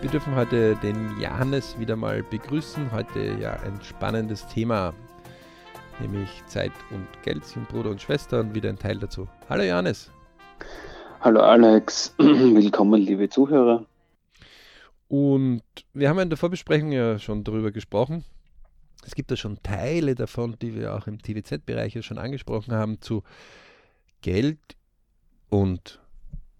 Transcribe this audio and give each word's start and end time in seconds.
Wir 0.00 0.08
dürfen 0.08 0.34
heute 0.34 0.76
den 0.76 1.20
Johannes 1.20 1.78
wieder 1.78 1.94
mal 1.94 2.22
begrüßen. 2.22 2.90
Heute 2.90 3.36
ja 3.38 3.52
ein 3.60 3.78
spannendes 3.82 4.46
Thema, 4.46 4.94
nämlich 6.00 6.42
Zeit 6.46 6.72
und 6.90 7.06
Geld 7.22 7.44
sind 7.44 7.68
Bruder 7.68 7.90
und 7.90 8.00
Schwester 8.00 8.40
und 8.40 8.54
wieder 8.54 8.70
ein 8.70 8.78
Teil 8.78 8.98
dazu. 8.98 9.28
Hallo 9.50 9.62
Johannes. 9.62 10.10
Hallo 11.20 11.40
Alex, 11.40 12.14
willkommen 12.18 13.02
liebe 13.02 13.28
Zuhörer. 13.28 13.84
Und 15.08 15.62
wir 15.92 16.08
haben 16.08 16.18
in 16.20 16.30
der 16.30 16.38
Vorbesprechung 16.38 16.92
ja 16.92 17.18
schon 17.18 17.44
darüber 17.44 17.70
gesprochen. 17.70 18.24
Es 19.04 19.14
gibt 19.14 19.30
da 19.30 19.36
schon 19.36 19.62
Teile 19.62 20.14
davon, 20.14 20.56
die 20.62 20.74
wir 20.74 20.94
auch 20.94 21.08
im 21.08 21.20
TVZ-Bereich 21.20 21.94
ja 21.94 22.00
schon 22.00 22.16
angesprochen 22.16 22.72
haben, 22.72 23.02
zu 23.02 23.22
Geld 24.22 24.60
und 25.50 26.00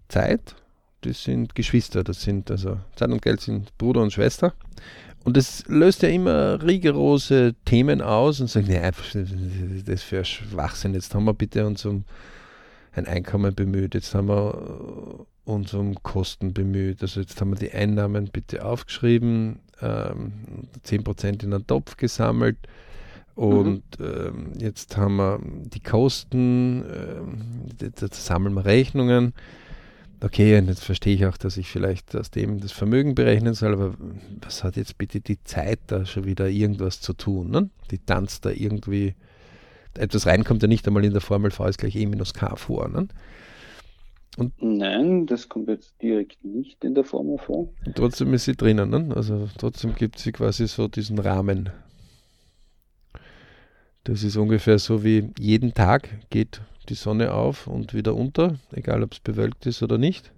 Zeit. 0.09 0.57
Das 1.03 1.25
sind 1.25 1.55
Geschwister, 1.55 2.05
das 2.05 2.23
sind 2.23 2.51
also 2.51 2.79
Zeit 2.97 3.11
und 3.11 3.23
Geld 3.23 3.41
sind 3.41 3.77
Bruder 3.79 4.03
und 4.03 4.13
Schwester. 4.13 4.53
Und 5.25 5.37
das 5.37 5.65
löst 5.67 6.03
ja 6.03 6.09
immer 6.09 6.63
rigorose 6.63 7.55
Themen 7.65 8.01
aus 8.01 8.41
und 8.41 8.49
sagt, 8.49 8.69
nee, 8.69 8.81
das 9.85 10.03
für 10.03 10.25
Schwachsinn. 10.25 10.95
Jetzt 10.95 11.15
haben 11.15 11.25
wir 11.25 11.35
bitte 11.35 11.67
uns 11.67 11.85
um 11.85 12.05
ein 12.93 13.07
Einkommen 13.07 13.55
bemüht, 13.55 13.95
jetzt 13.95 14.15
haben 14.15 14.29
wir 14.29 15.27
äh, 15.47 15.51
uns 15.51 15.75
um 15.75 15.95
Kosten 16.03 16.53
bemüht. 16.53 17.03
Also 17.03 17.21
jetzt 17.21 17.41
haben 17.41 17.51
wir 17.51 17.59
die 17.59 17.73
Einnahmen 17.73 18.31
bitte 18.33 18.65
aufgeschrieben, 18.65 19.61
ähm, 19.81 20.33
10% 20.87 21.45
in 21.45 21.53
einen 21.53 21.67
Topf 21.67 21.97
gesammelt 21.97 22.57
und 23.41 23.99
mhm. 23.99 24.05
ähm, 24.05 24.53
jetzt 24.59 24.97
haben 24.97 25.17
wir 25.17 25.41
die 25.43 25.81
Kosten, 25.81 26.85
ähm, 26.85 27.41
da 27.79 28.09
sammeln 28.11 28.55
wir 28.55 28.65
Rechnungen. 28.65 29.33
Okay, 30.23 30.59
und 30.59 30.69
jetzt 30.69 30.85
verstehe 30.85 31.15
ich 31.15 31.25
auch, 31.25 31.39
dass 31.39 31.57
ich 31.57 31.69
vielleicht 31.69 32.15
aus 32.15 32.31
dem 32.31 32.61
das 32.61 32.73
Vermögen 32.73 33.15
berechnen 33.15 33.55
soll, 33.55 33.73
aber 33.73 33.95
was 34.43 34.63
hat 34.63 34.77
jetzt 34.77 34.99
bitte 34.99 35.21
die 35.21 35.43
Zeit 35.45 35.79
da 35.87 36.05
schon 36.05 36.25
wieder 36.25 36.49
irgendwas 36.49 37.01
zu 37.01 37.15
tun? 37.15 37.51
Ne? 37.51 37.71
Die 37.91 37.99
tanzt 37.99 38.45
da 38.45 38.51
irgendwie 38.51 39.15
etwas 39.99 40.27
rein 40.27 40.45
kommt 40.45 40.63
ja 40.63 40.69
nicht 40.69 40.87
einmal 40.87 41.05
in 41.05 41.13
der 41.13 41.21
Formel 41.21 41.51
V 41.51 41.67
ist 41.67 41.79
gleich 41.79 41.97
E 41.97 42.07
minus 42.07 42.35
K 42.35 42.55
vor. 42.57 42.89
Ne? 42.89 43.09
Und 44.37 44.53
Nein, 44.61 45.27
das 45.27 45.49
kommt 45.49 45.69
jetzt 45.69 46.01
direkt 46.01 46.45
nicht 46.45 46.85
in 46.85 46.95
der 46.95 47.05
Formel 47.05 47.39
vor. 47.39 47.69
Und 47.85 47.97
trotzdem 47.97 48.33
ist 48.35 48.45
sie 48.45 48.55
drinnen, 48.55 48.91
ne? 48.91 49.13
also 49.15 49.49
trotzdem 49.59 49.95
gibt 49.95 50.19
sie 50.19 50.33
quasi 50.33 50.69
so 50.69 50.87
diesen 50.87 51.19
Rahmen. 51.19 51.71
Das 54.05 54.23
ist 54.23 54.37
ungefähr 54.37 54.79
so 54.79 55.03
wie 55.05 55.31
jeden 55.39 55.75
Tag 55.75 56.09
geht 56.31 56.61
die 56.91 56.95
Sonne 56.95 57.33
auf 57.33 57.67
und 57.67 57.95
wieder 57.95 58.15
unter, 58.15 58.57
egal 58.73 59.03
ob 59.03 59.13
es 59.13 59.21
bewölkt 59.21 59.65
ist 59.67 59.83
oder 59.83 59.97
nicht. 59.97 60.33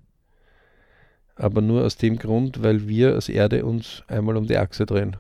Aber 1.34 1.62
nur 1.62 1.84
aus 1.84 1.97
dem 1.97 2.19
Grund, 2.19 2.62
weil 2.62 2.86
wir 2.86 3.14
als 3.14 3.28
Erde 3.28 3.64
uns 3.64 4.03
einmal 4.06 4.36
um 4.36 4.47
die 4.47 4.59
Achse 4.59 4.84
drehen. 4.86 5.17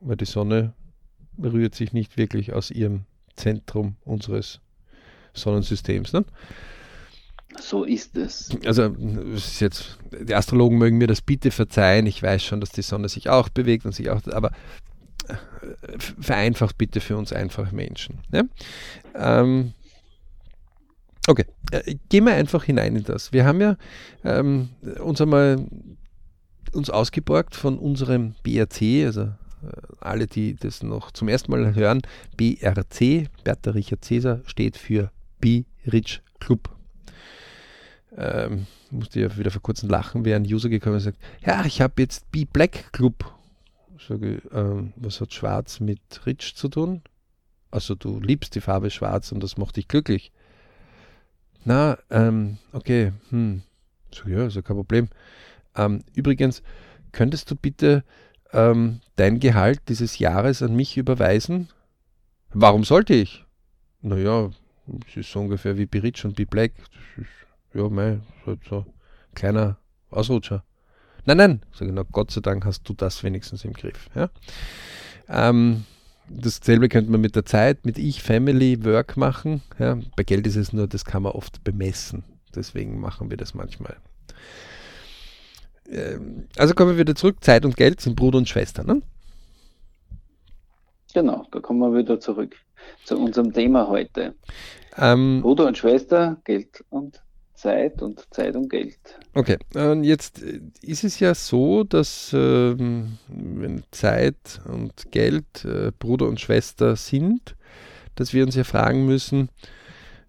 Weil 0.00 0.16
die 0.16 0.24
Sonne 0.24 0.74
rührt 1.40 1.74
sich 1.74 1.92
nicht 1.92 2.16
wirklich 2.16 2.52
aus 2.52 2.70
ihrem 2.70 3.04
Zentrum 3.36 3.96
unseres 4.04 4.60
Sonnensystems. 5.34 6.12
Ne? 6.12 6.24
So 7.60 7.84
ist 7.84 8.16
es. 8.16 8.50
Also, 8.66 8.84
ist 9.34 9.60
jetzt, 9.60 9.98
die 10.20 10.34
Astrologen 10.34 10.78
mögen 10.78 10.98
mir 10.98 11.06
das 11.06 11.22
bitte 11.22 11.50
verzeihen. 11.50 12.06
Ich 12.06 12.22
weiß 12.22 12.42
schon, 12.42 12.60
dass 12.60 12.70
die 12.70 12.82
Sonne 12.82 13.08
sich 13.08 13.30
auch 13.30 13.48
bewegt 13.48 13.86
und 13.86 13.92
sich 13.92 14.10
auch, 14.10 14.20
aber 14.26 14.50
äh, 15.28 15.36
vereinfacht 15.98 16.76
bitte 16.76 17.00
für 17.00 17.16
uns 17.16 17.32
einfache 17.32 17.74
Menschen. 17.74 18.18
Ne? 18.30 18.48
Ähm, 19.14 19.72
okay, 21.26 21.44
äh, 21.70 21.96
gehen 22.08 22.24
wir 22.24 22.34
einfach 22.34 22.64
hinein 22.64 22.96
in 22.96 23.04
das. 23.04 23.32
Wir 23.32 23.44
haben 23.44 23.60
ja 23.60 23.76
ähm, 24.24 24.70
uns 25.00 25.20
einmal 25.20 25.66
uns 26.72 26.90
ausgeborgt 26.90 27.54
von 27.54 27.78
unserem 27.78 28.34
BRC, 28.42 29.06
also 29.06 29.22
äh, 29.22 29.32
alle, 30.00 30.26
die 30.26 30.54
das 30.54 30.82
noch 30.82 31.10
zum 31.10 31.28
ersten 31.28 31.50
Mal 31.50 31.74
hören, 31.74 32.02
BRC, 32.36 33.28
Bertha 33.44 33.70
Richard 33.70 34.04
Cäsar, 34.04 34.40
steht 34.46 34.76
für 34.76 35.10
Be 35.40 35.64
Rich 35.90 36.22
Club. 36.40 36.70
Ähm, 38.16 38.66
musste 38.90 39.20
ja 39.20 39.36
wieder 39.36 39.50
vor 39.50 39.62
kurzem 39.62 39.88
lachen, 39.88 40.24
wäre 40.24 40.36
ein 40.36 40.46
User 40.46 40.68
gekommen 40.68 40.96
und 40.96 41.00
sagt, 41.00 41.18
ja, 41.44 41.64
ich 41.64 41.80
habe 41.80 42.02
jetzt 42.02 42.30
Be 42.30 42.44
Black 42.50 42.92
Club. 42.92 43.32
Sage, 44.06 44.42
ähm, 44.52 44.92
was 44.96 45.20
hat 45.20 45.32
Schwarz 45.32 45.80
mit 45.80 46.00
Rich 46.26 46.54
zu 46.54 46.68
tun? 46.68 47.02
Also 47.70 47.94
du 47.94 48.20
liebst 48.20 48.54
die 48.54 48.60
Farbe 48.60 48.90
Schwarz 48.90 49.32
und 49.32 49.42
das 49.42 49.56
macht 49.56 49.76
dich 49.76 49.88
glücklich. 49.88 50.32
Na, 51.66 51.98
ähm, 52.10 52.58
okay, 52.72 53.12
hm. 53.30 53.62
So, 54.14 54.28
ja, 54.28 54.46
ist 54.46 54.54
ja 54.54 54.62
kein 54.62 54.76
Problem. 54.76 55.08
Ähm, 55.74 56.04
übrigens, 56.14 56.62
könntest 57.10 57.50
du 57.50 57.56
bitte 57.56 58.04
ähm, 58.52 59.00
dein 59.16 59.40
Gehalt 59.40 59.80
dieses 59.88 60.20
Jahres 60.20 60.62
an 60.62 60.76
mich 60.76 60.96
überweisen? 60.96 61.68
Warum 62.50 62.84
sollte 62.84 63.14
ich? 63.14 63.44
Naja, 64.00 64.50
es 65.08 65.16
ist 65.16 65.32
so 65.32 65.40
ungefähr 65.40 65.76
wie 65.76 65.86
Be 65.86 66.00
und 66.22 66.36
Be 66.36 66.46
Black. 66.46 66.72
Ist, 67.16 67.26
ja, 67.74 67.88
mei, 67.88 68.20
halt 68.46 68.60
so 68.64 68.86
ein 68.86 69.34
kleiner 69.34 69.76
Ausrutscher. 70.10 70.62
Nein, 71.24 71.36
nein, 71.38 71.62
sage 71.72 71.92
na 71.92 72.04
Gott 72.04 72.30
sei 72.30 72.42
Dank 72.42 72.64
hast 72.64 72.88
du 72.88 72.94
das 72.94 73.24
wenigstens 73.24 73.64
im 73.64 73.72
Griff. 73.72 74.08
Ja? 74.14 74.30
Ähm, 75.28 75.84
dasselbe 76.28 76.88
könnte 76.88 77.10
man 77.10 77.20
mit 77.20 77.36
der 77.36 77.44
Zeit, 77.44 77.84
mit 77.84 77.98
Ich, 77.98 78.22
Family, 78.22 78.84
Work 78.84 79.16
machen. 79.16 79.62
Ja? 79.78 79.98
Bei 80.16 80.22
Geld 80.22 80.46
ist 80.46 80.56
es 80.56 80.72
nur, 80.72 80.86
das 80.86 81.04
kann 81.04 81.22
man 81.22 81.32
oft 81.32 81.64
bemessen. 81.64 82.24
Deswegen 82.54 83.00
machen 83.00 83.30
wir 83.30 83.36
das 83.36 83.54
manchmal. 83.54 83.96
Ähm, 85.88 86.48
also 86.56 86.74
kommen 86.74 86.92
wir 86.92 86.98
wieder 86.98 87.14
zurück. 87.14 87.42
Zeit 87.42 87.64
und 87.64 87.76
Geld 87.76 88.00
sind 88.00 88.16
Bruder 88.16 88.38
und 88.38 88.48
Schwester, 88.48 88.82
ne? 88.84 89.02
Genau, 91.14 91.46
da 91.50 91.60
kommen 91.60 91.80
wir 91.80 91.98
wieder 91.98 92.20
zurück 92.20 92.56
zu 93.04 93.18
unserem 93.18 93.52
Thema 93.52 93.88
heute. 93.88 94.34
Ähm, 94.98 95.40
Bruder 95.42 95.66
und 95.66 95.78
Schwester, 95.78 96.40
Geld 96.44 96.84
und 96.90 97.22
Zeit 97.56 98.02
und 98.02 98.26
Zeit 98.32 98.54
und 98.54 98.68
Geld. 98.68 98.98
Okay, 99.34 99.58
und 99.74 100.04
jetzt 100.04 100.40
ist 100.40 101.04
es 101.04 101.18
ja 101.18 101.34
so, 101.34 101.84
dass 101.84 102.32
ähm, 102.32 103.18
wenn 103.28 103.82
Zeit 103.90 104.60
und 104.66 105.10
Geld 105.10 105.64
äh, 105.64 105.90
Bruder 105.98 106.28
und 106.28 106.40
Schwester 106.40 106.96
sind, 106.96 107.56
dass 108.14 108.32
wir 108.32 108.44
uns 108.44 108.54
ja 108.54 108.64
fragen 108.64 109.06
müssen, 109.06 109.48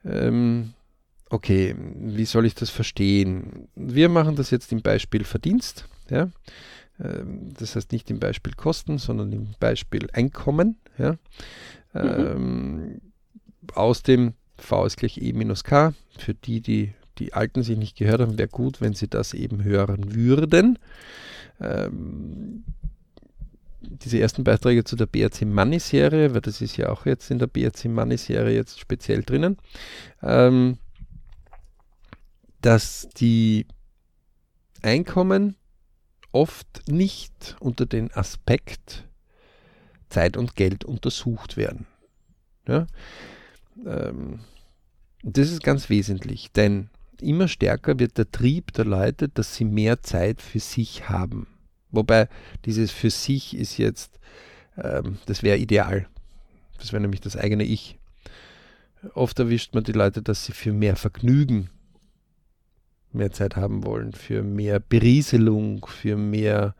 ähm, 0.05 0.73
okay, 1.29 1.75
wie 1.77 2.25
soll 2.25 2.45
ich 2.45 2.55
das 2.55 2.69
verstehen? 2.69 3.67
Wir 3.75 4.09
machen 4.09 4.35
das 4.35 4.51
jetzt 4.51 4.71
im 4.71 4.81
Beispiel 4.81 5.23
Verdienst. 5.23 5.85
Ja? 6.09 6.29
Ähm, 6.99 7.53
das 7.57 7.75
heißt 7.75 7.91
nicht 7.91 8.09
im 8.09 8.19
Beispiel 8.19 8.53
Kosten, 8.53 8.97
sondern 8.97 9.31
im 9.31 9.49
Beispiel 9.59 10.09
Einkommen. 10.13 10.77
Ja? 10.97 11.17
Mhm. 11.93 13.01
Aus 13.73 14.03
dem 14.03 14.33
V 14.57 14.85
ist 14.85 14.97
gleich 14.97 15.17
E 15.21 15.33
minus 15.33 15.63
K. 15.63 15.93
Für 16.17 16.33
die, 16.33 16.61
die 16.61 16.93
die 17.19 17.33
Alten 17.33 17.63
sich 17.63 17.77
nicht 17.77 17.97
gehört 17.97 18.21
haben, 18.21 18.37
wäre 18.37 18.47
gut, 18.47 18.81
wenn 18.81 18.93
sie 18.93 19.07
das 19.07 19.33
eben 19.33 19.63
hören 19.63 20.15
würden. 20.15 20.79
Ähm, 21.59 22.63
diese 23.81 24.19
ersten 24.19 24.43
Beiträge 24.43 24.83
zu 24.83 24.95
der 24.95 25.05
BRC 25.05 25.43
Money 25.43 25.79
Serie, 25.79 26.33
weil 26.33 26.41
das 26.41 26.61
ist 26.61 26.77
ja 26.77 26.89
auch 26.89 27.05
jetzt 27.05 27.31
in 27.31 27.39
der 27.39 27.47
BRC 27.47 27.85
Money 27.85 28.17
Serie 28.17 28.55
jetzt 28.55 28.79
speziell 28.79 29.23
drinnen. 29.23 29.57
Ähm, 30.21 30.77
dass 32.61 33.07
die 33.17 33.67
Einkommen 34.81 35.55
oft 36.31 36.87
nicht 36.87 37.55
unter 37.59 37.85
den 37.85 38.11
Aspekt 38.13 39.05
Zeit 40.09 40.37
und 40.37 40.55
Geld 40.55 40.83
untersucht 40.83 41.57
werden. 41.57 41.87
Ja? 42.67 42.87
Ähm, 43.85 44.39
das 45.23 45.51
ist 45.51 45.63
ganz 45.63 45.89
wesentlich, 45.89 46.51
denn 46.51 46.89
immer 47.21 47.47
stärker 47.47 47.99
wird 47.99 48.17
der 48.17 48.31
Trieb 48.31 48.73
der 48.73 48.85
Leute, 48.85 49.29
dass 49.29 49.55
sie 49.55 49.65
mehr 49.65 50.01
Zeit 50.01 50.41
für 50.41 50.59
sich 50.59 51.09
haben. 51.09 51.47
Wobei 51.91 52.27
dieses 52.65 52.91
für 52.91 53.09
sich 53.09 53.55
ist 53.55 53.77
jetzt, 53.77 54.19
ähm, 54.77 55.17
das 55.25 55.43
wäre 55.43 55.57
ideal. 55.57 56.07
Das 56.77 56.91
wäre 56.91 57.01
nämlich 57.01 57.21
das 57.21 57.35
eigene 57.35 57.63
Ich. 57.63 57.97
Oft 59.13 59.39
erwischt 59.39 59.73
man 59.73 59.83
die 59.83 59.93
Leute, 59.93 60.21
dass 60.21 60.45
sie 60.45 60.51
für 60.51 60.73
mehr 60.73 60.95
Vergnügen 60.95 61.69
mehr 63.13 63.31
Zeit 63.31 63.55
haben 63.55 63.83
wollen, 63.83 64.13
für 64.13 64.43
mehr 64.43 64.79
Berieselung, 64.79 65.85
für 65.85 66.17
mehr 66.17 66.75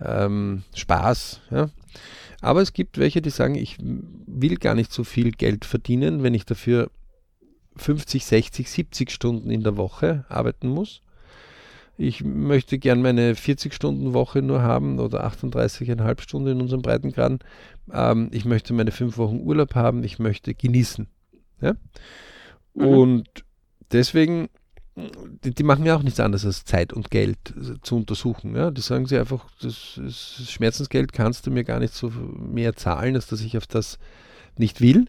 ähm, 0.00 0.62
Spaß. 0.74 1.40
Ja. 1.50 1.70
Aber 2.40 2.62
es 2.62 2.72
gibt 2.72 2.98
welche, 2.98 3.22
die 3.22 3.30
sagen, 3.30 3.54
ich 3.54 3.76
will 3.80 4.56
gar 4.56 4.74
nicht 4.74 4.92
so 4.92 5.04
viel 5.04 5.32
Geld 5.32 5.64
verdienen, 5.64 6.22
wenn 6.22 6.34
ich 6.34 6.44
dafür 6.44 6.90
50, 7.76 8.24
60, 8.24 8.70
70 8.70 9.10
Stunden 9.10 9.50
in 9.50 9.62
der 9.62 9.76
Woche 9.76 10.24
arbeiten 10.28 10.68
muss. 10.68 11.02
Ich 11.98 12.22
möchte 12.22 12.78
gern 12.78 13.00
meine 13.00 13.34
40-Stunden-Woche 13.34 14.42
nur 14.42 14.62
haben 14.62 14.98
oder 14.98 15.26
38,5 15.26 16.20
Stunden 16.20 16.48
in 16.48 16.60
unserem 16.60 16.82
Breitengraden. 16.82 17.38
Ähm, 17.90 18.28
ich 18.32 18.44
möchte 18.44 18.74
meine 18.74 18.92
fünf 18.92 19.16
Wochen 19.16 19.40
Urlaub 19.40 19.74
haben. 19.74 20.04
Ich 20.04 20.18
möchte 20.18 20.54
genießen. 20.54 21.08
Ja? 21.62 21.74
Mhm. 22.74 22.86
Und 22.86 23.44
deswegen 23.92 24.48
die, 25.44 25.54
die, 25.54 25.62
machen 25.62 25.84
ja 25.84 25.94
auch 25.94 26.02
nichts 26.02 26.20
anderes 26.20 26.46
als 26.46 26.64
Zeit 26.64 26.92
und 26.92 27.10
Geld 27.10 27.38
zu 27.82 27.96
untersuchen. 27.96 28.56
Ja? 28.56 28.70
Die 28.70 28.80
sagen 28.80 29.06
sie 29.06 29.18
einfach, 29.18 29.46
das, 29.60 30.00
das 30.02 30.50
Schmerzensgeld 30.50 31.12
kannst 31.12 31.46
du 31.46 31.50
mir 31.50 31.64
gar 31.64 31.80
nicht 31.80 31.92
so 31.92 32.10
mehr 32.10 32.74
zahlen, 32.76 33.14
als 33.14 33.26
dass 33.26 33.42
ich 33.42 33.56
auf 33.58 33.66
das 33.66 33.98
nicht 34.56 34.80
will. 34.80 35.06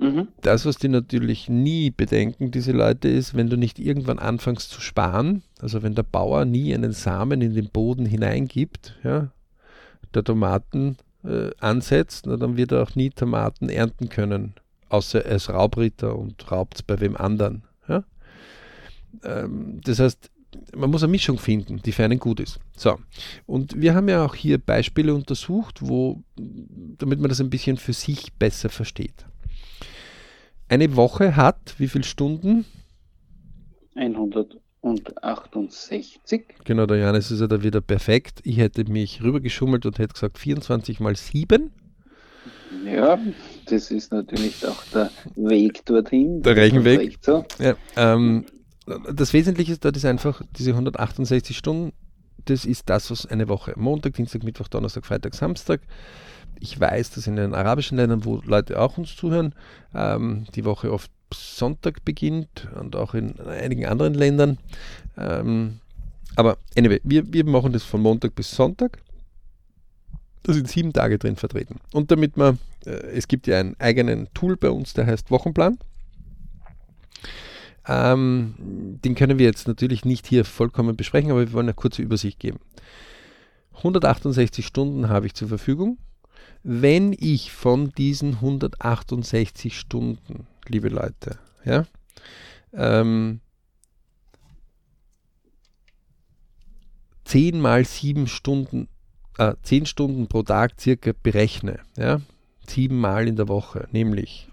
Mhm. 0.00 0.28
Das, 0.42 0.64
was 0.64 0.76
die 0.76 0.88
natürlich 0.88 1.48
nie 1.48 1.90
bedenken, 1.90 2.50
diese 2.50 2.72
Leute, 2.72 3.08
ist, 3.08 3.34
wenn 3.34 3.50
du 3.50 3.56
nicht 3.56 3.78
irgendwann 3.78 4.18
anfängst 4.18 4.70
zu 4.70 4.80
sparen, 4.80 5.42
also 5.60 5.82
wenn 5.82 5.94
der 5.94 6.04
Bauer 6.04 6.44
nie 6.44 6.74
einen 6.74 6.92
Samen 6.92 7.40
in 7.40 7.54
den 7.54 7.70
Boden 7.70 8.06
hineingibt, 8.06 8.96
ja, 9.02 9.30
der 10.14 10.24
Tomaten 10.24 10.96
äh, 11.24 11.50
ansetzt, 11.58 12.26
na, 12.26 12.36
dann 12.36 12.56
wird 12.56 12.72
er 12.72 12.82
auch 12.82 12.94
nie 12.94 13.10
Tomaten 13.10 13.68
ernten 13.68 14.08
können, 14.08 14.54
außer 14.88 15.24
er 15.24 15.36
ist 15.36 15.50
Raubritter 15.50 16.16
und 16.16 16.50
raubt 16.50 16.76
es 16.76 16.82
bei 16.82 17.00
wem 17.00 17.16
anderen. 17.16 17.64
Ja? 17.88 18.04
Ähm, 19.24 19.80
das 19.84 19.98
heißt, 19.98 20.30
man 20.74 20.90
muss 20.90 21.02
eine 21.02 21.10
Mischung 21.10 21.38
finden, 21.38 21.82
die 21.82 21.92
für 21.92 22.04
einen 22.04 22.18
gut 22.18 22.40
ist. 22.40 22.58
So, 22.76 22.98
und 23.46 23.80
wir 23.80 23.94
haben 23.94 24.08
ja 24.08 24.24
auch 24.24 24.34
hier 24.34 24.58
Beispiele 24.58 25.14
untersucht, 25.14 25.80
wo, 25.80 26.22
damit 26.36 27.20
man 27.20 27.28
das 27.28 27.40
ein 27.40 27.50
bisschen 27.50 27.76
für 27.76 27.92
sich 27.92 28.32
besser 28.34 28.68
versteht. 28.68 29.26
Eine 30.68 30.96
Woche 30.96 31.36
hat 31.36 31.76
wie 31.78 31.88
viele 31.88 32.04
Stunden? 32.04 32.66
168. 33.96 36.44
Genau, 36.64 36.86
der 36.86 36.96
Janis 36.98 37.30
ist 37.30 37.40
ja 37.40 37.46
da 37.46 37.62
wieder 37.62 37.80
perfekt. 37.80 38.40
Ich 38.44 38.58
hätte 38.58 38.84
mich 38.84 39.22
rübergeschummelt 39.22 39.86
und 39.86 39.98
hätte 39.98 40.12
gesagt 40.12 40.36
24 40.38 41.00
mal 41.00 41.16
7. 41.16 41.70
Ja, 42.84 43.18
das 43.66 43.90
ist 43.90 44.12
natürlich 44.12 44.66
auch 44.66 44.84
der 44.92 45.10
Weg 45.36 45.86
dorthin. 45.86 46.42
Der 46.42 46.54
Rechenweg. 46.54 47.16
So. 47.22 47.46
Ja, 47.58 47.74
ähm, 47.96 48.44
das 49.12 49.32
Wesentliche 49.32 49.72
ist 49.72 49.82
dort 49.84 49.96
ist 49.96 50.04
einfach 50.04 50.42
diese 50.58 50.72
168 50.72 51.56
Stunden. 51.56 51.94
Das 52.44 52.66
ist 52.66 52.88
das, 52.88 53.10
was 53.10 53.26
eine 53.26 53.48
Woche. 53.48 53.72
Montag, 53.76 54.14
Dienstag, 54.14 54.44
Mittwoch, 54.44 54.68
Donnerstag, 54.68 55.04
Freitag, 55.06 55.34
Samstag 55.34 55.80
ich 56.60 56.78
weiß, 56.78 57.10
dass 57.10 57.26
in 57.26 57.36
den 57.36 57.54
arabischen 57.54 57.96
Ländern, 57.96 58.24
wo 58.24 58.40
Leute 58.44 58.80
auch 58.80 58.98
uns 58.98 59.16
zuhören, 59.16 59.54
ähm, 59.94 60.46
die 60.54 60.64
Woche 60.64 60.92
oft 60.92 61.10
Sonntag 61.32 62.04
beginnt 62.04 62.68
und 62.78 62.96
auch 62.96 63.14
in 63.14 63.38
einigen 63.40 63.86
anderen 63.86 64.14
Ländern. 64.14 64.58
Ähm, 65.16 65.80
aber 66.36 66.58
anyway, 66.76 67.00
wir, 67.04 67.32
wir 67.32 67.44
machen 67.44 67.72
das 67.72 67.82
von 67.82 68.00
Montag 68.00 68.34
bis 68.34 68.50
Sonntag. 68.50 68.98
Da 70.44 70.52
sind 70.52 70.68
sieben 70.68 70.92
Tage 70.92 71.18
drin 71.18 71.36
vertreten. 71.36 71.76
Und 71.92 72.10
damit 72.10 72.36
man, 72.36 72.58
äh, 72.86 72.90
es 72.90 73.28
gibt 73.28 73.46
ja 73.46 73.58
einen 73.58 73.76
eigenen 73.78 74.28
Tool 74.34 74.56
bei 74.56 74.70
uns, 74.70 74.94
der 74.94 75.06
heißt 75.06 75.30
Wochenplan. 75.30 75.78
Ähm, 77.86 78.54
den 78.58 79.14
können 79.14 79.38
wir 79.38 79.46
jetzt 79.46 79.66
natürlich 79.66 80.04
nicht 80.04 80.26
hier 80.26 80.44
vollkommen 80.44 80.96
besprechen, 80.96 81.30
aber 81.30 81.40
wir 81.40 81.52
wollen 81.52 81.66
eine 81.66 81.74
kurze 81.74 82.02
Übersicht 82.02 82.38
geben. 82.38 82.60
168 83.78 84.66
Stunden 84.66 85.08
habe 85.08 85.26
ich 85.26 85.34
zur 85.34 85.48
Verfügung 85.48 85.98
wenn 86.62 87.14
ich 87.18 87.52
von 87.52 87.90
diesen 87.92 88.34
168 88.34 89.78
Stunden, 89.78 90.46
liebe 90.66 90.88
Leute, 90.88 91.38
ja, 91.64 91.86
ähm, 92.72 93.40
10 97.24 97.60
mal 97.60 97.84
7 97.84 98.26
Stunden, 98.26 98.88
äh, 99.38 99.54
10 99.62 99.86
Stunden 99.86 100.28
pro 100.28 100.42
Tag 100.42 100.80
circa 100.80 101.12
berechne, 101.22 101.80
ja, 101.96 102.20
7 102.66 102.98
Mal 102.98 103.28
in 103.28 103.36
der 103.36 103.48
Woche, 103.48 103.88
nämlich 103.92 104.48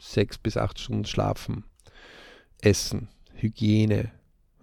6 0.00 0.38
bis 0.38 0.56
8 0.56 0.78
Stunden 0.78 1.04
schlafen, 1.04 1.64
Essen, 2.60 3.08
Hygiene, 3.34 4.12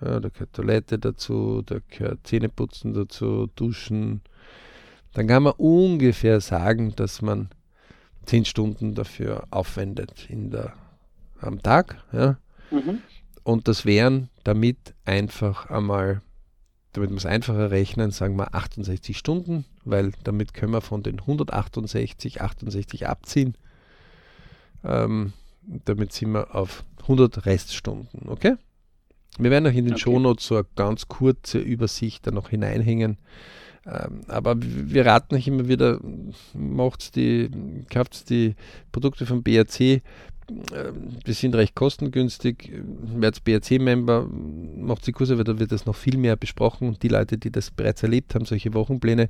ja, 0.01 0.19
da 0.19 0.30
gehört 0.30 0.53
Toilette 0.53 1.00
dazu, 1.00 1.62
da 1.65 1.80
gehört 1.89 2.25
Zähneputzen 2.25 2.94
dazu, 2.94 3.47
Duschen, 3.56 4.21
dann 5.14 5.28
kann 5.28 5.44
man 5.44 5.54
ungefähr 5.54 6.42
sagen, 6.42 6.96
dass 6.96 7.22
man 7.22 7.50
10 8.26 8.46
Stunden 8.46 8.96
dafür 8.96 9.48
aufwendet 9.50 10.28
in 10.30 10.52
der, 10.52 10.74
am 11.42 11.62
Tag. 11.62 12.04
Ja? 12.12 12.38
Mhm. 12.72 13.02
Und 13.44 13.68
das 13.68 13.86
wären 13.86 14.30
damit 14.44 14.94
einfach 15.06 15.70
einmal, 15.70 16.22
damit 16.94 17.10
wir 17.10 17.18
es 17.18 17.26
einfacher 17.26 17.72
rechnen, 17.72 18.12
sagen 18.12 18.36
wir 18.38 18.54
68 18.54 19.18
Stunden, 19.18 19.66
weil 19.84 20.12
damit 20.24 20.54
können 20.54 20.74
wir 20.74 20.82
von 20.82 21.02
den 21.02 21.20
168, 21.20 22.42
68 22.42 23.08
abziehen. 23.08 23.56
Ähm, 24.84 25.34
damit 25.64 26.14
sind 26.14 26.32
wir 26.32 26.56
auf 26.56 26.84
100 27.02 27.46
Reststunden, 27.46 28.30
okay? 28.30 28.56
Wir 29.38 29.52
werden 29.52 29.68
auch 29.68 29.76
in 29.76 29.86
den 29.86 29.94
okay. 29.94 30.04
Shownotes 30.04 30.46
so 30.46 30.56
eine 30.56 30.66
ganz 30.76 31.08
kurze 31.08 31.60
Übersicht 31.60 32.28
da 32.28 32.32
noch 32.32 32.50
hineinhängen, 32.50 33.18
aber 34.27 34.56
wir 34.59 35.06
raten 35.06 35.36
euch 35.36 35.47
immer 35.47 35.68
wieder, 35.68 36.00
macht 36.53 37.15
die, 37.15 37.50
kauft 37.89 38.30
die 38.30 38.56
Produkte 38.91 39.25
vom 39.25 39.44
BRC, 39.44 40.01
ähm, 40.74 41.18
die 41.25 41.33
sind 41.33 41.56
recht 41.56 41.75
kostengünstig. 41.75 42.71
Werdet 42.74 43.44
BRC-Member, 43.44 44.27
macht 44.77 45.07
die 45.07 45.12
Kurse, 45.12 45.38
weil 45.38 45.44
da 45.44 45.59
wird 45.59 45.71
das 45.71 45.86
noch 45.86 45.95
viel 45.95 46.18
mehr 46.18 46.36
besprochen. 46.36 46.88
Und 46.88 47.03
die 47.03 47.07
Leute, 47.07 47.38
die 47.38 47.51
das 47.51 47.71
bereits 47.71 48.03
erlebt 48.03 48.36
haben, 48.36 48.45
solche 48.45 48.74
Wochenpläne, 48.74 49.30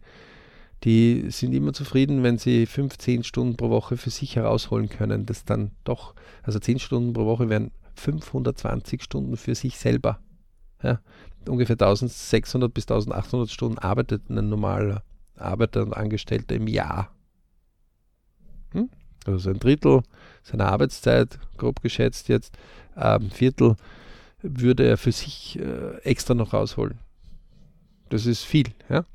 die 0.84 1.26
sind 1.30 1.54
immer 1.54 1.74
zufrieden, 1.74 2.24
wenn 2.24 2.38
sie 2.38 2.66
15 2.66 3.24
Stunden 3.24 3.58
pro 3.58 3.70
Woche 3.70 3.98
für 3.98 4.10
sich 4.10 4.38
herausholen 4.38 4.88
können. 4.88 5.26
Das 5.26 5.44
dann 5.44 5.72
doch, 5.84 6.16
also 6.44 6.60
10 6.60 6.80
Stunden 6.80 7.14
pro 7.14 7.26
Woche 7.26 7.50
wären 7.50 7.72
520 7.96 9.04
Stunden 9.04 9.36
für 9.36 9.56
sich 9.56 9.78
selber. 9.78 10.20
Ja, 10.82 11.02
ungefähr 11.48 11.76
1600 11.76 12.74
bis 12.74 12.84
1800 12.84 13.50
Stunden 13.50 13.78
arbeitet 13.78 14.30
ein 14.30 14.50
normaler 14.50 15.04
Arbeiter 15.36 15.84
und 15.84 15.94
Angestellter 15.94 16.56
im 16.56 16.68
Jahr. 16.68 17.12
Hm? 18.72 18.90
Also 19.26 19.50
ein 19.50 19.60
Drittel 19.60 20.02
seiner 20.44 20.68
Arbeitszeit, 20.68 21.40
grob 21.58 21.82
geschätzt 21.82 22.30
jetzt, 22.30 22.58
ein 22.96 23.24
ähm, 23.24 23.32
Viertel 23.32 23.76
würde 24.42 24.88
er 24.88 24.98
für 24.98 25.12
sich 25.12 25.60
äh, 25.60 25.98
extra 26.04 26.34
noch 26.34 26.54
rausholen. 26.54 27.00
Das 28.10 28.26
ist 28.26 28.44
viel. 28.44 28.68
Ja? 28.90 29.06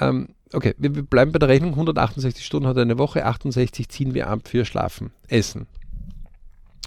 Ähm, 0.00 0.28
okay, 0.52 0.74
wir, 0.78 0.94
wir 0.94 1.02
bleiben 1.02 1.32
bei 1.32 1.38
der 1.38 1.48
Rechnung. 1.48 1.70
168 1.70 2.44
Stunden 2.44 2.68
hat 2.68 2.78
eine 2.78 2.98
Woche, 2.98 3.24
68 3.24 3.88
ziehen 3.88 4.14
wir 4.14 4.28
ab 4.28 4.48
für 4.48 4.64
Schlafen, 4.64 5.12
Essen, 5.28 5.66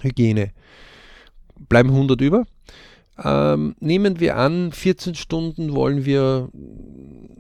Hygiene. 0.01 0.51
Bleiben 1.69 1.89
100 1.89 2.19
über. 2.21 2.45
Ähm, 3.23 3.75
nehmen 3.79 4.19
wir 4.19 4.37
an, 4.37 4.71
14 4.71 5.15
Stunden 5.15 5.73
wollen 5.73 6.05
wir 6.05 6.49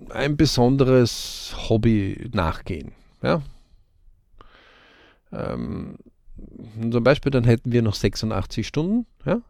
ein 0.09 0.37
besonderes 0.37 1.53
Hobby 1.69 2.29
nachgehen. 2.33 2.93
Ja? 3.21 3.41
Ähm, 5.33 5.97
zum 6.91 7.03
Beispiel, 7.03 7.31
dann 7.31 7.43
hätten 7.43 7.71
wir 7.71 7.81
noch 7.81 7.95
86 7.95 8.65
Stunden. 8.65 9.05
Ja? 9.25 9.41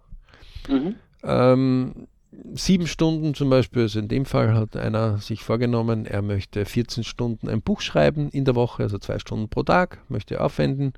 Mhm. 0.67 0.95
Ähm, 1.23 2.07
sieben 2.53 2.87
Stunden 2.87 3.33
zum 3.33 3.49
Beispiel, 3.49 3.83
also 3.83 3.99
in 3.99 4.07
dem 4.07 4.25
Fall 4.25 4.53
hat 4.53 4.75
einer 4.75 5.19
sich 5.19 5.43
vorgenommen, 5.43 6.05
er 6.05 6.21
möchte 6.21 6.65
14 6.65 7.03
Stunden 7.03 7.49
ein 7.49 7.61
Buch 7.61 7.81
schreiben 7.81 8.29
in 8.29 8.45
der 8.45 8.55
Woche, 8.55 8.83
also 8.83 8.97
zwei 8.97 9.19
Stunden 9.19 9.49
pro 9.49 9.63
Tag, 9.63 9.99
möchte 10.09 10.35
er 10.35 10.45
aufwenden. 10.45 10.93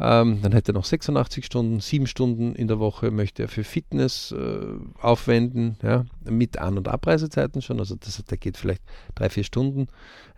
Ähm, 0.00 0.40
dann 0.42 0.52
hätte 0.52 0.72
er 0.72 0.74
noch 0.74 0.84
86 0.84 1.44
Stunden, 1.44 1.80
sieben 1.80 2.06
Stunden 2.06 2.54
in 2.54 2.66
der 2.66 2.78
Woche 2.78 3.10
möchte 3.10 3.42
er 3.42 3.48
für 3.48 3.64
Fitness 3.64 4.32
äh, 4.32 4.66
aufwenden, 5.00 5.76
ja, 5.82 6.04
mit 6.24 6.58
An- 6.58 6.78
und 6.78 6.88
Abreisezeiten 6.88 7.62
schon. 7.62 7.78
Also 7.78 7.94
das, 7.96 8.22
der 8.24 8.38
geht 8.38 8.56
vielleicht 8.56 8.82
drei, 9.14 9.28
vier 9.28 9.44
Stunden 9.44 9.88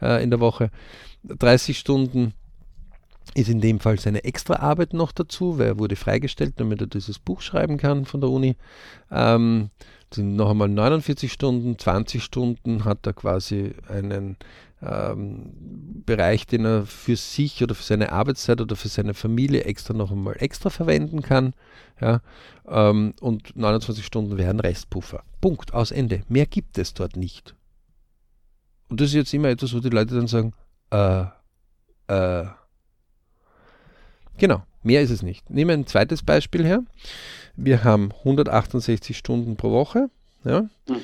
äh, 0.02 0.22
in 0.22 0.30
der 0.30 0.40
Woche. 0.40 0.70
30 1.24 1.78
Stunden 1.78 2.34
ist 3.34 3.48
in 3.48 3.60
dem 3.60 3.80
Fall 3.80 3.98
seine 3.98 4.24
Extraarbeit 4.24 4.92
noch 4.92 5.12
dazu, 5.12 5.58
weil 5.58 5.68
er 5.68 5.78
wurde 5.78 5.96
freigestellt, 5.96 6.54
damit 6.56 6.80
er 6.80 6.86
dieses 6.86 7.18
Buch 7.18 7.40
schreiben 7.40 7.78
kann 7.78 8.04
von 8.04 8.20
der 8.20 8.30
Uni. 8.30 8.56
Ähm, 9.10 9.70
sind 10.12 10.36
noch 10.36 10.50
einmal 10.50 10.68
49 10.68 11.32
Stunden, 11.32 11.78
20 11.78 12.22
Stunden 12.22 12.84
hat 12.84 13.06
er 13.06 13.14
quasi 13.14 13.72
einen 13.88 14.36
ähm, 14.84 16.02
Bereich, 16.06 16.46
den 16.46 16.64
er 16.64 16.86
für 16.86 17.16
sich 17.16 17.62
oder 17.62 17.74
für 17.74 17.82
seine 17.82 18.12
Arbeitszeit 18.12 18.60
oder 18.60 18.76
für 18.76 18.88
seine 18.88 19.14
Familie 19.14 19.64
extra 19.64 19.94
noch 19.94 20.10
einmal 20.10 20.36
extra 20.38 20.70
verwenden 20.70 21.22
kann. 21.22 21.54
Ja, 22.00 22.20
ähm, 22.68 23.14
und 23.20 23.56
29 23.56 24.04
Stunden 24.04 24.36
wären 24.36 24.60
Restpuffer. 24.60 25.22
Punkt, 25.40 25.72
aus 25.72 25.90
Ende. 25.90 26.22
Mehr 26.28 26.46
gibt 26.46 26.76
es 26.78 26.92
dort 26.94 27.16
nicht. 27.16 27.54
Und 28.88 29.00
das 29.00 29.08
ist 29.08 29.14
jetzt 29.14 29.34
immer 29.34 29.48
etwas, 29.48 29.74
wo 29.74 29.80
die 29.80 29.88
Leute 29.88 30.14
dann 30.14 30.26
sagen, 30.26 30.52
äh, 30.90 31.24
äh, 32.08 32.46
genau, 34.36 34.62
mehr 34.82 35.02
ist 35.02 35.10
es 35.10 35.22
nicht. 35.22 35.48
Nehmen 35.50 35.68
wir 35.68 35.74
ein 35.74 35.86
zweites 35.86 36.22
Beispiel 36.22 36.64
her. 36.64 36.82
Wir 37.56 37.84
haben 37.84 38.12
168 38.12 39.16
Stunden 39.16 39.56
pro 39.56 39.70
Woche. 39.70 40.10
Ja? 40.44 40.62
Mhm. 40.88 41.00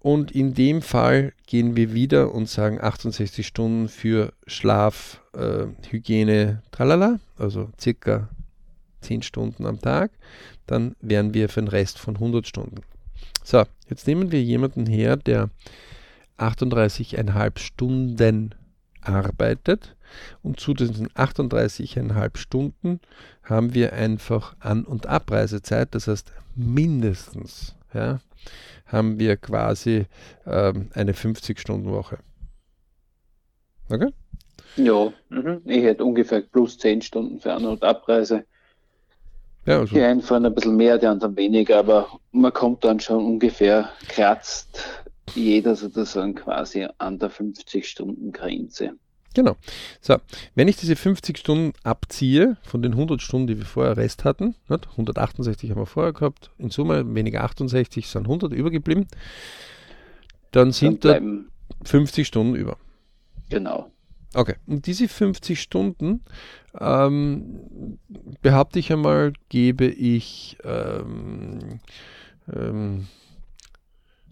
Und 0.00 0.32
in 0.32 0.54
dem 0.54 0.82
Fall 0.82 1.32
gehen 1.46 1.76
wir 1.76 1.94
wieder 1.94 2.34
und 2.34 2.48
sagen 2.48 2.80
68 2.80 3.46
Stunden 3.46 3.88
für 3.88 4.32
Schlaf, 4.46 5.20
äh, 5.32 5.66
Hygiene, 5.90 6.62
tralala, 6.70 7.18
also 7.38 7.70
circa 7.80 8.28
10 9.00 9.22
Stunden 9.22 9.66
am 9.66 9.80
Tag, 9.80 10.10
dann 10.66 10.94
wären 11.00 11.34
wir 11.34 11.48
für 11.48 11.60
den 11.60 11.68
Rest 11.68 11.98
von 11.98 12.14
100 12.16 12.46
Stunden. 12.46 12.82
So, 13.42 13.64
jetzt 13.88 14.06
nehmen 14.06 14.32
wir 14.32 14.42
jemanden 14.42 14.86
her, 14.86 15.16
der 15.16 15.50
38,5 16.38 17.58
Stunden 17.58 18.54
arbeitet 19.00 19.94
und 20.42 20.60
zu 20.60 20.74
diesen 20.74 21.08
38,5 21.08 22.36
Stunden 22.36 23.00
haben 23.42 23.74
wir 23.74 23.92
einfach 23.92 24.56
An- 24.60 24.84
und 24.84 25.06
Abreisezeit, 25.06 25.94
das 25.94 26.08
heißt 26.08 26.32
mindestens 26.56 27.74
ja, 27.92 28.20
haben 28.86 29.18
wir 29.18 29.36
quasi 29.36 30.06
ähm, 30.46 30.90
eine 30.94 31.12
50-Stunden-Woche. 31.12 32.18
Okay? 33.90 34.10
Ja, 34.76 35.12
mhm. 35.28 35.62
ich 35.64 35.82
hätte 35.82 36.04
ungefähr 36.04 36.40
plus 36.40 36.78
10 36.78 37.02
Stunden 37.02 37.40
für 37.40 37.52
An- 37.52 37.66
und 37.66 37.82
Abreise. 37.82 38.44
Ja, 39.66 39.80
also. 39.80 39.94
Die 39.94 40.02
einen 40.02 40.20
fahren 40.20 40.44
ein 40.44 40.54
bisschen 40.54 40.76
mehr, 40.76 40.98
die 40.98 41.06
anderen 41.06 41.36
weniger, 41.36 41.78
aber 41.78 42.08
man 42.32 42.52
kommt 42.52 42.84
dann 42.84 43.00
schon 43.00 43.24
ungefähr, 43.24 43.90
kratzt 44.08 45.02
jeder 45.34 45.74
sozusagen 45.74 46.34
quasi 46.34 46.86
an 46.98 47.18
der 47.18 47.30
50-Stunden-Grenze. 47.30 48.92
Genau. 49.34 49.56
So, 50.00 50.16
wenn 50.54 50.68
ich 50.68 50.76
diese 50.76 50.96
50 50.96 51.38
Stunden 51.38 51.72
abziehe 51.82 52.56
von 52.62 52.82
den 52.82 52.92
100 52.92 53.20
Stunden, 53.20 53.48
die 53.48 53.58
wir 53.58 53.66
vorher 53.66 53.96
Rest 53.96 54.24
hatten, 54.24 54.54
168 54.68 55.70
haben 55.70 55.80
wir 55.80 55.86
vorher 55.86 56.12
gehabt, 56.12 56.50
in 56.58 56.70
Summe 56.70 57.14
weniger 57.14 57.42
68 57.44 58.08
sind 58.08 58.22
100 58.22 58.52
übergeblieben, 58.52 59.08
dann 60.52 60.70
sind 60.72 61.04
dann 61.04 61.46
da 61.80 61.88
50 61.88 62.26
Stunden 62.26 62.54
über. 62.54 62.78
Genau. 63.50 63.90
Okay, 64.34 64.54
und 64.66 64.86
diese 64.86 65.06
50 65.06 65.60
Stunden, 65.60 66.24
ähm, 66.80 67.98
behaupte 68.42 68.78
ich 68.78 68.92
einmal, 68.92 69.32
gebe 69.48 69.86
ich 69.86 70.58
ähm, 70.64 71.80
ähm, 72.52 73.06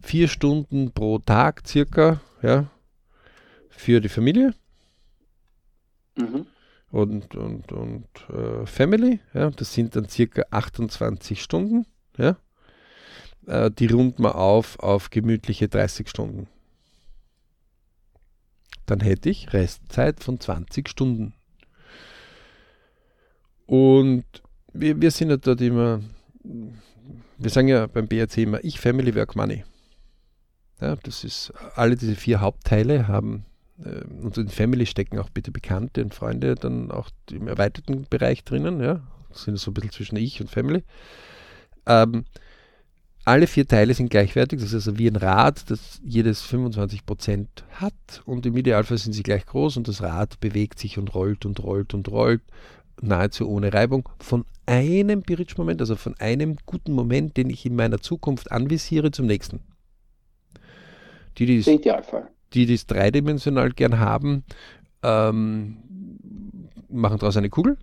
vier 0.02 0.26
Stunden 0.26 0.90
pro 0.90 1.18
Tag 1.18 1.62
circa 1.66 2.21
ja, 2.42 2.66
für 3.71 4.00
die 4.00 4.09
Familie. 4.09 4.54
Und, 6.93 7.35
und, 7.35 7.73
und 7.73 8.07
äh, 8.31 8.65
Family. 8.67 9.19
Ja, 9.35 9.51
das 9.51 9.75
sind 9.75 9.97
dann 9.97 10.09
circa 10.09 10.45
28 10.51 11.43
Stunden. 11.43 11.87
Ja. 12.17 12.37
Äh, 13.47 13.73
die 13.73 13.87
runden 13.87 14.23
wir 14.23 14.37
auf 14.37 14.79
auf 14.79 15.11
gemütliche 15.11 15.69
30 15.69 16.09
Stunden 16.09 16.47
dann 18.87 19.01
hätte 19.01 19.31
ich 19.31 19.53
Restzeit 19.53 20.23
von 20.23 20.41
20 20.41 20.89
Stunden. 20.89 21.35
Und 23.67 24.25
wir, 24.73 25.01
wir 25.01 25.11
sind 25.11 25.31
ja 25.31 25.37
dort 25.37 25.61
immer, 25.61 26.01
wir 26.43 27.51
sagen 27.51 27.69
ja 27.69 27.87
beim 27.87 28.09
BRC 28.09 28.39
immer, 28.39 28.63
ich, 28.65 28.81
Family, 28.81 29.15
Work, 29.15 29.37
Money. 29.37 29.65
Ja, 30.81 30.97
das 30.97 31.25
ist, 31.25 31.53
alle 31.75 31.97
diese 31.97 32.17
vier 32.17 32.41
Hauptteile 32.41 33.09
haben, 33.09 33.47
äh, 33.85 34.05
und 34.23 34.37
in 34.38 34.49
Family 34.49 34.87
stecken 34.87 35.19
auch 35.19 35.31
bitte 35.31 35.50
Bekannte 35.50 36.02
und 36.02 36.14
Freunde 36.14 36.55
dann 36.55 36.91
auch 36.91 37.11
im 37.31 37.49
erweiterten 37.49 38.07
Bereich 38.09 38.45
drinnen, 38.45 38.81
ja, 38.81 39.02
das 39.31 39.45
sind 39.45 39.59
so 39.59 39.71
ein 39.71 39.75
bisschen 39.75 39.93
zwischen 39.93 40.17
ich 40.17 40.41
und 40.41 40.50
Family. 40.50 40.83
Ähm, 41.87 42.25
alle 43.25 43.47
vier 43.47 43.67
Teile 43.69 43.95
sind 43.95 44.11
gleichwertig, 44.11 44.61
das 44.61 44.73
ist 44.73 44.87
also 44.87 44.99
wie 44.99 45.07
ein 45.07 45.17
Rad, 45.17 45.71
das 45.71 46.00
jedes 46.05 46.45
25% 46.45 47.47
hat 47.75 47.95
und 48.25 48.45
im 48.47 48.57
Idealfall 48.57 48.99
sind 48.99 49.12
sie 49.12 49.23
gleich 49.23 49.47
groß 49.47 49.76
und 49.76 49.87
das 49.87 50.02
Rad 50.02 50.41
bewegt 50.41 50.81
sich 50.81 50.99
und 50.99 51.14
rollt 51.14 51.47
und 51.47 51.62
rollt 51.62 51.95
und 51.95 52.09
rollt, 52.09 52.43
nahezu 53.00 53.49
ohne 53.49 53.73
Reibung, 53.73 54.09
von 54.19 54.45
einem 54.67 55.23
Bridge-Moment, 55.23 55.81
also 55.81 55.95
von 55.95 56.14
einem 56.19 56.57
guten 56.67 56.93
Moment, 56.93 57.37
den 57.37 57.49
ich 57.49 57.64
in 57.64 57.76
meiner 57.76 58.00
Zukunft 58.00 58.50
anvisiere, 58.50 59.12
zum 59.12 59.26
nächsten. 59.26 59.61
Die, 61.38 61.47
die, 61.47 61.59
Idealfall. 61.59 62.29
Die 62.54 62.66
dies 62.66 62.87
dreidimensional 62.87 63.71
gern 63.71 63.99
haben, 63.99 64.44
ähm, 65.02 65.78
machen 66.88 67.18
daraus 67.18 67.37
eine 67.37 67.50
Kugel 67.50 67.76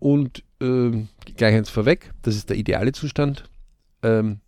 und 0.00 0.42
ähm, 0.60 1.08
gleich 1.36 1.54
eins 1.54 1.70
vorweg, 1.70 2.12
das 2.22 2.34
ist 2.34 2.50
der 2.50 2.56
ideale 2.56 2.92
Zustand. 2.92 3.44
Ähm, 4.02 4.40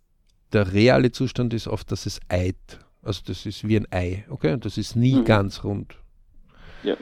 der 0.51 0.73
reale 0.73 1.11
Zustand 1.11 1.53
ist 1.53 1.67
oft, 1.67 1.91
dass 1.91 2.05
es 2.05 2.19
eit. 2.27 2.79
Also 3.01 3.21
das 3.25 3.45
ist 3.45 3.67
wie 3.67 3.77
ein 3.77 3.87
Ei, 3.91 4.25
okay? 4.29 4.53
Und 4.53 4.65
das 4.65 4.77
ist 4.77 4.95
nie 4.95 5.15
mhm. 5.15 5.25
ganz 5.25 5.63
rund. 5.63 5.95
Ja, 6.83 6.95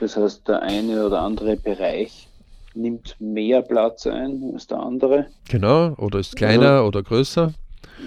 das 0.00 0.16
heißt, 0.16 0.46
der 0.48 0.62
eine 0.62 1.04
oder 1.04 1.20
andere 1.20 1.56
Bereich 1.56 2.28
nimmt 2.74 3.16
mehr 3.18 3.62
Platz 3.62 4.06
ein 4.06 4.52
als 4.54 4.66
der 4.66 4.78
andere. 4.78 5.26
Genau, 5.48 5.94
oder 5.94 6.18
ist 6.18 6.36
kleiner 6.36 6.72
also, 6.72 6.88
oder 6.88 7.02
größer. 7.02 7.54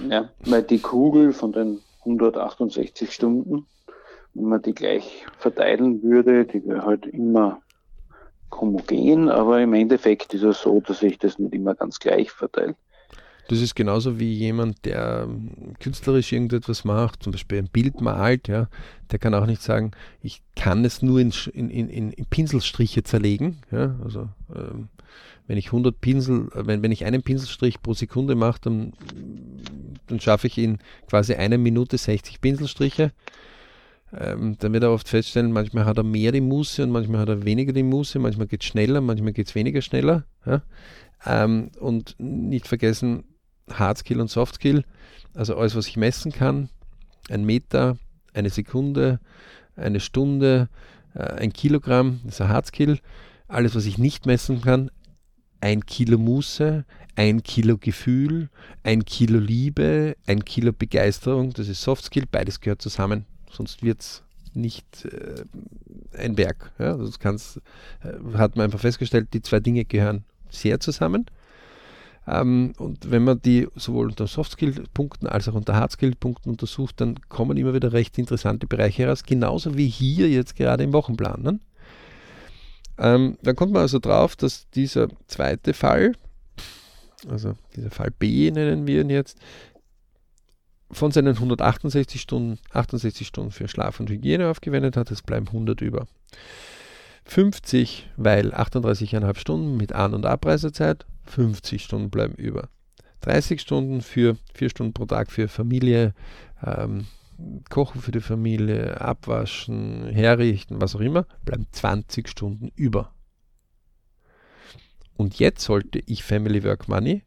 Ja, 0.10 0.30
weil 0.46 0.64
die 0.64 0.80
Kugel 0.80 1.34
von 1.34 1.52
den 1.52 1.80
168 2.10 3.12
Stunden, 3.12 3.66
wenn 4.34 4.46
man 4.46 4.62
die 4.62 4.74
gleich 4.74 5.26
verteilen 5.38 6.02
würde, 6.04 6.46
die 6.46 6.66
wäre 6.66 6.86
halt 6.86 7.06
immer 7.06 7.62
homogen, 8.52 9.30
aber 9.30 9.62
im 9.62 9.74
Endeffekt 9.74 10.34
ist 10.34 10.44
es 10.44 10.62
so, 10.62 10.82
dass 10.82 11.00
sich 11.00 11.18
das 11.20 11.38
nicht 11.40 11.54
immer 11.54 11.76
ganz 11.76 12.00
gleich 12.00 12.32
verteilt. 12.32 12.76
Das 13.48 13.62
ist 13.62 13.76
genauso 13.76 14.20
wie 14.20 14.32
jemand, 14.32 14.86
der 14.86 15.24
ähm, 15.28 15.74
künstlerisch 15.80 16.32
irgendetwas 16.32 16.84
macht, 16.86 17.24
zum 17.24 17.32
Beispiel 17.32 17.58
ein 17.58 17.70
Bild 17.70 18.00
malt, 18.00 18.48
ja, 18.48 18.68
der 19.12 19.18
kann 19.18 19.34
auch 19.34 19.48
nicht 19.48 19.64
sagen, 19.64 19.92
ich 20.22 20.44
kann 20.56 20.86
es 20.86 21.02
nur 21.02 21.20
in, 21.20 21.34
in, 21.54 21.70
in, 21.70 22.12
in 22.12 22.26
Pinselstriche 22.28 23.02
zerlegen. 23.02 23.58
Ja, 23.72 23.96
also 24.04 24.30
ähm, 24.56 24.90
wenn 25.48 25.58
ich 25.58 25.66
100 25.68 26.00
Pinsel, 26.00 26.50
äh, 26.54 26.68
wenn, 26.68 26.84
wenn 26.84 26.92
ich 26.92 27.06
einen 27.06 27.24
Pinselstrich 27.24 27.82
pro 27.82 27.94
Sekunde 27.94 28.36
mache, 28.36 28.62
dann, 28.62 28.94
dann 30.10 30.20
schaffe 30.20 30.48
ich 30.48 30.58
in 30.58 30.80
quasi 31.08 31.36
einer 31.36 31.58
Minute 31.58 31.98
60 31.98 32.42
Pinselstriche. 32.42 33.12
Ähm, 34.12 34.58
dann 34.60 34.74
wird 34.74 34.84
er 34.84 34.92
oft 34.92 35.08
feststellen, 35.08 35.52
manchmal 35.52 35.86
hat 35.86 35.98
er 35.98 36.04
mehr 36.04 36.32
die 36.32 36.42
Muße 36.42 36.84
und 36.84 36.92
manchmal 36.92 37.22
hat 37.22 37.30
er 37.30 37.46
weniger 37.46 37.74
die 37.74 37.84
Muße, 37.84 38.18
manchmal 38.18 38.48
geht 38.48 38.64
es 38.64 38.68
schneller, 38.68 39.02
manchmal 39.02 39.34
geht 39.34 39.48
es 39.48 39.56
weniger 39.56 39.82
schneller. 39.82 40.26
Ja? 40.46 40.64
Ähm, 41.26 41.70
und 41.80 42.16
nicht 42.18 42.68
vergessen, 42.68 43.24
Hardskill 43.72 44.20
und 44.20 44.32
Softskill, 44.32 44.84
also 45.36 45.56
alles, 45.56 45.76
was 45.76 45.88
ich 45.88 45.96
messen 45.96 46.32
kann, 46.32 46.70
ein 47.30 47.46
Meter, 47.46 47.98
eine 48.34 48.50
Sekunde, 48.50 49.20
eine 49.76 50.00
Stunde, 50.00 50.70
äh, 51.14 51.20
ein 51.20 51.54
Kilogramm, 51.54 52.22
das 52.24 52.36
ist 52.36 52.42
ein 52.42 52.50
Hardskill. 52.50 53.00
Alles, 53.48 53.76
was 53.76 53.86
ich 53.86 53.98
nicht 53.98 54.26
messen 54.26 54.62
kann, 54.62 54.92
ein 55.62 55.86
Kilo 55.86 56.18
Muße, 56.18 56.86
ein 57.20 57.44
Kilo 57.44 57.78
Gefühl, 57.78 58.50
ein 58.84 59.04
Kilo 59.04 59.40
Liebe, 59.40 60.16
ein 60.26 60.46
Kilo 60.46 60.72
Begeisterung, 60.72 61.52
das 61.54 61.68
ist 61.68 61.82
Softskill, 61.82 62.26
beides 62.30 62.62
gehört 62.62 62.82
zusammen 62.82 63.26
sonst 63.52 63.84
wird 63.84 64.02
es 64.02 64.24
nicht 64.54 65.06
äh, 65.06 65.44
ein 66.18 66.38
Werk. 66.38 66.72
Ja? 66.80 66.96
Das 66.96 67.60
äh, 68.04 68.38
hat 68.38 68.56
man 68.56 68.66
einfach 68.66 68.80
festgestellt, 68.80 69.30
die 69.34 69.42
zwei 69.42 69.60
Dinge 69.60 69.86
gehören 69.86 70.24
sehr 70.50 70.80
zusammen. 70.80 71.26
Ähm, 72.28 72.74
und 72.78 73.12
wenn 73.12 73.24
man 73.24 73.42
die 73.42 73.68
sowohl 73.76 74.08
unter 74.08 74.28
Soft-Skill-Punkten 74.28 75.28
als 75.28 75.48
auch 75.48 75.54
unter 75.54 75.76
Hard-Skill-Punkten 75.76 76.50
untersucht, 76.50 77.02
dann 77.02 77.20
kommen 77.30 77.58
immer 77.58 77.74
wieder 77.74 77.94
recht 77.94 78.18
interessante 78.18 78.68
Bereiche 78.68 79.04
heraus, 79.04 79.24
genauso 79.24 79.78
wie 79.78 79.88
hier 79.88 80.30
jetzt 80.30 80.56
gerade 80.56 80.84
im 80.84 80.94
Wochenplan. 80.94 81.42
Ne? 81.42 81.60
Ähm, 82.98 83.38
dann 83.44 83.56
kommt 83.56 83.72
man 83.72 83.84
also 83.84 84.00
drauf, 84.00 84.36
dass 84.36 84.70
dieser 84.72 85.08
zweite 85.28 85.74
Fall, 85.74 86.14
also 87.28 87.54
dieser 87.76 87.92
Fall 87.92 88.12
B 88.12 88.52
nennen 88.52 88.88
wir 88.88 89.02
ihn 89.02 89.10
jetzt, 89.10 89.40
von 90.92 91.12
seinen 91.12 91.36
168 91.36 92.22
Stunden 92.22 92.60
68 92.72 93.28
Stunden 93.28 93.52
für 93.52 93.68
Schlaf 93.68 94.00
und 94.00 94.10
Hygiene 94.10 94.50
aufgewendet 94.50 94.98
hat, 94.98 95.12
es 95.12 95.22
bleiben 95.22 95.48
100 95.48 95.82
über. 95.82 96.08
50, 97.26 98.10
weil 98.18 98.54
38,5 98.54 99.38
Stunden 99.38 99.78
mit 99.78 99.94
An- 99.94 100.16
und 100.16 100.26
Abreisezeit, 100.26 101.06
50 101.26 101.84
Stunden 101.84 102.10
bleiben 102.10 102.34
über. 102.36 102.70
30 103.22 103.62
Stunden 103.62 104.02
für 104.02 104.38
4 104.54 104.70
Stunden 104.70 104.94
pro 104.94 105.06
Tag 105.06 105.32
für 105.32 105.48
Familie, 105.48 106.14
ähm, 106.66 107.06
Kochen 107.70 108.02
für 108.02 108.12
die 108.12 108.22
Familie, 108.22 109.00
Abwaschen, 109.00 110.08
Herrichten, 110.08 110.82
was 110.82 110.96
auch 110.96 111.02
immer, 111.02 111.26
bleiben 111.46 111.68
20 111.72 112.28
Stunden 112.28 112.72
über. 112.76 113.14
Und 115.20 115.38
jetzt 115.38 115.66
sollte 115.66 116.00
ich 116.06 116.24
Family 116.24 116.64
Work 116.64 116.88
Money 116.88 117.24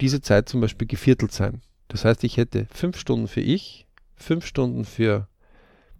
diese 0.00 0.20
Zeit 0.20 0.48
zum 0.48 0.60
Beispiel 0.60 0.86
geviertelt 0.86 1.32
sein. 1.32 1.60
Das 1.88 2.04
heißt, 2.04 2.22
ich 2.22 2.36
hätte 2.36 2.68
fünf 2.72 2.96
Stunden 2.96 3.26
für 3.26 3.40
ich, 3.40 3.88
fünf 4.14 4.46
Stunden 4.46 4.84
für 4.84 5.26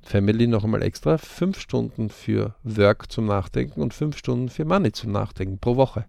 Family 0.00 0.46
noch 0.46 0.62
einmal 0.62 0.82
extra, 0.82 1.18
fünf 1.18 1.58
Stunden 1.58 2.08
für 2.08 2.54
Work 2.62 3.10
zum 3.10 3.26
Nachdenken 3.26 3.82
und 3.82 3.94
fünf 3.94 4.16
Stunden 4.16 4.48
für 4.48 4.64
Money 4.64 4.92
zum 4.92 5.10
Nachdenken 5.10 5.58
pro 5.58 5.74
Woche. 5.74 6.06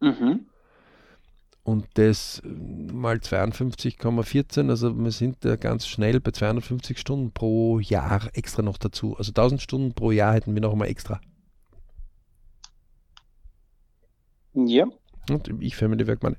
Mhm. 0.00 0.46
Und 1.62 1.86
das 1.94 2.42
mal 2.44 3.18
52,14, 3.18 4.70
also 4.70 4.92
wir 4.92 5.12
sind 5.12 5.44
da 5.44 5.54
ganz 5.54 5.86
schnell 5.86 6.18
bei 6.18 6.32
250 6.32 6.98
Stunden 6.98 7.30
pro 7.30 7.78
Jahr 7.78 8.28
extra 8.32 8.62
noch 8.62 8.78
dazu. 8.78 9.16
Also 9.16 9.30
1000 9.30 9.62
Stunden 9.62 9.94
pro 9.94 10.10
Jahr 10.10 10.34
hätten 10.34 10.52
wir 10.52 10.60
noch 10.60 10.72
einmal 10.72 10.88
extra. 10.88 11.20
Ja. 14.54 14.86
Und 15.30 15.50
ich 15.60 15.76
Family 15.76 16.06
Work 16.06 16.22
Money. 16.22 16.36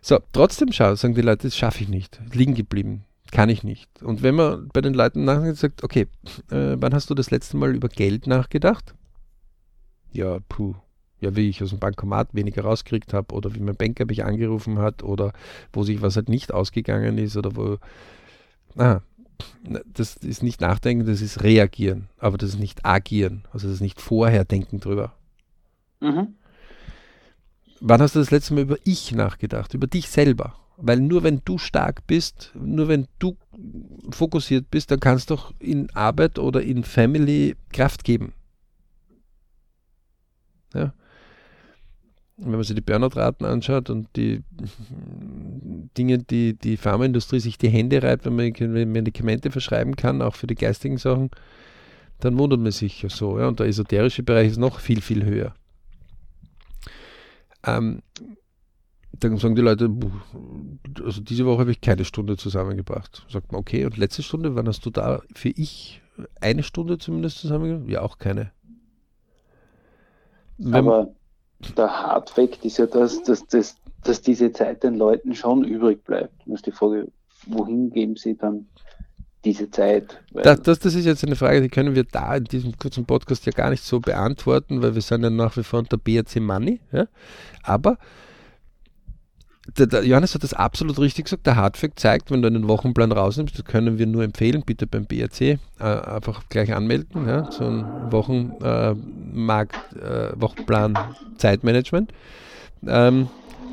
So, 0.00 0.18
trotzdem 0.32 0.72
schau, 0.72 0.94
sagen 0.94 1.14
die 1.14 1.22
Leute, 1.22 1.46
das 1.46 1.56
schaffe 1.56 1.82
ich 1.82 1.88
nicht. 1.88 2.20
Liegen 2.32 2.54
geblieben. 2.54 3.04
Kann 3.30 3.48
ich 3.48 3.62
nicht. 3.62 4.02
Und 4.02 4.22
wenn 4.22 4.34
man 4.34 4.68
bei 4.72 4.80
den 4.82 4.94
Leuten 4.94 5.24
nachdenkt, 5.24 5.58
sagt, 5.58 5.84
okay, 5.84 6.06
äh, 6.50 6.76
wann 6.76 6.92
hast 6.92 7.08
du 7.08 7.14
das 7.14 7.30
letzte 7.30 7.56
Mal 7.56 7.74
über 7.74 7.88
Geld 7.88 8.26
nachgedacht? 8.26 8.94
Ja, 10.12 10.38
puh. 10.48 10.74
Ja, 11.20 11.34
wie 11.36 11.48
ich 11.48 11.62
aus 11.62 11.70
dem 11.70 11.78
Bankomat 11.78 12.34
weniger 12.34 12.62
rausgekriegt 12.62 13.14
habe 13.14 13.32
oder 13.34 13.54
wie 13.54 13.60
mein 13.60 13.76
Banker 13.76 14.04
mich 14.06 14.24
angerufen 14.24 14.78
hat 14.78 15.04
oder 15.04 15.32
wo 15.72 15.84
sich 15.84 16.02
was 16.02 16.16
halt 16.16 16.28
nicht 16.28 16.52
ausgegangen 16.52 17.16
ist 17.16 17.36
oder 17.36 17.54
wo. 17.54 17.78
Ah, 18.76 19.00
das 19.86 20.16
ist 20.16 20.42
nicht 20.42 20.60
nachdenken, 20.60 21.06
das 21.06 21.22
ist 21.22 21.42
reagieren, 21.42 22.08
aber 22.18 22.38
das 22.38 22.50
ist 22.50 22.58
nicht 22.58 22.84
agieren, 22.84 23.44
also 23.52 23.68
das 23.68 23.76
ist 23.76 23.80
nicht 23.80 24.00
vorher 24.00 24.44
denken 24.44 24.80
drüber. 24.80 25.14
Mhm. 26.00 26.34
Wann 27.84 28.00
hast 28.00 28.14
du 28.14 28.20
das 28.20 28.30
letzte 28.30 28.54
Mal 28.54 28.60
über 28.60 28.76
ich 28.84 29.10
nachgedacht, 29.10 29.74
über 29.74 29.88
dich 29.88 30.08
selber? 30.08 30.54
Weil 30.76 31.00
nur 31.00 31.24
wenn 31.24 31.42
du 31.44 31.58
stark 31.58 32.06
bist, 32.06 32.52
nur 32.54 32.86
wenn 32.86 33.08
du 33.18 33.36
fokussiert 34.10 34.70
bist, 34.70 34.92
dann 34.92 35.00
kannst 35.00 35.30
du 35.30 35.34
auch 35.34 35.52
in 35.58 35.90
Arbeit 35.90 36.38
oder 36.38 36.62
in 36.62 36.84
Family 36.84 37.56
Kraft 37.72 38.04
geben. 38.04 38.34
Ja. 40.74 40.94
Wenn 42.36 42.52
man 42.52 42.62
sich 42.62 42.76
die 42.76 42.82
Burnout-Raten 42.82 43.44
anschaut 43.44 43.90
und 43.90 44.06
die 44.14 44.44
Dinge, 45.98 46.18
die 46.18 46.54
die 46.54 46.76
Pharmaindustrie 46.76 47.40
sich 47.40 47.58
die 47.58 47.68
Hände 47.68 48.00
reibt, 48.00 48.26
wenn 48.26 48.36
man 48.36 48.92
Medikamente 48.92 49.50
verschreiben 49.50 49.96
kann, 49.96 50.22
auch 50.22 50.36
für 50.36 50.46
die 50.46 50.54
geistigen 50.54 50.98
Sachen, 50.98 51.30
dann 52.20 52.38
wundert 52.38 52.60
man 52.60 52.70
sich 52.70 53.04
so. 53.08 53.40
Ja. 53.40 53.48
Und 53.48 53.58
der 53.58 53.66
esoterische 53.66 54.22
Bereich 54.22 54.52
ist 54.52 54.58
noch 54.58 54.78
viel, 54.78 55.00
viel 55.00 55.24
höher. 55.24 55.52
Ähm, 57.64 58.02
dann 59.12 59.36
sagen 59.36 59.54
die 59.54 59.62
Leute, 59.62 59.90
also 61.04 61.20
diese 61.20 61.46
Woche 61.46 61.60
habe 61.60 61.70
ich 61.70 61.80
keine 61.80 62.04
Stunde 62.04 62.36
zusammengebracht. 62.36 63.26
Sagt 63.28 63.52
man, 63.52 63.60
okay, 63.60 63.84
und 63.84 63.96
letzte 63.96 64.22
Stunde, 64.22 64.56
wann 64.56 64.66
hast 64.66 64.84
du 64.86 64.90
da 64.90 65.22
für 65.34 65.50
ich 65.50 66.00
eine 66.40 66.62
Stunde 66.62 66.98
zumindest 66.98 67.38
zusammengebracht? 67.38 67.90
Ja, 67.90 68.02
auch 68.02 68.18
keine. 68.18 68.52
Wenn 70.58 70.74
Aber 70.74 71.14
der 71.76 71.88
Hardfact 71.88 72.64
ist 72.64 72.78
ja, 72.78 72.86
dass, 72.86 73.22
dass, 73.22 73.46
dass, 73.46 73.76
dass 74.02 74.22
diese 74.22 74.52
Zeit 74.52 74.82
den 74.82 74.96
Leuten 74.96 75.34
schon 75.34 75.64
übrig 75.64 76.04
bleibt. 76.04 76.34
Das 76.46 76.56
ist 76.56 76.66
die 76.66 76.72
Frage, 76.72 77.10
wohin 77.46 77.90
geben 77.90 78.16
sie 78.16 78.36
dann 78.36 78.66
diese 79.44 79.70
Zeit? 79.70 80.22
Das, 80.32 80.62
das, 80.62 80.78
das, 80.78 80.94
ist 80.94 81.04
jetzt 81.04 81.24
eine 81.24 81.36
Frage, 81.36 81.60
die 81.60 81.68
können 81.68 81.94
wir 81.94 82.04
da 82.04 82.36
in 82.36 82.44
diesem 82.44 82.76
kurzen 82.78 83.04
Podcast 83.04 83.46
ja 83.46 83.52
gar 83.52 83.70
nicht 83.70 83.82
so 83.82 84.00
beantworten, 84.00 84.82
weil 84.82 84.94
wir 84.94 85.02
sind 85.02 85.22
ja 85.22 85.30
nach 85.30 85.56
wie 85.56 85.62
vor 85.62 85.80
unter 85.80 85.98
BRC 85.98 86.36
Money. 86.36 86.80
Ja? 86.92 87.06
Aber 87.62 87.98
der, 89.78 89.86
der, 89.86 90.04
Johannes 90.04 90.34
hat 90.34 90.42
das 90.42 90.54
absolut 90.54 90.98
richtig 90.98 91.26
gesagt. 91.26 91.46
Der 91.46 91.56
Hardfact 91.56 91.98
zeigt, 92.00 92.30
wenn 92.30 92.42
du 92.42 92.48
einen 92.48 92.68
Wochenplan 92.68 93.12
rausnimmst, 93.12 93.56
das 93.56 93.64
können 93.64 93.98
wir 93.98 94.06
nur 94.06 94.24
empfehlen, 94.24 94.62
bitte 94.66 94.86
beim 94.86 95.06
BRC 95.06 95.40
äh, 95.40 95.58
einfach 95.78 96.48
gleich 96.48 96.74
anmelden, 96.74 97.28
ja, 97.28 97.50
so 97.50 97.64
ein 97.64 98.12
Wochenmarkt, 98.12 99.76
äh, 99.94 100.28
äh, 100.28 100.32
Wochenplan 100.40 100.98
Zeitmanagement. 101.36 102.12
Ähm, 102.86 103.28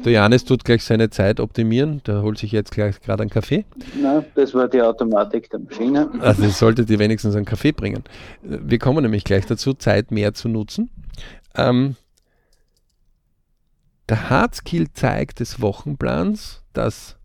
der 0.06 0.13
Johannes 0.13 0.46
tut 0.46 0.63
gleich 0.63 0.84
seine 0.84 1.10
Zeit 1.10 1.39
optimieren, 1.39 2.01
der 2.06 2.22
holt 2.22 2.38
sich 2.38 2.51
jetzt 2.51 2.72
gleich 2.72 3.01
gerade 3.01 3.22
einen 3.22 3.29
Kaffee. 3.29 3.65
Nein, 4.01 4.25
das 4.36 4.53
war 4.53 4.68
die 4.68 4.82
Automatik 4.82 5.50
der 5.50 5.60
Maschine. 5.60 6.10
Also 6.20 6.44
das 6.44 6.60
sollte 6.60 6.86
dir 6.86 7.00
wenigstens 7.00 7.36
einen 7.36 7.46
Kaffee 7.46 7.72
bringen. 7.72 8.03
Wir 8.41 8.79
kommen 8.79 9.03
nämlich 9.03 9.24
gleich 9.24 9.46
dazu, 9.46 9.74
Zeit 9.74 10.12
mehr 10.12 10.34
zu 10.34 10.50
nutzen. 10.50 10.89
Ähm, 11.56 11.95
der 14.08 14.30
Hardskill-Zeig 14.30 15.36
des 15.36 15.62
Wochenplans, 15.62 16.63
dass 16.73 17.18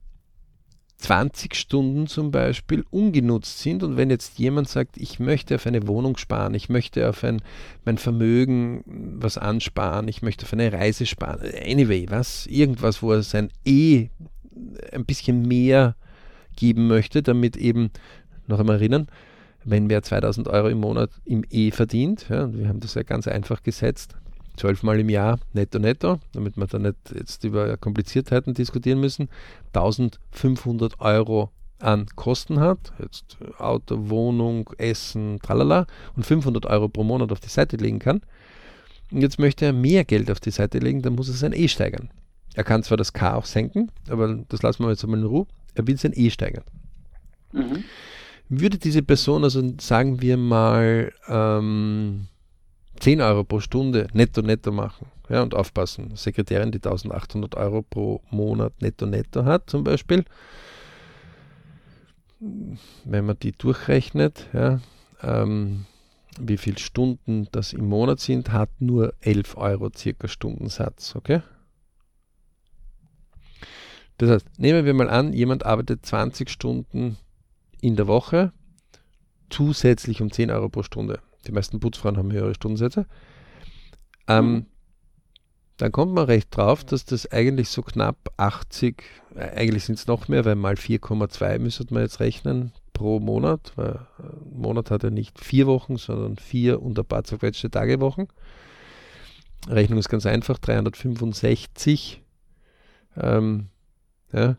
20 0.98 1.54
Stunden 1.54 2.07
zum 2.07 2.30
Beispiel 2.30 2.85
ungenutzt 2.90 3.59
sind 3.59 3.83
und 3.83 3.96
wenn 3.96 4.11
jetzt 4.11 4.38
jemand 4.38 4.68
sagt, 4.68 4.96
ich 4.96 5.18
möchte 5.18 5.57
auf 5.57 5.66
eine 5.66 5.87
Wohnung 5.87 6.16
sparen, 6.16 6.54
ich 6.54 6.68
möchte 6.68 7.09
auf 7.09 7.24
ein, 7.24 7.42
mein 7.85 7.98
Vermögen 7.98 8.83
was 9.20 9.37
ansparen, 9.37 10.09
ich 10.09 10.22
möchte 10.22 10.46
auf 10.46 10.52
eine 10.52 10.72
Reise 10.72 11.04
sparen, 11.04 11.40
anyway, 11.66 12.07
was, 12.09 12.46
irgendwas, 12.46 13.02
wo 13.02 13.12
er 13.12 13.22
sein 13.22 13.50
E 13.64 14.09
ein 14.92 15.04
bisschen 15.04 15.46
mehr 15.46 15.96
geben 16.57 16.87
möchte, 16.87 17.22
damit 17.22 17.57
eben, 17.57 17.90
noch 18.46 18.61
einmal 18.61 18.76
erinnern, 18.76 19.09
wenn 19.64 19.88
wer 19.88 20.02
2000 20.02 20.48
Euro 20.48 20.68
im 20.68 20.78
Monat 20.78 21.11
im 21.24 21.44
E 21.50 21.70
verdient, 21.70 22.26
ja, 22.28 22.52
wir 22.52 22.68
haben 22.68 22.80
das 22.80 22.94
ja 22.94 23.02
ganz 23.02 23.26
einfach 23.26 23.62
gesetzt, 23.62 24.16
zwölfmal 24.57 25.01
im 25.01 25.09
Jahr 25.09 25.38
netto 25.53 25.79
netto, 25.79 26.21
damit 26.33 26.57
wir 26.57 26.67
da 26.67 26.79
nicht 26.79 26.97
jetzt 27.14 27.45
über 27.45 27.77
Kompliziertheiten 27.77 28.55
diskutieren 28.55 29.01
müssen, 29.01 29.29
1500 29.73 31.01
Euro 31.01 31.51
an 31.81 32.07
Kosten 32.14 32.61
hat, 32.61 32.93
jetzt 33.01 33.37
Auto, 33.59 34.09
Wohnung, 34.09 34.71
Essen, 34.79 35.38
tralala, 35.43 35.87
und 36.17 36.25
500 36.25 36.67
Euro 36.67 36.88
pro 36.88 37.05
Monat 37.05 37.33
auf 37.33 37.40
die 37.40 37.49
Seite 37.49 37.77
legen 37.77 37.99
kann. 37.99 38.23
Und 39.11 39.21
jetzt 39.21 39.38
möchte 39.38 39.67
er 39.67 39.73
mehr 39.73 40.05
Geld 40.05 40.31
auf 40.31 40.40
die 40.40 40.51
Seite 40.51 40.79
legen, 40.79 41.03
dann 41.03 41.14
muss 41.14 41.29
er 41.29 41.35
sein 41.35 41.53
E 41.53 41.69
steigern. 41.69 42.11
Er 42.55 42.64
kann 42.64 42.83
zwar 42.83 42.97
das 42.97 43.12
K 43.12 43.35
auch 43.35 43.45
senken, 43.45 43.90
aber 44.09 44.35
das 44.49 44.62
lassen 44.62 44.85
wir 44.85 44.90
jetzt 44.90 45.05
einmal 45.05 45.21
in 45.21 45.27
Ruhe. 45.27 45.47
Er 45.75 45.87
will 45.87 45.99
sein 45.99 46.12
E 46.14 46.31
steigern. 46.31 46.64
Mhm. 47.53 47.85
Würde 48.49 48.79
diese 48.79 49.03
Person 49.03 49.43
also, 49.43 49.75
sagen 49.81 50.21
wir 50.21 50.37
mal, 50.37 51.12
ähm, 51.29 52.29
10 53.00 53.20
Euro 53.20 53.44
pro 53.44 53.61
Stunde 53.61 54.09
netto 54.12 54.42
netto 54.42 54.72
machen. 54.72 55.07
Ja, 55.28 55.42
und 55.42 55.54
aufpassen. 55.54 56.16
Sekretärin, 56.16 56.70
die 56.70 56.78
1800 56.78 57.54
Euro 57.57 57.83
pro 57.83 58.20
Monat 58.30 58.80
netto 58.83 59.07
netto 59.07 59.44
hat, 59.44 59.70
zum 59.70 59.83
Beispiel. 59.85 60.24
Wenn 62.40 63.24
man 63.24 63.38
die 63.38 63.52
durchrechnet, 63.52 64.48
ja, 64.52 64.80
ähm, 65.22 65.87
wie 66.38 66.59
viele 66.59 66.78
Stunden 66.78 67.48
das 67.52 67.72
im 67.72 67.87
Monat 67.87 68.20
sind, 68.20 68.52
hat 68.52 68.68
nur 68.80 69.14
11 69.20 69.57
Euro 69.57 69.90
circa 69.94 70.28
Stundensatz. 70.28 71.14
Okay? 71.16 71.42
Das 74.18 74.30
heißt, 74.30 74.59
nehmen 74.59 74.85
wir 74.85 74.94
mal 74.94 75.11
an, 75.11 75.33
jemand 75.33 75.64
arbeitet 75.64 76.04
20 76.04 76.50
Stunden 76.50 77.16
in 77.80 77.96
der 77.96 78.07
Woche, 78.07 78.52
zusätzlich 79.50 80.20
um 80.22 80.30
10 80.30 80.50
Euro 80.50 80.68
pro 80.68 80.83
Stunde. 80.83 81.20
Die 81.44 81.52
meisten 81.52 81.80
Putzfrauen 81.80 82.16
haben 82.16 82.33
höhere 82.33 82.54
Stundensätze. 82.54 83.07
Ähm, 84.26 84.52
mhm. 84.52 84.66
Dann 85.76 85.90
kommt 85.90 86.14
man 86.14 86.26
recht 86.26 86.57
drauf, 86.57 86.85
dass 86.85 87.04
das 87.04 87.30
eigentlich 87.33 87.68
so 87.68 87.83
knapp 87.83 88.33
80, 88.37 89.02
äh, 89.35 89.40
eigentlich 89.57 89.85
sind 89.85 89.98
es 89.98 90.07
noch 90.07 90.28
mehr, 90.28 90.44
weil 90.44 90.54
mal 90.54 90.74
4,2 90.74 91.59
müsste 91.59 91.87
man 91.92 92.02
jetzt 92.02 92.20
rechnen 92.20 92.72
pro 92.92 93.18
Monat, 93.18 93.72
weil 93.74 94.07
ein 94.18 94.24
äh, 94.24 94.57
Monat 94.57 94.90
hat 94.90 95.02
ja 95.02 95.11
nicht 95.11 95.40
vier 95.40 95.66
Wochen, 95.66 95.96
sondern 95.96 96.37
vier 96.37 96.80
und 96.80 96.98
ein 96.98 97.04
paar 97.04 97.24
zerquetschte 97.24 97.70
Tagewochen. 97.70 98.28
Rechnung 99.68 99.98
ist 99.98 100.09
ganz 100.09 100.26
einfach, 100.26 100.59
365 100.59 102.22
ähm, 103.16 103.68
ja, 104.33 104.57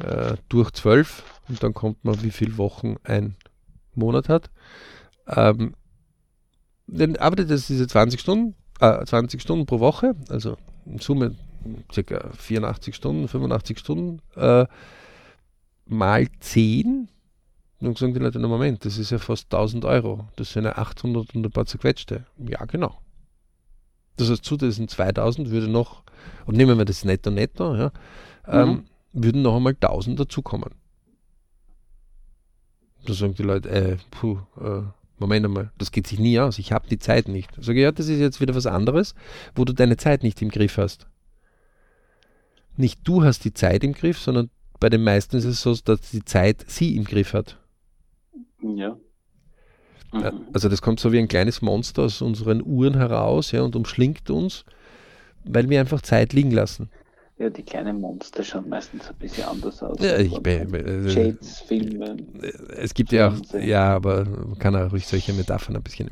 äh, 0.00 0.36
durch 0.48 0.72
12 0.72 1.22
und 1.48 1.62
dann 1.62 1.74
kommt 1.74 2.04
man, 2.04 2.22
wie 2.22 2.30
viele 2.30 2.58
Wochen 2.58 2.96
ein 3.04 3.36
Monat 3.94 4.28
hat. 4.28 4.50
Ähm, 5.28 5.74
dann 6.88 7.16
arbeitet 7.16 7.50
es 7.50 7.66
diese 7.66 7.86
20 7.86 8.20
Stunden, 8.20 8.54
äh, 8.80 9.04
20 9.04 9.40
Stunden 9.40 9.66
pro 9.66 9.78
Woche, 9.80 10.14
also 10.28 10.56
in 10.86 10.98
Summe 10.98 11.34
ca. 11.94 12.30
84 12.32 12.94
Stunden, 12.94 13.28
85 13.28 13.78
Stunden, 13.78 14.22
äh, 14.36 14.66
mal 15.86 16.26
10. 16.40 17.08
Dann 17.80 17.94
sagen 17.94 18.14
die 18.14 18.20
Leute, 18.20 18.38
na 18.38 18.48
Moment, 18.48 18.84
das 18.84 18.98
ist 18.98 19.10
ja 19.10 19.18
fast 19.18 19.52
1000 19.52 19.84
Euro. 19.84 20.28
Das 20.36 20.52
sind 20.52 20.64
ja 20.64 20.76
800 20.76 21.34
und 21.34 21.46
ein 21.46 21.52
paar 21.52 21.66
zerquetschte. 21.66 22.24
Ja, 22.38 22.64
genau. 22.64 22.98
Das 24.16 24.30
heißt, 24.30 24.44
zu 24.44 24.56
diesen 24.56 24.88
2000 24.88 25.50
würde 25.50 25.68
noch, 25.68 26.02
und 26.46 26.56
nehmen 26.56 26.76
wir 26.76 26.84
das 26.84 27.04
netto 27.04 27.30
netto, 27.30 27.76
ja, 27.76 27.92
ähm, 28.46 28.68
mhm. 28.68 28.84
würden 29.12 29.42
noch 29.42 29.56
einmal 29.56 29.74
1000 29.74 30.18
dazukommen. 30.18 30.74
Da 33.06 33.12
sagen 33.14 33.34
die 33.34 33.44
Leute, 33.44 33.68
äh, 33.68 33.96
puh, 34.10 34.38
äh, 34.60 34.82
Moment 35.18 35.46
einmal, 35.46 35.72
das 35.78 35.92
geht 35.92 36.06
sich 36.06 36.18
nie 36.18 36.38
aus, 36.38 36.58
ich 36.58 36.72
habe 36.72 36.88
die 36.88 36.98
Zeit 36.98 37.28
nicht. 37.28 37.50
Sag 37.58 37.76
ich, 37.76 37.82
ja, 37.82 37.92
das 37.92 38.08
ist 38.08 38.18
jetzt 38.18 38.40
wieder 38.40 38.54
was 38.54 38.66
anderes, 38.66 39.14
wo 39.54 39.64
du 39.64 39.72
deine 39.72 39.96
Zeit 39.96 40.22
nicht 40.22 40.40
im 40.42 40.50
Griff 40.50 40.76
hast. 40.76 41.06
Nicht 42.76 43.00
du 43.06 43.24
hast 43.24 43.44
die 43.44 43.52
Zeit 43.52 43.82
im 43.82 43.92
Griff, 43.92 44.18
sondern 44.18 44.50
bei 44.78 44.88
den 44.88 45.02
meisten 45.02 45.36
ist 45.36 45.44
es 45.44 45.62
so, 45.62 45.74
dass 45.74 46.10
die 46.10 46.24
Zeit 46.24 46.64
sie 46.68 46.96
im 46.96 47.04
Griff 47.04 47.32
hat. 47.32 47.58
Ja. 48.62 48.96
Mhm. 50.12 50.46
Also 50.52 50.68
das 50.68 50.82
kommt 50.82 51.00
so 51.00 51.12
wie 51.12 51.18
ein 51.18 51.28
kleines 51.28 51.62
Monster 51.62 52.02
aus 52.02 52.22
unseren 52.22 52.62
Uhren 52.64 52.94
heraus 52.94 53.52
ja, 53.52 53.62
und 53.62 53.76
umschlingt 53.76 54.30
uns, 54.30 54.64
weil 55.44 55.68
wir 55.68 55.80
einfach 55.80 56.02
Zeit 56.02 56.32
liegen 56.32 56.50
lassen. 56.50 56.90
Ja, 57.38 57.48
die 57.50 57.62
kleinen 57.62 58.00
Monster 58.00 58.42
schauen 58.42 58.68
meistens 58.68 59.08
ein 59.08 59.14
bisschen 59.14 59.44
anders 59.44 59.80
aus. 59.80 59.96
Ja, 60.00 60.18
ich 60.18 60.36
bin, 60.40 60.74
äh, 60.74 61.08
Shades, 61.08 61.60
Filme. 61.60 62.16
Es 62.76 62.92
gibt 62.92 63.12
ja 63.12 63.28
auch, 63.28 63.54
ja, 63.60 63.94
aber 63.94 64.24
man 64.24 64.58
kann 64.58 64.74
auch 64.74 64.90
ruhig 64.90 65.06
solche 65.06 65.32
Metaphern 65.32 65.76
ein 65.76 65.82
bisschen. 65.82 66.10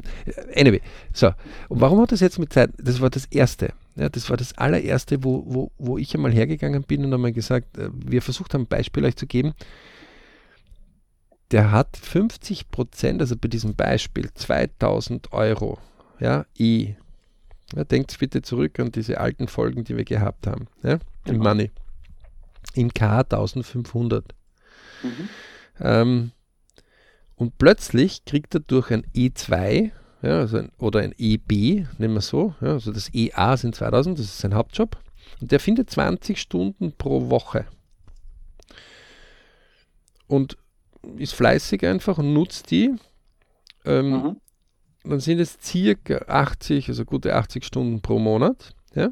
Anyway, 0.55 0.81
so. 1.13 1.33
Und 1.69 1.81
warum 1.81 2.01
hat 2.01 2.13
das 2.13 2.21
jetzt 2.21 2.39
mit 2.39 2.53
Zeit? 2.53 2.71
Das 2.79 3.01
war 3.01 3.11
das 3.11 3.27
Erste. 3.27 3.73
Ja, 3.97 4.09
das 4.09 4.31
war 4.31 4.37
das 4.37 4.57
allererste, 4.57 5.25
wo, 5.25 5.43
wo, 5.47 5.73
wo 5.79 5.99
ich 5.99 6.15
einmal 6.15 6.33
hergegangen 6.33 6.85
bin 6.85 7.05
und 7.05 7.13
einmal 7.13 7.33
gesagt, 7.33 7.77
äh, 7.77 7.89
wir 7.93 8.23
versucht 8.23 8.55
haben, 8.55 8.63
ein 8.63 8.69
Beispiel 8.69 9.05
euch 9.05 9.17
zu 9.17 9.27
geben. 9.27 9.55
Der 11.51 11.73
hat 11.73 11.97
50 11.97 12.71
Prozent, 12.71 13.21
also 13.21 13.37
bei 13.37 13.49
diesem 13.49 13.75
Beispiel 13.75 14.31
2000 14.33 15.33
Euro, 15.33 15.79
ja, 16.21 16.47
E. 16.57 16.95
Ja, 17.75 17.85
denkt 17.85 18.17
bitte 18.19 18.43
zurück 18.43 18.79
an 18.79 18.93
diese 18.93 19.19
alten 19.21 19.49
Folgen, 19.49 19.85
die 19.85 19.97
wir 19.97 20.05
gehabt 20.05 20.47
haben, 20.47 20.69
ja, 20.83 20.99
im 21.25 21.39
Money. 21.39 21.71
In 22.75 22.93
K 22.95 23.21
1500. 23.21 24.35
Mhm. 25.03 25.29
Ähm, 25.81 26.31
und 27.35 27.59
plötzlich 27.59 28.25
kriegt 28.25 28.55
er 28.55 28.61
durch 28.61 28.91
ein 28.91 29.05
E2 29.15 29.91
ja, 30.23 30.39
also 30.39 30.59
ein, 30.59 30.73
oder 30.79 31.01
ein 31.01 31.15
EB, 31.17 31.87
nehmen 31.99 32.15
wir 32.15 32.21
so, 32.21 32.55
ja, 32.61 32.73
also 32.73 32.93
das 32.93 33.13
EA 33.15 33.57
sind 33.57 33.75
2000, 33.75 34.19
das 34.19 34.27
ist 34.27 34.39
sein 34.39 34.55
Hauptjob, 34.55 34.97
und 35.41 35.53
der 35.53 35.61
findet 35.61 35.91
20 35.91 36.41
Stunden 36.41 36.93
pro 36.93 37.31
Woche. 37.31 37.67
Und 40.27 40.57
ist 41.19 41.35
fleißig 41.35 41.87
einfach 41.87 42.19
und 42.19 42.33
nutzt 42.33 42.71
die. 42.71 42.97
Ähm, 43.85 44.11
mhm. 44.11 44.37
Dann 45.09 45.21
sind 45.21 45.39
es 45.39 45.59
circa 45.63 46.25
80, 46.27 46.89
also 46.89 47.05
gute 47.05 47.35
80 47.35 47.65
Stunden 47.65 48.01
pro 48.01 48.19
Monat. 48.19 48.75
Ja? 48.95 49.11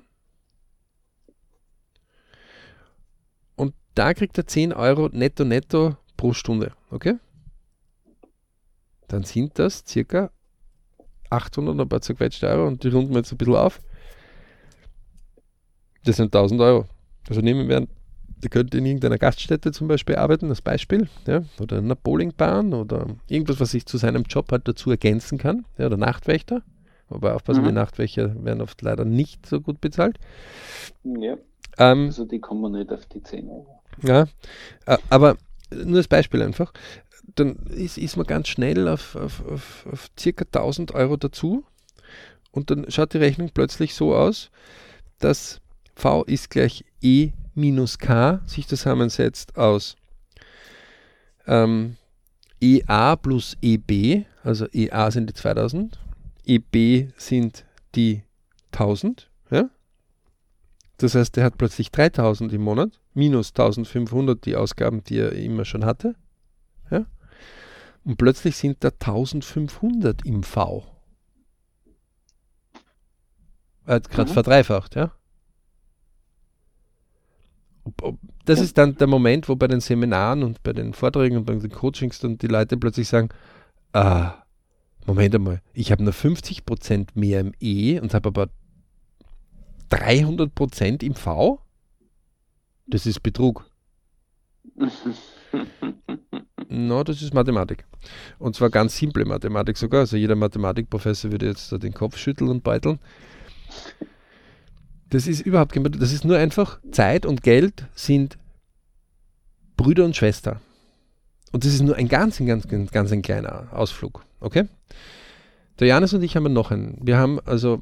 Und 3.54 3.74
da 3.94 4.12
kriegt 4.12 4.36
er 4.36 4.46
10 4.46 4.72
Euro 4.72 5.08
netto 5.12 5.44
netto 5.44 5.96
pro 6.16 6.32
Stunde. 6.32 6.72
Okay? 6.90 7.14
Dann 9.06 9.22
sind 9.22 9.58
das 9.58 9.84
circa 9.86 10.32
800, 11.30 11.78
ein 11.78 11.88
paar 11.88 12.00
zerquetschte 12.00 12.48
Euro 12.48 12.66
und 12.66 12.82
die 12.82 12.88
runden 12.88 13.10
wir 13.10 13.18
jetzt 13.18 13.30
ein 13.30 13.38
bisschen 13.38 13.54
auf. 13.54 13.80
Das 16.04 16.16
sind 16.16 16.34
1000 16.34 16.60
Euro. 16.60 16.86
Also 17.28 17.40
nehmen 17.40 17.68
wir, 17.68 17.86
der 18.42 18.50
könnte 18.50 18.78
in 18.78 18.86
irgendeiner 18.86 19.18
Gaststätte 19.18 19.72
zum 19.72 19.88
Beispiel 19.88 20.16
arbeiten, 20.16 20.48
als 20.48 20.60
Beispiel, 20.60 21.08
ja, 21.26 21.44
oder 21.60 21.78
in 21.78 21.84
einer 21.84 21.96
Bowlingbahn 21.96 22.74
oder 22.74 23.06
irgendwas, 23.28 23.60
was 23.60 23.74
ich 23.74 23.86
zu 23.86 23.96
seinem 23.96 24.24
Job 24.24 24.50
halt 24.52 24.68
dazu 24.68 24.90
ergänzen 24.90 25.38
kann, 25.38 25.64
ja, 25.78 25.86
oder 25.86 25.96
Nachtwächter. 25.96 26.62
Wobei 27.08 27.32
aufpassen, 27.32 27.62
mhm. 27.62 27.68
die 27.68 27.72
Nachtwächter 27.72 28.44
werden 28.44 28.60
oft 28.60 28.80
leider 28.82 29.04
nicht 29.04 29.46
so 29.46 29.60
gut 29.60 29.80
bezahlt. 29.80 30.18
Ja. 31.04 31.36
Ähm, 31.78 32.06
also 32.06 32.24
die 32.24 32.40
kommen 32.40 32.72
nicht 32.72 32.92
auf 32.92 33.06
die 33.06 33.22
10 33.22 33.48
Euro. 33.48 33.80
Ja, 34.02 34.26
äh, 34.86 34.98
aber 35.10 35.36
nur 35.70 35.98
als 35.98 36.08
Beispiel 36.08 36.42
einfach 36.42 36.72
dann 37.34 37.56
ist, 37.66 37.98
ist 37.98 38.16
man 38.16 38.26
ganz 38.26 38.48
schnell 38.48 38.88
auf, 38.88 39.16
auf, 39.16 39.44
auf, 39.46 39.86
auf 39.90 40.10
circa 40.18 40.44
1000 40.44 40.94
Euro 40.94 41.16
dazu 41.16 41.64
und 42.52 42.70
dann 42.70 42.90
schaut 42.90 43.14
die 43.14 43.18
Rechnung 43.18 43.50
plötzlich 43.52 43.94
so 43.94 44.14
aus, 44.14 44.50
dass 45.18 45.60
V 45.94 46.24
ist 46.24 46.50
gleich 46.50 46.84
E 47.00 47.30
minus 47.54 47.98
K 47.98 48.40
sich 48.46 48.66
zusammensetzt 48.66 49.56
aus 49.56 49.96
ähm, 51.46 51.96
EA 52.60 53.16
plus 53.16 53.56
EB, 53.60 54.24
also 54.42 54.66
EA 54.72 55.10
sind 55.10 55.28
die 55.28 55.34
2000, 55.34 55.98
EB 56.46 57.12
sind 57.16 57.64
die 57.94 58.22
1000, 58.72 59.30
ja? 59.50 59.68
Das 60.98 61.14
heißt, 61.14 61.36
er 61.36 61.44
hat 61.44 61.58
plötzlich 61.58 61.90
3000 61.90 62.52
im 62.52 62.62
Monat, 62.62 63.00
minus 63.14 63.50
1500 63.50 64.44
die 64.44 64.56
Ausgaben, 64.56 65.02
die 65.04 65.18
er 65.18 65.32
immer 65.32 65.64
schon 65.64 65.84
hatte. 65.84 66.14
Ja? 66.90 67.04
Und 68.04 68.16
plötzlich 68.16 68.56
sind 68.56 68.82
da 68.84 68.88
1500 68.88 70.24
im 70.24 70.42
V. 70.42 70.86
Er 73.86 73.96
hat 73.96 74.10
gerade 74.10 74.30
mhm. 74.30 74.34
verdreifacht, 74.34 74.94
ja. 74.94 75.12
Das 78.44 78.60
ist 78.60 78.78
dann 78.78 78.96
der 78.96 79.06
Moment, 79.06 79.48
wo 79.48 79.56
bei 79.56 79.68
den 79.68 79.80
Seminaren 79.80 80.42
und 80.42 80.62
bei 80.62 80.72
den 80.72 80.94
Vorträgen 80.94 81.36
und 81.36 81.44
bei 81.44 81.54
den 81.54 81.70
Coachings 81.70 82.18
dann 82.18 82.38
die 82.38 82.46
Leute 82.46 82.76
plötzlich 82.76 83.08
sagen, 83.08 83.28
ah, 83.92 84.34
Moment 85.06 85.34
einmal, 85.34 85.60
ich 85.74 85.92
habe 85.92 86.02
nur 86.02 86.14
50% 86.14 87.08
mehr 87.14 87.40
im 87.40 87.52
E 87.60 88.00
und 88.00 88.14
habe 88.14 88.28
aber 88.28 88.48
300% 89.90 91.02
im 91.02 91.14
V? 91.14 91.60
Das 92.86 93.06
ist 93.06 93.22
Betrug. 93.22 93.68
No, 96.68 97.04
das 97.04 97.22
ist 97.22 97.32
Mathematik. 97.32 97.84
Und 98.38 98.56
zwar 98.56 98.68
ganz 98.68 98.96
simple 98.96 99.24
Mathematik 99.24 99.76
sogar. 99.76 100.00
Also 100.00 100.16
jeder 100.16 100.34
Mathematikprofessor 100.34 101.30
würde 101.30 101.46
jetzt 101.46 101.70
da 101.70 101.78
den 101.78 101.94
Kopf 101.94 102.16
schütteln 102.16 102.50
und 102.50 102.64
beuteln. 102.64 102.98
Das 105.14 105.26
ist 105.26 105.40
überhaupt 105.40 105.72
kein 105.72 105.84
Das 105.84 106.12
ist 106.12 106.24
nur 106.24 106.36
einfach, 106.36 106.80
Zeit 106.90 107.24
und 107.24 107.42
Geld 107.42 107.86
sind 107.94 108.36
Brüder 109.76 110.04
und 110.04 110.16
Schwester. 110.16 110.60
Und 111.52 111.64
das 111.64 111.72
ist 111.72 111.82
nur 111.82 111.96
ein 111.96 112.08
ganz, 112.08 112.38
ganz, 112.38 112.66
ganz, 112.68 112.90
ganz 112.90 113.12
ein 113.12 113.22
kleiner 113.22 113.68
Ausflug. 113.72 114.24
Okay? 114.40 114.64
Der 115.78 115.88
Janis 115.88 116.14
und 116.14 116.22
ich 116.22 116.36
haben 116.36 116.52
noch 116.52 116.70
einen. 116.70 116.98
Wir 117.00 117.16
haben 117.16 117.40
also, 117.44 117.80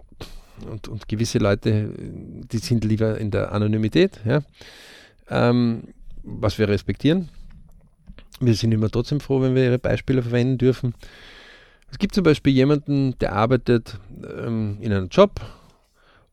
und, 0.71 0.89
und 0.89 1.09
gewisse 1.09 1.39
Leute, 1.39 1.91
die 1.99 2.59
sind 2.59 2.85
lieber 2.85 3.19
in 3.19 3.31
der 3.31 3.53
Anonymität, 3.53 4.21
ja, 4.25 4.43
ähm, 5.29 5.89
was 6.23 6.59
wir 6.59 6.69
respektieren 6.69 7.29
wir 8.47 8.55
sind 8.55 8.73
immer 8.73 8.91
trotzdem 8.91 9.21
froh, 9.21 9.41
wenn 9.41 9.55
wir 9.55 9.65
ihre 9.65 9.79
Beispiele 9.79 10.23
verwenden 10.23 10.59
dürfen. 10.59 10.95
Es 11.91 11.99
gibt 11.99 12.15
zum 12.15 12.25
Beispiel 12.25 12.53
jemanden, 12.53 13.19
der 13.19 13.33
arbeitet 13.33 13.99
ähm, 14.39 14.79
in 14.81 14.93
einem 14.93 15.09
Job 15.09 15.41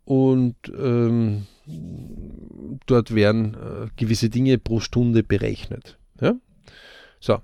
und 0.10 0.56
ähm, 0.76 1.45
dort 2.88 3.13
werden 3.13 3.54
äh, 3.54 3.89
gewisse 3.95 4.32
Dinge 4.32 4.58
pro 4.58 4.80
Stunde 4.80 5.22
berechnet. 5.22 6.00
Ja? 6.19 6.34
So, 7.19 7.41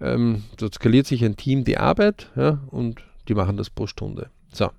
ähm, 0.00 0.42
dort 0.56 0.74
skaliert 0.74 1.06
sich 1.06 1.24
ein 1.24 1.36
Team 1.36 1.62
die 1.62 1.78
Arbeit 1.78 2.28
ja, 2.34 2.60
und 2.70 3.04
die 3.28 3.34
machen 3.34 3.56
das 3.56 3.70
pro 3.70 3.86
Stunde. 3.86 4.30
So, 4.52 4.72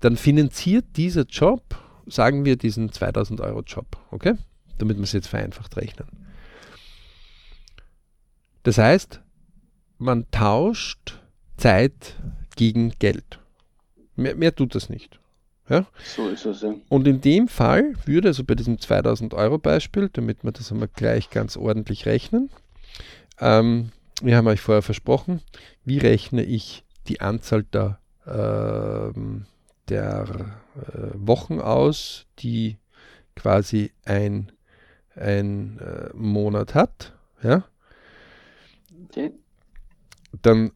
dann 0.00 0.16
finanziert 0.16 0.96
dieser 0.96 1.22
Job, 1.22 1.62
sagen 2.06 2.44
wir, 2.44 2.56
diesen 2.56 2.90
2000 2.90 3.40
Euro 3.40 3.60
Job, 3.60 3.96
okay? 4.10 4.34
Damit 4.78 4.96
wir 4.96 5.04
es 5.04 5.12
jetzt 5.12 5.28
vereinfacht 5.28 5.76
rechnen. 5.76 6.08
Das 8.64 8.78
heißt, 8.78 9.20
man 9.98 10.28
tauscht 10.32 11.20
Zeit 11.58 12.16
gegen 12.56 12.90
Geld. 12.98 13.38
Mehr, 14.16 14.34
mehr 14.34 14.52
tut 14.52 14.74
das 14.74 14.88
nicht. 14.88 15.20
Ja? 15.68 15.86
So 16.04 16.28
ist 16.28 16.44
es 16.44 16.62
ja. 16.62 16.74
Und 16.88 17.06
in 17.06 17.20
dem 17.20 17.48
Fall 17.48 17.94
würde 18.04 18.28
also 18.28 18.44
bei 18.44 18.54
diesem 18.54 18.78
2000 18.78 19.34
Euro 19.34 19.58
Beispiel, 19.58 20.10
damit 20.12 20.44
wir 20.44 20.52
das 20.52 20.70
einmal 20.70 20.88
gleich 20.94 21.30
ganz 21.30 21.56
ordentlich 21.56 22.06
rechnen, 22.06 22.50
ähm, 23.40 23.90
wir 24.22 24.36
haben 24.36 24.46
euch 24.46 24.60
vorher 24.60 24.82
versprochen, 24.82 25.40
wie 25.84 25.98
rechne 25.98 26.44
ich 26.44 26.84
die 27.08 27.20
Anzahl 27.20 27.64
der, 27.64 27.98
äh, 28.26 29.18
der 29.88 30.60
äh, 30.76 31.10
Wochen 31.14 31.60
aus, 31.60 32.26
die 32.38 32.78
quasi 33.36 33.90
ein, 34.04 34.52
ein 35.16 35.78
äh, 35.78 36.10
Monat 36.14 36.74
hat. 36.74 37.12
Ja? 37.42 37.64
Okay. 39.08 39.32
Dann 40.42 40.72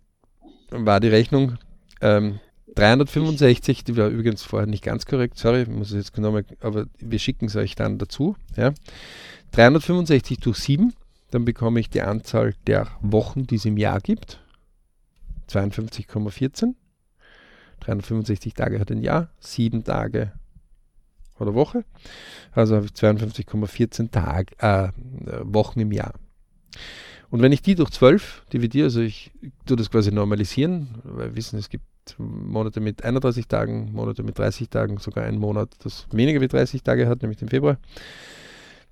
war 0.70 1.00
die 1.00 1.08
Rechnung 1.08 1.58
ähm, 2.00 2.40
365, 2.78 3.82
die 3.82 3.96
war 3.96 4.06
übrigens 4.06 4.44
vorher 4.44 4.68
nicht 4.68 4.84
ganz 4.84 5.04
korrekt, 5.04 5.36
sorry, 5.36 5.66
muss 5.66 5.88
es 5.88 5.96
jetzt 5.96 6.12
genommen, 6.12 6.44
aber 6.60 6.86
wir 7.00 7.18
schicken 7.18 7.46
es 7.46 7.56
euch 7.56 7.74
dann 7.74 7.98
dazu. 7.98 8.36
Ja. 8.56 8.72
365 9.50 10.38
durch 10.38 10.58
7, 10.58 10.94
dann 11.32 11.44
bekomme 11.44 11.80
ich 11.80 11.90
die 11.90 12.02
Anzahl 12.02 12.54
der 12.68 12.86
Wochen, 13.00 13.48
die 13.48 13.56
es 13.56 13.64
im 13.64 13.78
Jahr 13.78 14.00
gibt. 14.00 14.40
52,14. 15.50 16.74
365 17.80 18.54
Tage 18.54 18.78
hat 18.78 18.92
ein 18.92 19.02
Jahr, 19.02 19.30
7 19.40 19.82
Tage 19.82 20.32
oder 21.40 21.54
Woche. 21.54 21.84
Also 22.52 22.76
habe 22.76 22.86
ich 22.86 22.92
52,14 22.92 24.12
Tage, 24.12 24.54
äh, 24.58 24.92
Wochen 25.42 25.80
im 25.80 25.90
Jahr. 25.90 26.14
Und 27.30 27.42
wenn 27.42 27.50
ich 27.50 27.62
die 27.62 27.74
durch 27.74 27.90
12 27.90 28.44
dividiere, 28.52 28.84
also 28.84 29.00
ich 29.00 29.32
tue 29.66 29.76
das 29.76 29.90
quasi 29.90 30.12
normalisieren, 30.12 31.00
weil 31.02 31.30
wir 31.30 31.36
wissen, 31.36 31.58
es 31.58 31.68
gibt 31.68 31.84
Monate 32.18 32.80
mit 32.80 33.04
31 33.04 33.48
Tagen, 33.48 33.92
Monate 33.92 34.22
mit 34.22 34.38
30 34.38 34.68
Tagen, 34.68 34.98
sogar 34.98 35.24
einen 35.24 35.38
Monat, 35.38 35.70
das 35.82 36.06
weniger 36.12 36.40
wie 36.40 36.48
30 36.48 36.82
Tage 36.82 37.08
hat, 37.08 37.22
nämlich 37.22 37.38
den 37.38 37.48
Februar, 37.48 37.78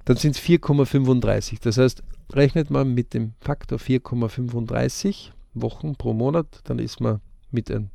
dann 0.04 0.16
sind 0.16 0.36
es 0.36 0.42
4,35. 0.42 1.58
Das 1.62 1.78
heißt, 1.78 2.02
rechnet 2.32 2.70
man 2.70 2.94
mit 2.94 3.14
dem 3.14 3.34
Faktor 3.40 3.78
4,35 3.78 5.30
Wochen 5.54 5.96
pro 5.96 6.12
Monat, 6.12 6.60
dann 6.64 6.78
ist 6.78 7.00
man 7.00 7.20
mit 7.50 7.70
einem 7.70 7.88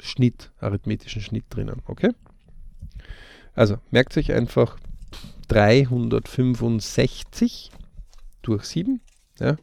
Schnitt, 0.00 0.50
arithmetischen 0.58 1.22
Schnitt 1.22 1.44
drinnen. 1.50 1.82
Okay? 1.86 2.10
Also 3.54 3.76
merkt 3.90 4.16
euch 4.16 4.32
einfach 4.32 4.78
365 5.48 7.70
durch 8.42 8.64
7. 8.64 9.00
Ja? 9.38 9.56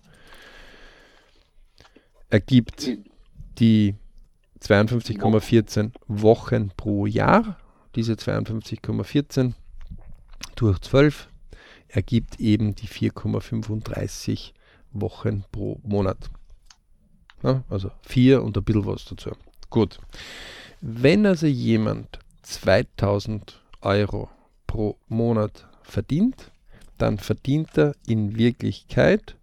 ergibt 2.31 2.89
die 3.59 3.95
52,14 4.61 5.91
Wochen 6.07 6.71
pro 6.75 7.05
Jahr. 7.05 7.57
diese 7.95 8.13
52,14 8.13 9.53
durch 10.55 10.79
12 10.79 11.27
ergibt 11.89 12.39
eben 12.39 12.75
die 12.75 12.87
4,35 12.87 14.53
Wochen 14.93 15.43
pro 15.51 15.79
Monat. 15.83 16.29
Ja, 17.43 17.63
also 17.69 17.91
4 18.03 18.43
und 18.43 18.55
ein 18.55 18.63
bisschen 18.63 18.85
was 18.85 19.05
dazu. 19.05 19.31
Gut. 19.69 19.99
Wenn 20.79 21.25
also 21.25 21.47
jemand 21.47 22.19
2000 22.43 23.61
Euro 23.81 24.29
pro 24.67 24.97
Monat 25.07 25.67
verdient, 25.81 26.51
dann 26.97 27.17
verdient 27.17 27.77
er 27.77 27.95
in 28.05 28.37
Wirklichkeit 28.37 29.35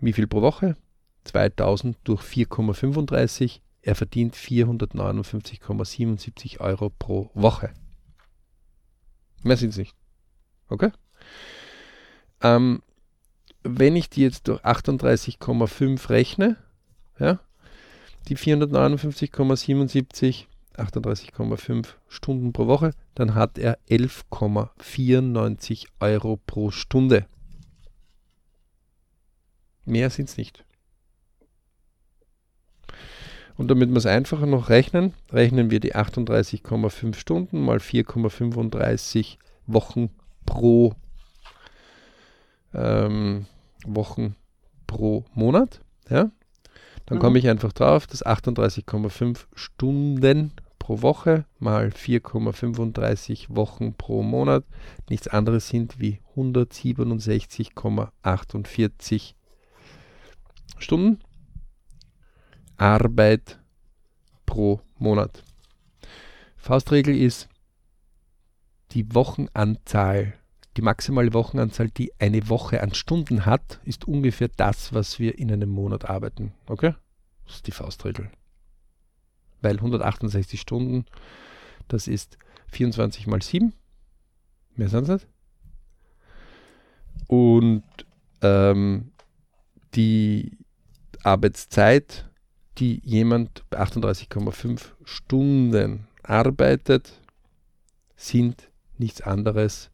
wie 0.00 0.12
viel 0.12 0.26
pro 0.26 0.40
Woche? 0.40 0.76
2000 1.24 1.96
durch 2.04 2.22
4,35. 2.22 3.60
Er 3.82 3.94
verdient 3.94 4.36
459,77 4.36 6.60
Euro 6.60 6.90
pro 6.90 7.30
Woche. 7.34 7.72
Mehr 9.42 9.56
sind 9.56 9.70
es 9.70 9.78
nicht. 9.78 9.96
Okay? 10.68 10.90
Ähm, 12.42 12.82
wenn 13.62 13.96
ich 13.96 14.10
die 14.10 14.20
jetzt 14.22 14.48
durch 14.48 14.64
38,5 14.64 16.08
rechne, 16.08 16.56
ja, 17.18 17.40
die 18.28 18.36
459,77, 18.36 20.46
38,5 20.76 21.86
Stunden 22.08 22.52
pro 22.52 22.66
Woche, 22.66 22.90
dann 23.14 23.34
hat 23.34 23.56
er 23.58 23.78
11,94 23.88 25.86
Euro 26.00 26.38
pro 26.46 26.70
Stunde. 26.70 27.24
Mehr 29.84 30.10
sind 30.10 30.28
es 30.28 30.36
nicht. 30.36 30.64
Und 33.60 33.68
damit 33.68 33.90
wir 33.90 33.98
es 33.98 34.06
einfacher 34.06 34.46
noch 34.46 34.70
rechnen, 34.70 35.12
rechnen 35.30 35.70
wir 35.70 35.80
die 35.80 35.94
38,5 35.94 37.14
Stunden 37.14 37.60
mal 37.60 37.76
4,35 37.76 39.36
Wochen 39.66 40.08
pro 40.46 40.94
ähm, 42.72 43.44
Wochen 43.84 44.34
pro 44.86 45.26
Monat. 45.34 45.82
Ja? 46.08 46.30
Dann 47.04 47.18
mhm. 47.18 47.20
komme 47.20 47.38
ich 47.38 47.50
einfach 47.50 47.74
drauf, 47.74 48.06
dass 48.06 48.24
38,5 48.24 49.40
Stunden 49.54 50.52
pro 50.78 51.02
Woche 51.02 51.44
mal 51.58 51.88
4,35 51.88 53.54
Wochen 53.54 53.92
pro 53.92 54.22
Monat 54.22 54.64
nichts 55.10 55.28
anderes 55.28 55.68
sind 55.68 56.00
wie 56.00 56.20
167,48 56.34 59.34
Stunden. 60.78 61.20
Arbeit 62.80 63.58
pro 64.46 64.80
Monat. 64.98 65.44
Faustregel 66.56 67.14
ist 67.14 67.46
die 68.92 69.14
Wochenanzahl, 69.14 70.32
die 70.78 70.82
maximale 70.82 71.34
Wochenanzahl, 71.34 71.90
die 71.90 72.10
eine 72.18 72.48
Woche 72.48 72.82
an 72.82 72.94
Stunden 72.94 73.44
hat, 73.44 73.80
ist 73.84 74.08
ungefähr 74.08 74.48
das, 74.56 74.94
was 74.94 75.18
wir 75.18 75.38
in 75.38 75.52
einem 75.52 75.68
Monat 75.68 76.08
arbeiten. 76.08 76.54
Okay? 76.66 76.94
Das 77.44 77.56
ist 77.56 77.66
die 77.66 77.72
Faustregel. 77.72 78.30
Weil 79.60 79.76
168 79.76 80.58
Stunden, 80.58 81.04
das 81.88 82.08
ist 82.08 82.38
24 82.68 83.26
mal 83.26 83.42
7. 83.42 83.74
Mehr 84.76 84.88
sind 84.88 85.02
es 85.02 85.08
nicht. 85.08 85.26
Und 87.26 87.84
ähm, 88.40 89.12
die 89.94 90.56
Arbeitszeit 91.22 92.29
die 92.80 93.00
jemand 93.04 93.62
bei 93.70 93.78
38,5 93.78 94.80
Stunden 95.04 96.08
arbeitet, 96.22 97.20
sind 98.16 98.68
nichts 98.98 99.20
anderes 99.20 99.90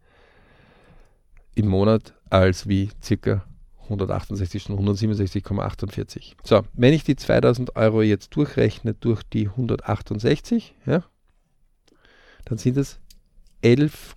im 1.55 1.68
Monat 1.68 2.14
als 2.31 2.68
wie 2.68 2.90
circa 3.03 3.44
168 3.85 4.62
Stunden, 4.62 4.88
167,48. 4.88 6.35
So, 6.42 6.62
wenn 6.72 6.92
ich 6.92 7.05
die 7.05 7.16
2000 7.16 7.77
Euro 7.77 8.03
jetzt 8.03 8.35
durchrechne 8.35 8.94
durch 8.94 9.22
die 9.22 9.49
168, 9.49 10.75
ja, 10.87 11.05
dann 12.44 12.59
sind 12.59 12.77
es 12.77 12.99
11, 13.62 14.14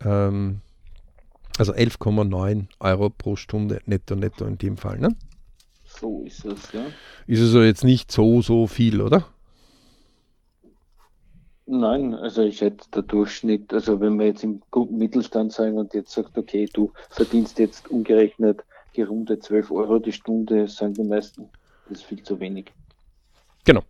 ähm, 0.00 0.60
also 1.58 1.72
11,9 1.72 2.66
Euro 2.80 3.10
pro 3.10 3.36
Stunde 3.36 3.80
netto 3.86 4.14
netto 4.14 4.44
in 4.44 4.58
dem 4.58 4.76
Fall. 4.76 4.98
Ne? 4.98 5.16
So 6.00 6.22
ist 6.24 6.44
es, 6.44 6.72
ja. 6.72 6.86
Ist 7.26 7.40
es 7.40 7.46
also 7.46 7.62
jetzt 7.62 7.84
nicht 7.84 8.12
so, 8.12 8.40
so 8.40 8.66
viel, 8.66 9.00
oder? 9.00 9.26
Nein, 11.66 12.14
also 12.14 12.42
ich 12.42 12.60
hätte 12.60 12.88
der 12.94 13.02
Durchschnitt, 13.02 13.74
also 13.74 14.00
wenn 14.00 14.18
wir 14.18 14.26
jetzt 14.26 14.42
im 14.42 14.62
Mittelstand 14.90 15.52
sagen 15.52 15.76
und 15.76 15.92
jetzt 15.92 16.12
sagt, 16.12 16.38
okay, 16.38 16.68
du 16.72 16.92
verdienst 17.10 17.58
jetzt 17.58 17.90
umgerechnet 17.90 18.64
gerundet 18.94 19.44
12 19.44 19.70
Euro 19.70 19.98
die 19.98 20.12
Stunde, 20.12 20.66
sagen 20.66 20.94
die 20.94 21.04
meisten, 21.04 21.50
das 21.88 21.98
ist 21.98 22.04
viel 22.04 22.22
zu 22.22 22.40
wenig. 22.40 22.72
Genau. 23.64 23.82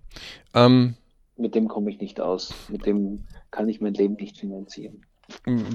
Ähm, 0.55 0.97
Mit 1.37 1.55
dem 1.55 1.69
komme 1.69 1.91
ich 1.91 2.01
nicht 2.01 2.21
aus. 2.21 2.53
Mit 2.69 2.85
dem 2.85 3.25
kann 3.51 3.69
ich 3.69 3.81
mein 3.81 3.95
Leben 3.95 4.15
nicht 4.15 4.39
finanzieren 4.39 5.03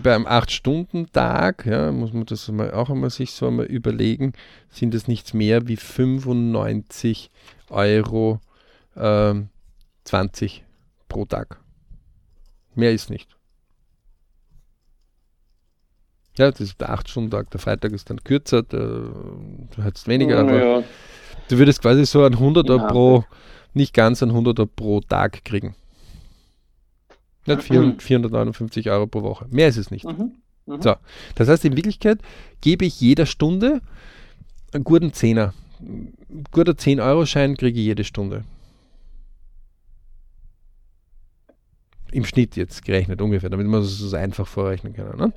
beim 0.02 0.26
8-Stunden-Tag, 0.26 1.66
ja, 1.66 1.92
muss 1.92 2.14
man 2.14 2.26
das 2.26 2.50
auch 2.50 2.90
einmal 2.90 3.10
sich 3.10 3.32
so 3.32 3.48
einmal 3.48 3.66
überlegen, 3.66 4.34
sind 4.70 4.94
es 4.96 5.08
nichts 5.08 5.34
mehr 5.34 5.68
wie 5.68 5.78
95 5.78 7.30
Euro 7.70 8.40
äh, 8.96 9.36
20 10.06 10.64
pro 11.08 11.26
Tag. 11.26 11.60
Mehr 12.76 12.92
ist 12.92 13.10
nicht. 13.10 13.30
Ja, 16.38 16.50
das 16.50 16.62
ist 16.62 16.82
der 16.82 16.90
8-Stunden-Tag, 16.90 17.52
der 17.52 17.60
Freitag 17.60 17.92
ist 17.92 18.10
dann 18.10 18.24
kürzer, 18.24 18.64
der, 18.64 18.80
du 18.80 19.84
hättest 19.84 20.08
weniger, 20.08 20.40
aber 20.40 20.66
ja. 20.66 20.84
du 21.48 21.58
würdest 21.60 21.82
quasi 21.82 22.08
so 22.08 22.24
ein 22.24 22.36
100er 22.36 22.88
pro, 22.88 23.24
nicht 23.74 23.94
ganz 23.94 24.24
ein 24.24 24.32
100er 24.32 24.66
pro 24.66 25.02
Tag 25.02 25.46
kriegen. 25.46 25.76
Nicht 27.46 27.64
400, 27.64 28.02
459 28.02 28.90
Euro 28.90 29.08
pro 29.08 29.24
Woche. 29.24 29.48
Mehr 29.50 29.68
ist 29.68 29.78
es 29.78 29.92
nicht. 29.92 30.06
Mhm. 30.06 30.34
Mhm. 30.66 30.82
So, 30.82 30.96
das 31.36 31.50
heißt, 31.50 31.66
in 31.66 31.76
Wirklichkeit 31.76 32.20
gebe 32.62 32.86
ich 32.86 33.02
jeder 33.02 33.26
Stunde 33.26 33.82
einen 34.72 34.84
guten 34.84 35.14
Zehner. 35.14 35.54
Ein 35.80 36.14
guter 36.52 36.72
10-Euro-Schein 36.72 37.58
kriege 37.58 37.80
ich 37.80 37.86
jede 37.86 38.04
Stunde. 38.04 38.44
Im 42.12 42.26
Schnitt 42.26 42.56
jetzt 42.56 42.86
gerechnet 42.86 43.22
ungefähr, 43.22 43.50
damit 43.50 43.68
man 43.68 43.82
es 43.82 43.98
so 43.98 44.16
einfach 44.16 44.48
vorrechnen 44.48 44.94
kann. 44.94 45.18
Ne? 45.18 45.34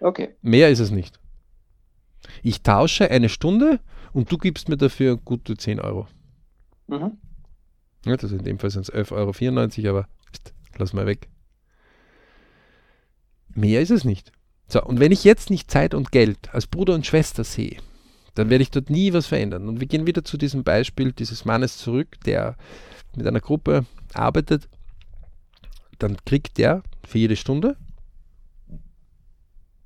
Okay. 0.00 0.36
Mehr 0.42 0.70
ist 0.70 0.78
es 0.78 0.90
nicht. 0.90 1.18
Ich 2.42 2.62
tausche 2.62 3.10
eine 3.10 3.28
Stunde 3.28 3.80
und 4.12 4.30
du 4.30 4.38
gibst 4.38 4.68
mir 4.68 4.76
dafür 4.76 5.16
gute 5.16 5.56
10 5.56 5.80
Euro. 5.80 6.06
Mhm. 6.86 7.18
Ja, 8.04 8.16
das 8.16 8.30
in 8.30 8.44
dem 8.44 8.58
Fall 8.58 8.70
sind 8.70 8.82
es 8.82 8.92
11,94 8.92 9.86
Euro, 9.86 9.98
aber 9.98 10.08
lass 10.76 10.92
mal 10.92 11.06
weg. 11.06 11.28
Mehr 13.58 13.80
ist 13.80 13.90
es 13.90 14.04
nicht. 14.04 14.30
So, 14.68 14.82
und 14.84 15.00
wenn 15.00 15.10
ich 15.10 15.24
jetzt 15.24 15.50
nicht 15.50 15.68
Zeit 15.68 15.92
und 15.92 16.12
Geld 16.12 16.54
als 16.54 16.68
Bruder 16.68 16.94
und 16.94 17.06
Schwester 17.06 17.42
sehe, 17.42 17.78
dann 18.34 18.50
werde 18.50 18.62
ich 18.62 18.70
dort 18.70 18.88
nie 18.88 19.12
was 19.12 19.26
verändern. 19.26 19.68
Und 19.68 19.80
wir 19.80 19.88
gehen 19.88 20.06
wieder 20.06 20.22
zu 20.22 20.36
diesem 20.36 20.62
Beispiel 20.62 21.10
dieses 21.10 21.44
Mannes 21.44 21.78
zurück, 21.78 22.20
der 22.24 22.56
mit 23.16 23.26
einer 23.26 23.40
Gruppe 23.40 23.84
arbeitet. 24.14 24.68
Dann 25.98 26.16
kriegt 26.24 26.58
der 26.58 26.84
für 27.04 27.18
jede 27.18 27.34
Stunde 27.34 27.76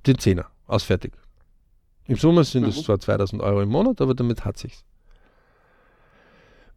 den 0.07 0.19
Zehner 0.19 0.51
aus 0.67 0.83
fertig. 0.83 1.15
Im 2.07 2.17
Sommer 2.17 2.45
sind 2.45 2.65
es 2.65 2.77
mhm. 2.77 2.83
zwar 2.83 3.01
2000 3.01 3.41
Euro 3.41 3.63
im 3.63 3.71
Monat, 3.71 4.03
aber 4.03 4.15
damit 4.15 4.45
hat 4.45 4.59
sich's. 4.59 4.85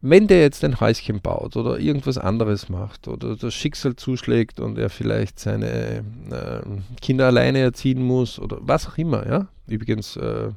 Wenn 0.02 0.26
der 0.26 0.42
jetzt 0.42 0.62
ein 0.62 0.78
Häuschen 0.78 1.20
baut 1.20 1.56
oder 1.56 1.78
irgendwas 1.78 2.18
anderes 2.18 2.68
macht 2.68 3.08
oder 3.08 3.34
das 3.34 3.54
Schicksal 3.54 3.96
zuschlägt 3.96 4.60
und 4.60 4.78
er 4.78 4.90
vielleicht 4.90 5.40
seine 5.40 6.04
äh, 6.30 6.60
Kinder 7.00 7.26
alleine 7.26 7.60
erziehen 7.60 8.02
muss 8.02 8.38
oder 8.38 8.58
was 8.60 8.86
auch 8.86 8.98
immer, 8.98 9.26
ja. 9.26 9.48
Übrigens, 9.66 10.16
äh, 10.16 10.50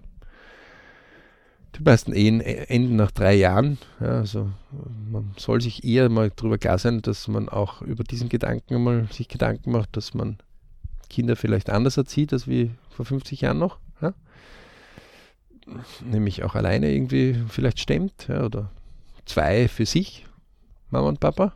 die 1.75 1.84
meisten 1.84 2.13
Ehen 2.13 2.41
e-, 2.41 2.65
enden 2.67 2.95
nach 2.95 3.12
drei 3.12 3.36
Jahren. 3.36 3.78
Ja, 3.99 4.17
also 4.17 4.49
man 5.10 5.32
soll 5.38 5.62
sich 5.62 5.84
eher 5.84 6.10
mal 6.10 6.32
darüber 6.36 6.58
klar 6.58 6.78
sein, 6.78 7.02
dass 7.02 7.28
man 7.28 7.49
auch 7.49 7.82
über 7.82 8.04
diesen 8.04 8.30
Gedanken 8.30 8.84
mal 8.84 9.08
sich 9.12 9.28
Gedanken 9.28 9.71
macht, 9.71 9.95
dass 9.95 10.13
man 10.13 10.38
Kinder 11.10 11.36
vielleicht 11.36 11.69
anders 11.69 11.97
erzieht 11.97 12.34
als 12.34 12.47
wie 12.47 12.71
vor 12.89 13.06
50 13.06 13.41
Jahren 13.41 13.60
noch. 13.60 13.80
Ja? 14.02 14.13
Nämlich 16.04 16.43
auch 16.43 16.56
alleine 16.56 16.91
irgendwie 16.91 17.36
vielleicht 17.47 17.80
stemmt 17.80 18.28
ja, 18.28 18.43
oder 18.43 18.71
zwei 19.30 19.68
für 19.68 19.86
sich, 19.86 20.26
Mama 20.89 21.08
und 21.08 21.20
Papa. 21.20 21.54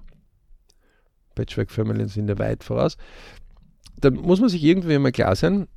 Patchwork-Familien 1.35 2.07
sind 2.07 2.29
ja 2.29 2.37
weit 2.37 2.63
voraus. 2.63 2.97
Dann 3.97 4.15
muss 4.15 4.39
man 4.39 4.49
sich 4.49 4.63
irgendwie 4.63 4.97
mal 4.99 5.11
klar 5.11 5.35
sein, 5.35 5.67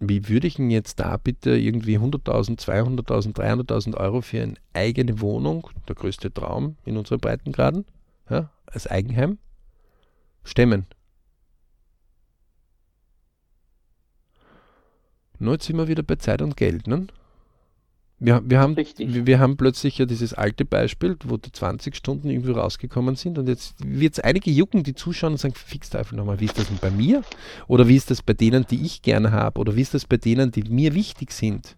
wie 0.00 0.28
würde 0.28 0.46
ich 0.46 0.56
denn 0.56 0.70
jetzt 0.70 0.98
da 0.98 1.16
bitte 1.16 1.50
irgendwie 1.56 1.98
100.000, 1.98 2.58
200.000, 2.58 3.34
300.000 3.34 3.96
Euro 3.96 4.22
für 4.22 4.42
eine 4.42 4.54
eigene 4.72 5.20
Wohnung, 5.20 5.68
der 5.88 5.94
größte 5.94 6.32
Traum 6.32 6.76
in 6.84 6.96
unseren 6.96 7.20
Breitengraden, 7.20 7.84
ja, 8.30 8.50
als 8.66 8.86
Eigenheim 8.86 9.38
stemmen. 10.42 10.86
Nur 15.38 15.54
jetzt 15.54 15.66
sind 15.66 15.76
wir 15.76 15.88
wieder 15.88 16.02
bei 16.02 16.16
Zeit 16.16 16.42
und 16.42 16.56
Geld. 16.56 16.86
Ne? 16.86 17.06
Wir, 18.20 18.42
wir, 18.44 18.60
haben, 18.60 18.76
wir, 18.76 19.26
wir, 19.26 19.38
haben 19.40 19.56
plötzlich 19.56 19.98
ja 19.98 20.06
dieses 20.06 20.32
alte 20.34 20.64
Beispiel, 20.64 21.16
wo 21.24 21.36
die 21.36 21.50
20 21.50 21.96
Stunden 21.96 22.30
irgendwie 22.30 22.52
rausgekommen 22.52 23.16
sind 23.16 23.38
und 23.38 23.48
jetzt 23.48 23.74
wird 23.84 24.14
es 24.14 24.20
einige 24.20 24.50
jucken, 24.50 24.84
die 24.84 24.94
zuschauen 24.94 25.32
und 25.32 25.38
sagen, 25.38 25.54
fix 25.54 25.90
Teufel 25.90 26.16
nochmal, 26.16 26.38
wie 26.40 26.44
ist 26.44 26.56
das 26.56 26.68
denn 26.68 26.78
bei 26.80 26.90
mir? 26.90 27.22
Oder 27.66 27.88
wie 27.88 27.96
ist 27.96 28.10
das 28.10 28.22
bei 28.22 28.32
denen, 28.32 28.66
die 28.66 28.82
ich 28.82 29.02
gerne 29.02 29.32
habe? 29.32 29.60
Oder 29.60 29.74
wie 29.74 29.82
ist 29.82 29.94
das 29.94 30.06
bei 30.06 30.16
denen, 30.16 30.52
die 30.52 30.62
mir 30.62 30.94
wichtig 30.94 31.32
sind? 31.32 31.76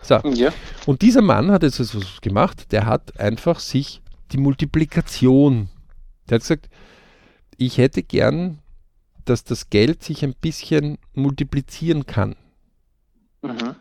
So. 0.00 0.16
Ja. 0.30 0.52
Und 0.86 1.02
dieser 1.02 1.22
Mann 1.22 1.50
hat 1.50 1.62
jetzt 1.62 1.80
was 1.80 2.20
gemacht, 2.20 2.72
der 2.72 2.86
hat 2.86 3.20
einfach 3.20 3.60
sich 3.60 4.00
die 4.32 4.38
Multiplikation, 4.38 5.68
der 6.28 6.36
hat 6.36 6.42
gesagt, 6.42 6.70
ich 7.56 7.78
hätte 7.78 8.02
gern, 8.02 8.58
dass 9.24 9.44
das 9.44 9.68
Geld 9.68 10.02
sich 10.02 10.24
ein 10.24 10.34
bisschen 10.34 10.98
multiplizieren 11.12 12.06
kann. 12.06 12.36
Mhm. 13.42 13.76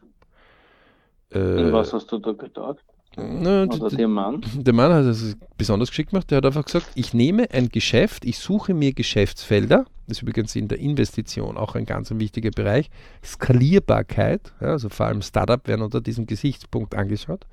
Äh, 1.37 1.71
was 1.71 1.93
hast 1.93 2.11
du 2.11 2.19
da 2.19 2.31
gedacht? 2.31 2.83
Na, 3.17 3.63
Oder 3.63 3.89
der 3.89 4.07
Mann? 4.07 4.43
Der 4.53 4.73
Mann 4.73 4.93
hat 4.93 5.05
es 5.05 5.35
besonders 5.57 5.89
geschickt 5.89 6.11
gemacht. 6.11 6.29
Der 6.29 6.37
hat 6.37 6.45
einfach 6.45 6.65
gesagt, 6.65 6.87
ich 6.93 7.15
nehme 7.15 7.49
ein 7.51 7.69
Geschäft, 7.69 8.25
ich 8.25 8.37
suche 8.37 8.75
mir 8.75 8.93
Geschäftsfelder, 8.93 9.85
das 10.07 10.17
ist 10.17 10.21
übrigens 10.21 10.55
in 10.55 10.67
der 10.67 10.79
Investition 10.79 11.57
auch 11.57 11.73
ein 11.73 11.85
ganz 11.85 12.11
ein 12.11 12.19
wichtiger 12.19 12.51
Bereich, 12.51 12.89
Skalierbarkeit, 13.23 14.53
ja, 14.61 14.67
also 14.67 14.89
vor 14.89 15.07
allem 15.07 15.23
Startup 15.23 15.67
werden 15.67 15.81
unter 15.81 15.99
diesem 15.99 16.27
Gesichtspunkt 16.27 16.93
angeschaut. 16.93 17.47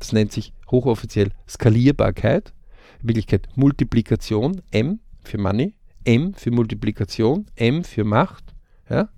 Das 0.00 0.12
nennt 0.12 0.32
sich 0.32 0.52
hochoffiziell 0.70 1.30
Skalierbarkeit, 1.48 2.52
in 3.00 3.08
Wirklichkeit 3.08 3.48
Multiplikation, 3.54 4.62
M 4.72 4.98
für 5.22 5.38
Money, 5.38 5.74
M 6.04 6.34
für 6.34 6.50
Multiplikation, 6.50 7.46
M 7.54 7.84
für 7.84 8.02
Macht, 8.02 8.44
ja, 8.90 9.08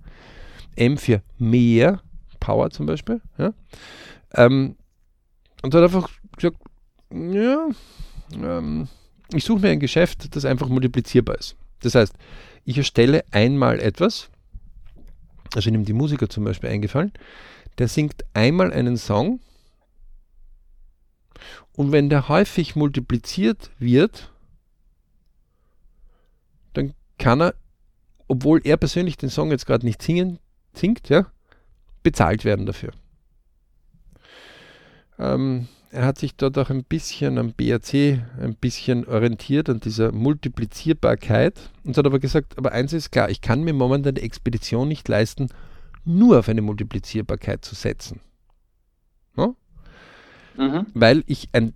M 0.75 0.97
für 0.97 1.23
mehr, 1.39 2.01
Power 2.47 2.69
zum 2.69 2.85
Beispiel. 2.85 3.19
Ja? 3.37 3.53
Ähm, 4.33 4.77
und 5.63 5.75
hat 5.75 5.83
einfach 5.83 6.09
gesagt, 6.37 6.55
ja, 7.11 7.67
ähm, 8.31 8.87
ich 9.33 9.43
suche 9.43 9.59
mir 9.59 9.69
ein 9.69 9.81
Geschäft, 9.81 10.33
das 10.33 10.45
einfach 10.45 10.69
multiplizierbar 10.69 11.37
ist. 11.37 11.57
Das 11.81 11.93
heißt, 11.93 12.13
ich 12.63 12.77
erstelle 12.77 13.25
einmal 13.31 13.81
etwas, 13.81 14.29
also 15.55 15.69
ihm 15.69 15.83
die 15.83 15.91
Musiker 15.91 16.29
zum 16.29 16.45
Beispiel 16.45 16.69
eingefallen, 16.69 17.11
der 17.79 17.89
singt 17.89 18.23
einmal 18.33 18.71
einen 18.71 18.95
Song 18.95 19.41
und 21.73 21.91
wenn 21.91 22.09
der 22.09 22.29
häufig 22.29 22.77
multipliziert 22.77 23.71
wird, 23.77 24.31
dann 26.73 26.93
kann 27.19 27.41
er, 27.41 27.55
obwohl 28.29 28.61
er 28.63 28.77
persönlich 28.77 29.17
den 29.17 29.29
Song 29.29 29.51
jetzt 29.51 29.65
gerade 29.65 29.85
nicht 29.85 30.01
singen, 30.01 30.39
singt, 30.73 31.09
ja, 31.09 31.29
bezahlt 32.07 32.45
werden 32.45 32.65
dafür. 32.65 32.91
Ähm, 35.19 35.67
er 35.91 36.05
hat 36.05 36.17
sich 36.17 36.37
dort 36.37 36.57
auch 36.57 36.69
ein 36.69 36.85
bisschen 36.85 37.37
am 37.37 37.51
BRC 37.51 38.21
ein 38.39 38.55
bisschen 38.55 39.05
orientiert 39.05 39.69
an 39.69 39.81
dieser 39.81 40.13
Multiplizierbarkeit 40.13 41.69
und 41.83 41.97
hat 41.97 42.05
aber 42.05 42.19
gesagt, 42.19 42.57
aber 42.57 42.71
eins 42.71 42.93
ist 42.93 43.11
klar, 43.11 43.29
ich 43.29 43.41
kann 43.41 43.61
mir 43.61 43.73
momentan 43.73 44.15
die 44.15 44.21
Expedition 44.21 44.87
nicht 44.87 45.05
leisten, 45.09 45.49
nur 46.05 46.39
auf 46.39 46.47
eine 46.47 46.61
Multiplizierbarkeit 46.61 47.65
zu 47.65 47.75
setzen. 47.75 48.21
No? 49.35 49.57
Mhm. 50.55 50.85
Weil 50.93 51.25
ich 51.27 51.49
ein, 51.51 51.73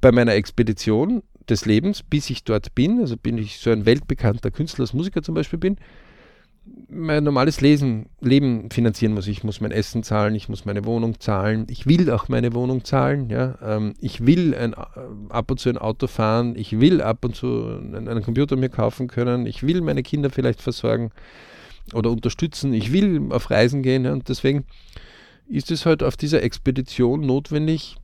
bei 0.00 0.12
meiner 0.12 0.34
Expedition 0.34 1.24
des 1.48 1.66
Lebens, 1.66 2.04
bis 2.04 2.30
ich 2.30 2.44
dort 2.44 2.76
bin, 2.76 3.00
also 3.00 3.16
bin 3.16 3.38
ich 3.38 3.58
so 3.58 3.70
ein 3.70 3.86
weltbekannter 3.86 4.52
Künstler 4.52 4.82
als 4.82 4.92
Musiker 4.92 5.20
zum 5.20 5.34
Beispiel 5.34 5.58
bin, 5.58 5.78
mein 6.88 7.22
normales 7.24 7.60
Lesen, 7.60 8.06
Leben 8.20 8.70
finanzieren 8.70 9.14
muss. 9.14 9.26
Ich 9.26 9.44
muss 9.44 9.60
mein 9.60 9.70
Essen 9.70 10.02
zahlen, 10.02 10.34
ich 10.34 10.48
muss 10.48 10.64
meine 10.64 10.84
Wohnung 10.84 11.20
zahlen, 11.20 11.66
ich 11.68 11.86
will 11.86 12.10
auch 12.10 12.28
meine 12.28 12.54
Wohnung 12.54 12.84
zahlen. 12.84 13.28
Ja? 13.30 13.58
Ähm, 13.62 13.94
ich 14.00 14.24
will 14.26 14.54
ein, 14.54 14.72
äh, 14.72 14.76
ab 15.28 15.50
und 15.50 15.60
zu 15.60 15.68
ein 15.68 15.78
Auto 15.78 16.06
fahren, 16.06 16.56
ich 16.56 16.80
will 16.80 17.02
ab 17.02 17.24
und 17.24 17.36
zu 17.36 17.64
einen, 17.66 18.08
einen, 18.08 18.22
Computer 18.22 18.56
mir 18.56 18.70
kaufen 18.70 19.08
können, 19.08 19.46
ich 19.46 19.66
will 19.66 19.80
meine 19.82 20.02
Kinder 20.02 20.30
vielleicht 20.30 20.62
versorgen 20.62 21.10
oder 21.92 22.10
unterstützen, 22.10 22.72
ich 22.72 22.92
will 22.92 23.30
auf 23.30 23.50
Reisen 23.50 23.82
gehen. 23.82 24.04
Ja? 24.04 24.12
Und 24.12 24.28
deswegen 24.28 24.64
ist 25.46 25.70
es 25.70 25.86
halt 25.86 26.02
auf 26.02 26.16
dieser 26.16 26.42
Expedition 26.42 27.20
notwendig, 27.20 27.96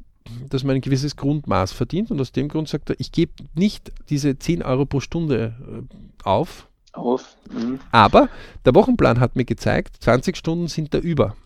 dass 0.48 0.64
man 0.64 0.76
ein 0.76 0.80
gewisses 0.80 1.16
Grundmaß 1.16 1.72
verdient. 1.72 2.10
Und 2.10 2.20
aus 2.20 2.32
dem 2.32 2.48
Grund 2.48 2.68
sagt 2.68 2.90
er, 2.90 2.96
ich 2.98 3.12
gebe 3.12 3.32
nicht 3.54 3.92
diese 4.08 4.38
10 4.38 4.62
Euro 4.62 4.86
pro 4.86 5.00
Stunde 5.00 5.54
äh, 5.60 6.24
auf, 6.24 6.68
auf. 6.96 7.36
Mhm. 7.50 7.80
Aber 7.92 8.28
der 8.64 8.74
Wochenplan 8.74 9.20
hat 9.20 9.36
mir 9.36 9.44
gezeigt, 9.44 9.96
20 10.00 10.36
Stunden 10.36 10.68
sind 10.68 10.94
da 10.94 10.98
über. 10.98 11.36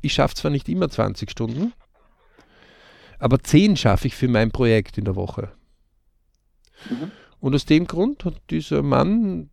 Ich 0.00 0.12
schaffe 0.12 0.34
zwar 0.34 0.50
nicht 0.50 0.68
immer 0.68 0.88
20 0.88 1.30
Stunden, 1.30 1.72
aber 3.18 3.42
10 3.42 3.76
schaffe 3.76 4.06
ich 4.06 4.14
für 4.14 4.28
mein 4.28 4.50
Projekt 4.50 4.98
in 4.98 5.04
der 5.04 5.16
Woche. 5.16 5.50
Mhm. 6.88 7.10
Und 7.40 7.54
aus 7.54 7.64
dem 7.64 7.86
Grund 7.86 8.24
hat 8.24 8.40
dieser 8.50 8.82
Mann 8.82 9.50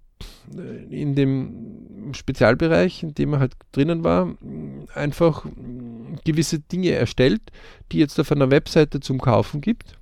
äh, 0.55 1.01
in 1.01 1.15
dem 1.15 2.13
Spezialbereich, 2.13 3.03
in 3.03 3.13
dem 3.13 3.33
er 3.33 3.39
halt 3.39 3.53
drinnen 3.71 4.03
war, 4.03 4.35
einfach 4.93 5.45
gewisse 6.23 6.59
Dinge 6.59 6.91
erstellt, 6.91 7.41
die 7.91 7.99
jetzt 7.99 8.19
auf 8.19 8.31
einer 8.31 8.51
Webseite 8.51 8.99
zum 8.99 9.19
Kaufen 9.19 9.61
gibt 9.61 9.97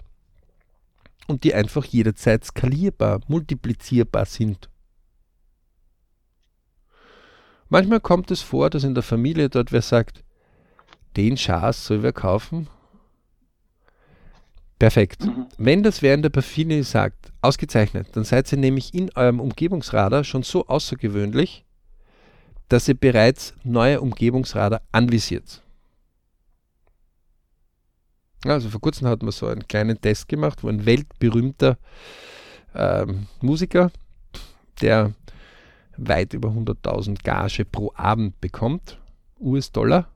und 1.27 1.43
die 1.43 1.53
einfach 1.53 1.85
jederzeit 1.85 2.43
skalierbar, 2.43 3.21
multiplizierbar 3.27 4.25
sind. 4.25 4.69
Manchmal 7.73 8.01
kommt 8.01 8.29
es 8.29 8.43
vor, 8.43 8.69
dass 8.69 8.83
in 8.83 8.93
der 8.93 9.01
Familie 9.01 9.49
dort 9.49 9.71
wer 9.71 9.81
sagt, 9.81 10.23
den 11.17 11.37
Schaß 11.37 11.87
soll 11.87 12.03
wer 12.03 12.13
kaufen? 12.13 12.67
Perfekt. 14.77 15.25
Mhm. 15.25 15.47
Wenn 15.57 15.81
das 15.81 16.03
wer 16.03 16.13
in 16.13 16.21
der 16.21 16.31
Familie 16.31 16.83
sagt, 16.83 17.33
ausgezeichnet, 17.41 18.09
dann 18.11 18.25
seid 18.25 18.51
ihr 18.51 18.59
nämlich 18.59 18.93
in 18.93 19.09
eurem 19.15 19.39
Umgebungsradar 19.39 20.23
schon 20.23 20.43
so 20.43 20.67
außergewöhnlich, 20.67 21.65
dass 22.69 22.87
ihr 22.87 22.93
bereits 22.93 23.55
neue 23.63 24.01
Umgebungsradar 24.01 24.83
anvisiert. 24.91 25.63
Also 28.45 28.69
vor 28.69 28.81
kurzem 28.81 29.07
hat 29.07 29.23
man 29.23 29.31
so 29.31 29.47
einen 29.47 29.67
kleinen 29.67 29.99
Test 29.99 30.27
gemacht, 30.27 30.63
wo 30.63 30.67
ein 30.67 30.85
weltberühmter 30.85 31.79
ähm, 32.75 33.25
Musiker, 33.41 33.91
der 34.79 35.15
weit 35.97 36.33
über 36.33 36.49
100.000 36.49 37.23
Gage 37.23 37.65
pro 37.65 37.91
Abend 37.95 38.39
bekommt, 38.41 38.99
US-Dollar, 39.39 40.07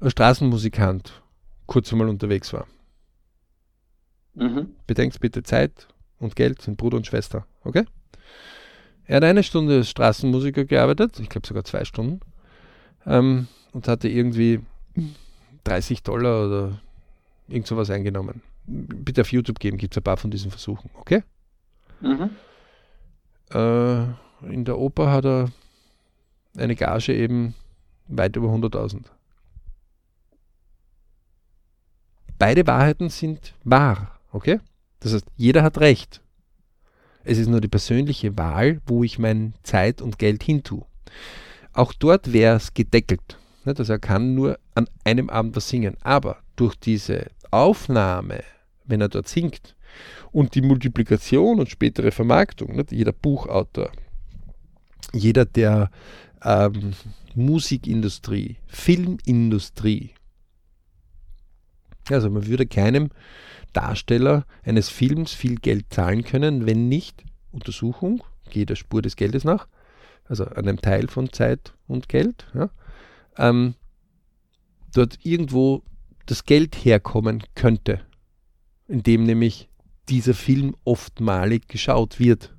ein 0.00 0.10
Straßenmusikant 0.10 1.22
kurz 1.66 1.92
einmal 1.92 2.08
unterwegs 2.08 2.52
war. 2.52 2.66
Mhm. 4.34 4.74
Bedenkt 4.86 5.20
bitte, 5.20 5.42
Zeit 5.42 5.88
und 6.18 6.36
Geld 6.36 6.62
sind 6.62 6.76
Bruder 6.76 6.96
und 6.96 7.06
Schwester, 7.06 7.46
okay? 7.62 7.84
Er 9.06 9.16
hat 9.16 9.24
eine 9.24 9.42
Stunde 9.42 9.76
als 9.76 9.90
Straßenmusiker 9.90 10.64
gearbeitet, 10.64 11.20
ich 11.20 11.28
glaube 11.28 11.46
sogar 11.46 11.64
zwei 11.64 11.84
Stunden, 11.84 12.20
ähm, 13.06 13.48
und 13.72 13.86
hatte 13.88 14.08
irgendwie 14.08 14.60
30 15.64 16.02
Dollar 16.02 16.46
oder 16.46 16.80
irgend 17.48 17.66
sowas 17.66 17.90
eingenommen. 17.90 18.42
Bitte 18.66 19.20
auf 19.20 19.32
YouTube 19.32 19.58
geben, 19.58 19.76
gibt 19.76 19.94
es 19.94 19.98
ein 19.98 20.04
paar 20.04 20.16
von 20.16 20.30
diesen 20.30 20.50
Versuchen, 20.50 20.90
okay? 20.94 21.22
Mhm. 22.00 22.30
Äh, 23.50 24.02
in 24.52 24.64
der 24.64 24.78
Oper 24.78 25.10
hat 25.10 25.24
er 25.24 25.50
eine 26.56 26.76
Gage 26.76 27.14
eben 27.14 27.54
weit 28.06 28.36
über 28.36 28.48
100.000. 28.48 29.04
Beide 32.38 32.66
Wahrheiten 32.66 33.10
sind 33.10 33.54
wahr, 33.64 34.18
okay? 34.32 34.60
Das 35.00 35.14
heißt, 35.14 35.26
jeder 35.36 35.62
hat 35.62 35.78
recht. 35.78 36.20
Es 37.24 37.38
ist 37.38 37.48
nur 37.48 37.60
die 37.60 37.68
persönliche 37.68 38.36
Wahl, 38.36 38.80
wo 38.86 39.02
ich 39.02 39.18
mein 39.18 39.54
Zeit 39.62 40.02
und 40.02 40.18
Geld 40.18 40.42
hintue. 40.42 40.84
Auch 41.72 41.92
dort 41.92 42.32
wäre 42.32 42.56
es 42.56 42.74
gedeckelt. 42.74 43.38
Nicht? 43.64 43.78
Also 43.78 43.94
er 43.94 43.98
kann 43.98 44.34
nur 44.34 44.58
an 44.74 44.88
einem 45.04 45.30
Abend 45.30 45.56
was 45.56 45.68
singen. 45.68 45.96
Aber 46.02 46.38
durch 46.56 46.74
diese 46.76 47.30
Aufnahme, 47.50 48.42
wenn 48.84 49.00
er 49.00 49.08
dort 49.08 49.28
singt, 49.28 49.74
und 50.32 50.54
die 50.54 50.62
Multiplikation 50.62 51.60
und 51.60 51.70
spätere 51.70 52.10
Vermarktung, 52.10 52.76
nicht? 52.76 52.92
jeder 52.92 53.12
Buchautor, 53.12 53.90
jeder 55.12 55.44
der 55.44 55.90
ähm, 56.42 56.94
Musikindustrie, 57.34 58.56
Filmindustrie, 58.66 60.10
also 62.10 62.30
man 62.30 62.46
würde 62.46 62.66
keinem 62.66 63.10
Darsteller 63.72 64.44
eines 64.62 64.88
Films 64.88 65.32
viel 65.32 65.56
Geld 65.56 65.86
zahlen 65.90 66.24
können, 66.24 66.66
wenn 66.66 66.88
nicht 66.88 67.24
Untersuchung, 67.50 68.22
geht 68.50 68.70
der 68.70 68.76
Spur 68.76 69.02
des 69.02 69.16
Geldes 69.16 69.44
nach, 69.44 69.68
also 70.26 70.44
an 70.44 70.68
einem 70.68 70.80
Teil 70.80 71.08
von 71.08 71.32
Zeit 71.32 71.74
und 71.86 72.08
Geld, 72.08 72.46
ja, 72.54 72.70
ähm, 73.36 73.74
dort 74.94 75.18
irgendwo 75.24 75.82
das 76.26 76.44
Geld 76.44 76.76
herkommen 76.76 77.42
könnte 77.54 78.00
in 78.88 79.02
dem 79.02 79.24
nämlich 79.24 79.68
dieser 80.08 80.34
Film 80.34 80.74
oftmalig 80.84 81.68
geschaut 81.68 82.18
wird 82.18 82.54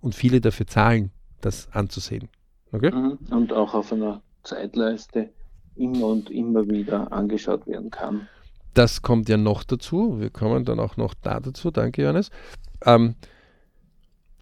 und 0.00 0.14
viele 0.14 0.40
dafür 0.40 0.66
zahlen, 0.66 1.10
das 1.40 1.68
anzusehen. 1.72 2.28
Okay? 2.72 2.90
Mhm. 2.90 3.18
Und 3.30 3.52
auch 3.52 3.74
auf 3.74 3.92
einer 3.92 4.22
Zeitleiste 4.42 5.30
immer 5.76 6.06
und 6.06 6.30
immer 6.30 6.66
wieder 6.68 7.12
angeschaut 7.12 7.66
werden 7.66 7.90
kann. 7.90 8.28
Das 8.74 9.02
kommt 9.02 9.28
ja 9.28 9.36
noch 9.36 9.64
dazu. 9.64 10.20
Wir 10.20 10.30
kommen 10.30 10.64
dann 10.64 10.80
auch 10.80 10.96
noch 10.96 11.14
da 11.14 11.40
dazu. 11.40 11.70
Danke, 11.70 12.02
Johannes. 12.02 12.30
Ähm, 12.84 13.14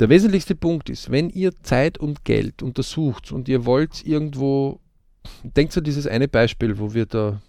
der 0.01 0.09
wesentlichste 0.09 0.57
Punkt 0.57 0.91
ist, 0.91 1.11
wenn 1.11 1.31
ihr 1.31 1.53
Zeit 1.63 1.99
und 1.99 2.25
Geld 2.25 2.63
untersucht 2.63 3.31
und 3.31 3.49
ihr 3.49 3.65
wollt 3.65 4.05
irgendwo, 4.05 4.81
denkt 5.43 5.77
an 5.77 5.85
dieses 5.85 6.07
eine 6.07 6.27
Beispiel, 6.27 6.79
wo 6.79 6.95
wir 6.95 7.07
da 7.07 7.41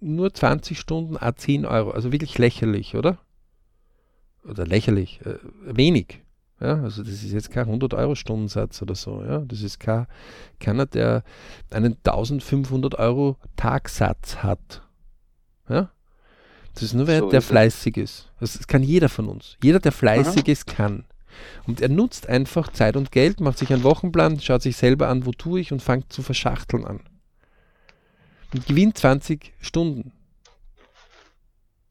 nur 0.00 0.32
20 0.32 0.78
Stunden 0.78 1.16
a 1.16 1.34
10 1.34 1.64
Euro, 1.64 1.90
also 1.90 2.12
wirklich 2.12 2.36
lächerlich, 2.38 2.96
oder? 2.96 3.18
Oder 4.48 4.66
lächerlich, 4.66 5.20
äh, 5.24 5.38
wenig. 5.64 6.22
Ja, 6.60 6.82
also 6.82 7.02
das 7.02 7.12
ist 7.22 7.32
jetzt 7.32 7.50
kein 7.50 7.66
100-Euro-Stundensatz 7.66 8.80
oder 8.80 8.94
so. 8.94 9.22
Ja? 9.22 9.40
Das 9.40 9.60
ist 9.60 9.78
kein, 9.78 10.06
keiner, 10.58 10.86
der 10.86 11.22
einen 11.70 11.96
1500 12.04 12.98
Euro 12.98 13.36
Tagsatz 13.56 14.36
hat. 14.36 14.82
Ja? 15.68 15.90
Das 16.74 16.82
ist 16.82 16.94
nur 16.94 17.06
wer, 17.06 17.20
so 17.20 17.30
der 17.30 17.42
fleißig 17.42 17.96
ist. 17.96 18.30
Das 18.40 18.66
kann 18.66 18.82
jeder 18.82 19.08
von 19.08 19.28
uns. 19.28 19.56
Jeder, 19.62 19.80
der 19.80 19.92
fleißig 19.92 20.44
Aha. 20.44 20.52
ist, 20.52 20.66
kann. 20.66 21.04
Und 21.66 21.82
er 21.82 21.90
nutzt 21.90 22.28
einfach 22.28 22.72
Zeit 22.72 22.96
und 22.96 23.12
Geld, 23.12 23.40
macht 23.40 23.58
sich 23.58 23.72
einen 23.72 23.82
Wochenplan, 23.82 24.40
schaut 24.40 24.62
sich 24.62 24.76
selber 24.76 25.08
an, 25.08 25.26
wo 25.26 25.32
tue 25.32 25.60
ich 25.60 25.72
und 25.72 25.82
fängt 25.82 26.12
zu 26.12 26.22
verschachteln 26.22 26.86
an. 26.86 27.00
Und 28.54 28.66
gewinnt 28.66 28.96
20 28.96 29.52
Stunden. 29.60 30.12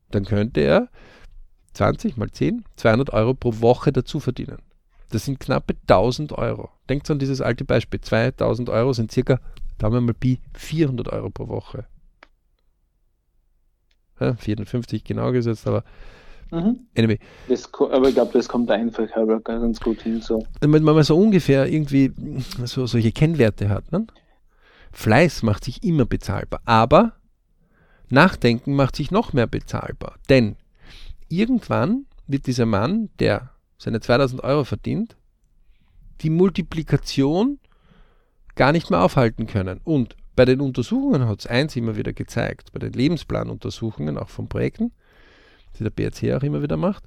Dann 0.10 0.26
könnte 0.26 0.62
er 0.62 0.89
20 1.76 2.17
mal 2.17 2.32
10, 2.32 2.63
200 2.78 3.11
Euro 3.11 3.34
pro 3.34 3.59
Woche 3.59 3.91
dazu 3.91 4.19
verdienen. 4.19 4.59
Das 5.11 5.26
sind 5.26 5.39
knappe 5.39 5.76
1000 5.88 6.32
Euro. 6.32 6.69
Denkt 6.89 7.09
an 7.11 7.19
dieses 7.19 7.41
alte 7.41 7.63
Beispiel. 7.65 8.01
2000 8.01 8.69
Euro 8.69 8.93
sind 8.93 9.11
circa, 9.11 9.39
da 9.78 9.86
haben 9.86 9.93
wir 9.93 10.01
mal 10.01 10.13
Pi, 10.13 10.39
400 10.53 11.09
Euro 11.09 11.30
pro 11.30 11.47
Woche. 11.47 11.86
Ja, 14.19 14.36
450 14.36 15.03
genau 15.03 15.32
gesetzt, 15.32 15.67
aber 15.67 15.84
mhm. 16.49 16.80
anyway. 16.97 17.19
Das, 17.49 17.69
aber 17.73 18.07
ich 18.07 18.15
glaube, 18.15 18.32
das 18.34 18.47
kommt 18.47 18.71
einfach 18.71 19.07
ganz 19.43 19.80
gut 19.82 20.01
hin. 20.01 20.21
So. 20.21 20.45
Wenn 20.61 20.69
man 20.69 20.84
mal 20.84 21.03
so 21.03 21.17
ungefähr 21.17 21.67
irgendwie 21.67 22.13
so, 22.63 22.86
solche 22.86 23.11
Kennwerte 23.11 23.69
hat. 23.69 23.91
Ne? 23.91 24.07
Fleiß 24.93 25.43
macht 25.43 25.65
sich 25.65 25.84
immer 25.84 26.05
bezahlbar, 26.05 26.61
aber 26.63 27.13
Nachdenken 28.09 28.76
macht 28.76 28.95
sich 28.95 29.11
noch 29.11 29.34
mehr 29.34 29.47
bezahlbar. 29.47 30.15
Denn 30.30 30.55
irgendwann 31.30 32.05
wird 32.28 32.47
dieser 32.47 32.65
Mann, 32.65 33.09
der 33.19 33.51
seine 33.78 33.99
2000 33.99 34.43
Euro 34.43 34.63
verdient, 34.63 35.15
die 36.21 36.30
Multiplikation 36.30 37.59
gar 38.55 38.71
nicht 38.71 38.89
mehr 38.89 39.01
aufhalten 39.01 39.47
können. 39.47 39.82
Und 39.84 40.15
bei 40.36 40.45
den 40.45 40.61
Untersuchungen 40.61 41.28
hat 41.28 41.39
es 41.39 41.47
eins 41.47 41.76
immer 41.76 41.95
wieder 41.95 42.13
gezeigt, 42.13 42.71
bei 42.71 42.80
den 42.80 42.93
Lebensplanuntersuchungen, 42.93 44.17
auch 44.17 44.30
von 44.30 44.47
Projekten, 44.47 44.91
die 45.78 45.84
der 45.84 45.89
BRC 45.89 46.36
auch 46.36 46.43
immer 46.43 46.61
wieder 46.61 46.78
macht, 46.78 47.03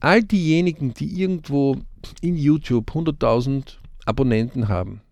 all 0.00 0.22
diejenigen, 0.22 0.94
die 0.94 1.20
irgendwo 1.20 1.76
in 2.20 2.36
YouTube 2.36 2.90
100.000 2.90 3.78
Abonnenten 4.04 4.68
haben, 4.68 5.02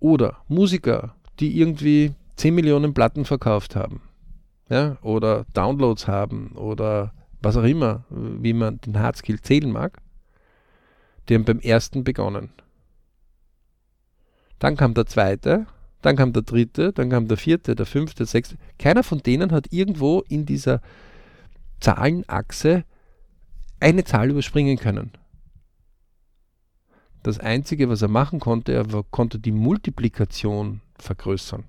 oder 0.00 0.38
Musiker, 0.48 1.16
die 1.40 1.58
irgendwie 1.58 2.14
10 2.36 2.54
Millionen 2.54 2.94
Platten 2.94 3.24
verkauft 3.24 3.74
haben, 3.76 4.00
ja, 4.68 4.98
oder 5.02 5.46
Downloads 5.54 6.06
haben 6.06 6.52
oder 6.52 7.12
was 7.40 7.56
auch 7.56 7.64
immer, 7.64 8.04
wie 8.10 8.52
man 8.52 8.80
den 8.80 8.98
Hardskill 8.98 9.40
zählen 9.40 9.70
mag, 9.70 9.98
die 11.28 11.34
haben 11.34 11.44
beim 11.44 11.60
ersten 11.60 12.04
begonnen. 12.04 12.50
Dann 14.58 14.76
kam 14.76 14.94
der 14.94 15.06
zweite, 15.06 15.66
dann 16.02 16.16
kam 16.16 16.32
der 16.32 16.42
dritte, 16.42 16.92
dann 16.92 17.10
kam 17.10 17.28
der 17.28 17.36
vierte, 17.36 17.74
der 17.74 17.86
fünfte, 17.86 18.18
der 18.18 18.26
sechste. 18.26 18.56
Keiner 18.78 19.02
von 19.02 19.20
denen 19.20 19.52
hat 19.52 19.72
irgendwo 19.72 20.20
in 20.28 20.46
dieser 20.46 20.80
Zahlenachse 21.80 22.84
eine 23.80 24.04
Zahl 24.04 24.30
überspringen 24.30 24.78
können. 24.78 25.12
Das 27.22 27.38
Einzige, 27.38 27.88
was 27.88 28.02
er 28.02 28.08
machen 28.08 28.40
konnte, 28.40 28.72
er 28.72 28.86
konnte 29.10 29.38
die 29.38 29.52
Multiplikation 29.52 30.80
vergrößern. 30.98 31.64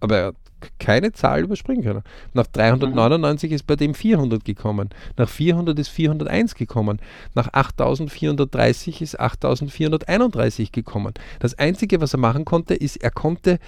Aber 0.00 0.16
er 0.16 0.26
hat 0.28 0.36
keine 0.78 1.12
Zahl 1.12 1.42
überspringen 1.42 1.82
können. 1.82 2.02
Nach 2.34 2.46
399 2.46 3.50
mhm. 3.50 3.54
ist 3.54 3.66
bei 3.66 3.76
dem 3.76 3.94
400 3.94 4.44
gekommen. 4.44 4.90
Nach 5.16 5.28
400 5.28 5.78
ist 5.78 5.88
401 5.88 6.54
gekommen. 6.54 7.00
Nach 7.34 7.48
8430 7.52 9.02
ist 9.02 9.20
8431 9.20 10.72
gekommen. 10.72 11.14
Das 11.38 11.58
Einzige, 11.58 12.00
was 12.00 12.14
er 12.14 12.18
machen 12.18 12.44
konnte, 12.44 12.74
ist, 12.74 12.96
er 12.96 13.10
konnte 13.10 13.58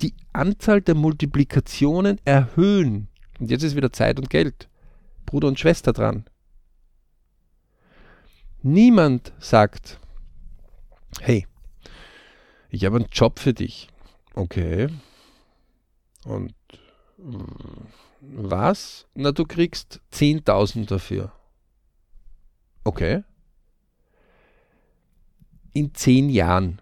die 0.00 0.14
Anzahl 0.32 0.80
der 0.80 0.94
Multiplikationen 0.94 2.18
erhöhen. 2.24 3.08
Und 3.38 3.50
jetzt 3.50 3.62
ist 3.62 3.76
wieder 3.76 3.92
Zeit 3.92 4.18
und 4.18 4.30
Geld. 4.30 4.68
Bruder 5.26 5.48
und 5.48 5.58
Schwester 5.58 5.92
dran. 5.92 6.24
Niemand 8.62 9.32
sagt, 9.38 9.98
hey, 11.20 11.46
ich 12.70 12.84
habe 12.84 12.96
einen 12.96 13.08
Job 13.10 13.38
für 13.38 13.52
dich. 13.52 13.88
Okay, 14.34 14.88
und 16.24 16.54
was? 18.20 19.06
Na, 19.14 19.32
du 19.32 19.44
kriegst 19.44 20.00
10.000 20.12 20.86
dafür. 20.86 21.32
Okay. 22.84 23.24
In 25.72 25.94
10 25.94 26.28
Jahren. 26.30 26.80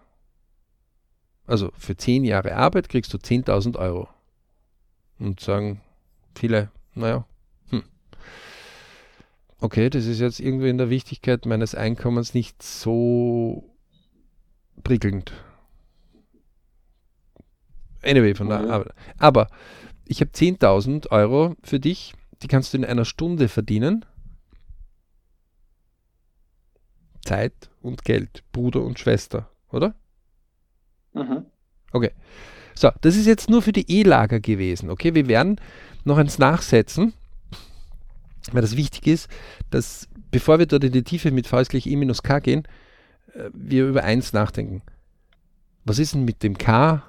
Also 1.47 1.71
für 1.77 1.95
10 1.95 2.23
Jahre 2.23 2.55
Arbeit 2.55 2.89
kriegst 2.89 3.13
du 3.13 3.17
10.000 3.17 3.77
Euro. 3.77 4.07
Und 5.19 5.39
sagen 5.39 5.81
viele, 6.35 6.71
naja, 6.95 7.25
hm. 7.69 7.83
Okay, 9.59 9.89
das 9.89 10.05
ist 10.05 10.19
jetzt 10.19 10.39
irgendwie 10.39 10.69
in 10.69 10.77
der 10.77 10.89
Wichtigkeit 10.89 11.45
meines 11.45 11.75
Einkommens 11.75 12.33
nicht 12.33 12.63
so 12.63 13.63
prickelnd. 14.83 15.33
Anyway, 18.03 18.35
von 18.35 18.49
der 18.49 18.69
Arbeit. 18.69 18.93
Aber 19.17 19.47
ich 20.05 20.21
habe 20.21 20.31
10.000 20.31 21.11
Euro 21.11 21.55
für 21.63 21.79
dich, 21.79 22.13
die 22.41 22.47
kannst 22.47 22.73
du 22.73 22.77
in 22.77 22.85
einer 22.85 23.05
Stunde 23.05 23.47
verdienen. 23.47 24.05
Zeit 27.23 27.69
und 27.81 28.03
Geld, 28.03 28.43
Bruder 28.51 28.81
und 28.81 28.99
Schwester, 28.99 29.49
oder? 29.69 29.93
Mhm. 31.13 31.45
Okay. 31.91 32.11
So, 32.73 32.89
das 33.01 33.15
ist 33.15 33.27
jetzt 33.27 33.49
nur 33.49 33.61
für 33.61 33.73
die 33.73 33.89
E-Lager 33.91 34.39
gewesen. 34.39 34.89
Okay, 34.89 35.13
wir 35.13 35.27
werden 35.27 35.61
noch 36.03 36.17
eins 36.17 36.39
nachsetzen, 36.39 37.13
weil 38.51 38.61
das 38.61 38.75
wichtig 38.75 39.05
ist, 39.07 39.29
dass 39.69 40.07
bevor 40.31 40.57
wir 40.57 40.65
dort 40.65 40.83
in 40.83 40.93
die 40.93 41.03
Tiefe 41.03 41.31
mit 41.31 41.47
V 41.47 41.59
ist 41.59 41.69
gleich 41.69 41.85
E 41.85 41.95
minus 41.95 42.23
K 42.23 42.39
gehen, 42.39 42.67
äh, 43.33 43.49
wir 43.53 43.87
über 43.87 44.03
eins 44.03 44.33
nachdenken. 44.33 44.81
Was 45.85 45.99
ist 45.99 46.13
denn 46.15 46.25
mit 46.25 46.41
dem 46.43 46.57
K 46.57 47.03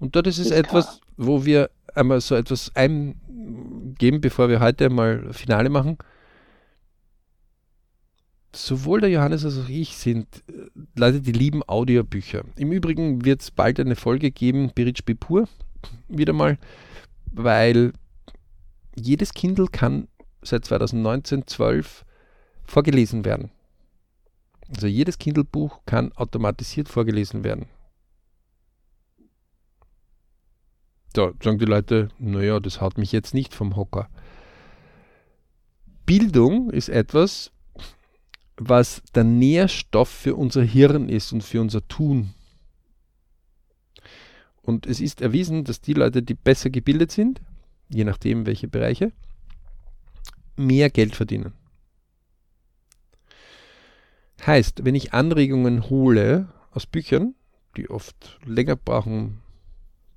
Und 0.00 0.16
dort 0.16 0.26
ist 0.26 0.38
es 0.38 0.50
etwas, 0.50 1.00
wo 1.16 1.44
wir 1.44 1.70
einmal 1.94 2.20
so 2.20 2.34
etwas 2.34 2.74
eingeben, 2.74 4.20
bevor 4.20 4.48
wir 4.48 4.60
heute 4.60 4.88
mal 4.88 5.32
Finale 5.32 5.68
machen. 5.68 5.98
Sowohl 8.52 9.00
der 9.00 9.10
Johannes 9.10 9.44
als 9.44 9.58
auch 9.58 9.68
ich 9.68 9.96
sind 9.96 10.26
äh, 10.48 10.68
Leute, 10.96 11.20
die 11.20 11.32
lieben 11.32 11.62
Audiobücher. 11.62 12.42
Im 12.56 12.72
Übrigen 12.72 13.24
wird 13.24 13.42
es 13.42 13.52
bald 13.52 13.78
eine 13.78 13.94
Folge 13.94 14.32
geben, 14.32 14.72
Biritsch 14.74 15.04
Bipur, 15.04 15.46
wieder 16.08 16.32
mal, 16.32 16.58
weil 17.30 17.92
jedes 18.96 19.34
Kindle 19.34 19.66
kann 19.70 20.08
seit 20.42 20.64
2019, 20.64 21.46
12 21.46 22.04
vorgelesen 22.64 23.24
werden. 23.24 23.50
Also 24.68 24.86
jedes 24.86 25.18
Kindle-Buch 25.18 25.80
kann 25.86 26.12
automatisiert 26.12 26.88
vorgelesen 26.88 27.44
werden. 27.44 27.66
Da 31.12 31.32
sagen 31.42 31.58
die 31.58 31.64
Leute, 31.64 32.08
naja, 32.18 32.60
das 32.60 32.80
haut 32.80 32.98
mich 32.98 33.12
jetzt 33.12 33.34
nicht 33.34 33.54
vom 33.54 33.76
Hocker. 33.76 34.08
Bildung 36.06 36.70
ist 36.70 36.88
etwas, 36.88 37.52
was 38.56 39.02
der 39.14 39.24
Nährstoff 39.24 40.08
für 40.08 40.36
unser 40.36 40.62
Hirn 40.62 41.08
ist 41.08 41.32
und 41.32 41.42
für 41.42 41.60
unser 41.60 41.86
Tun. 41.88 42.34
Und 44.62 44.86
es 44.86 45.00
ist 45.00 45.20
erwiesen, 45.20 45.64
dass 45.64 45.80
die 45.80 45.94
Leute, 45.94 46.22
die 46.22 46.34
besser 46.34 46.70
gebildet 46.70 47.10
sind, 47.10 47.40
je 47.88 48.04
nachdem 48.04 48.46
welche 48.46 48.68
Bereiche, 48.68 49.12
mehr 50.56 50.90
Geld 50.90 51.16
verdienen. 51.16 51.54
Heißt, 54.46 54.84
wenn 54.84 54.94
ich 54.94 55.12
Anregungen 55.12 55.90
hole 55.90 56.48
aus 56.70 56.86
Büchern, 56.86 57.34
die 57.76 57.90
oft 57.90 58.38
länger 58.44 58.76
brauchen 58.76 59.42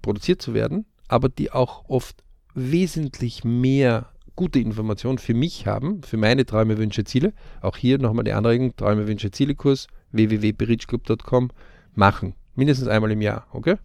produziert 0.04 0.40
zu 0.44 0.54
werden, 0.54 0.86
aber 1.08 1.30
die 1.30 1.52
auch 1.52 1.90
oft 1.90 2.24
wesentlich 2.54 3.44
mehr 3.44 4.12
gute 4.36 4.60
Informationen 4.60 5.18
für 5.18 5.34
mich 5.34 5.66
haben, 5.66 6.04
für 6.04 6.18
meine 6.18 6.46
Träume, 6.46 6.78
Wünsche, 6.78 7.04
Ziele. 7.04 7.34
Auch 7.62 7.78
hier 7.78 7.98
nochmal 7.98 8.24
die 8.24 8.34
Anregung, 8.34 8.76
Träume, 8.76 9.08
Wünsche, 9.08 9.32
Ziele 9.32 9.56
Kurs, 9.56 9.88
www.berichclub.com 10.12 11.52
machen. 11.96 12.36
Mindestens 12.56 12.88
einmal 12.88 13.12
im 13.12 13.22
Jahr, 13.22 13.48
okay? 13.52 13.78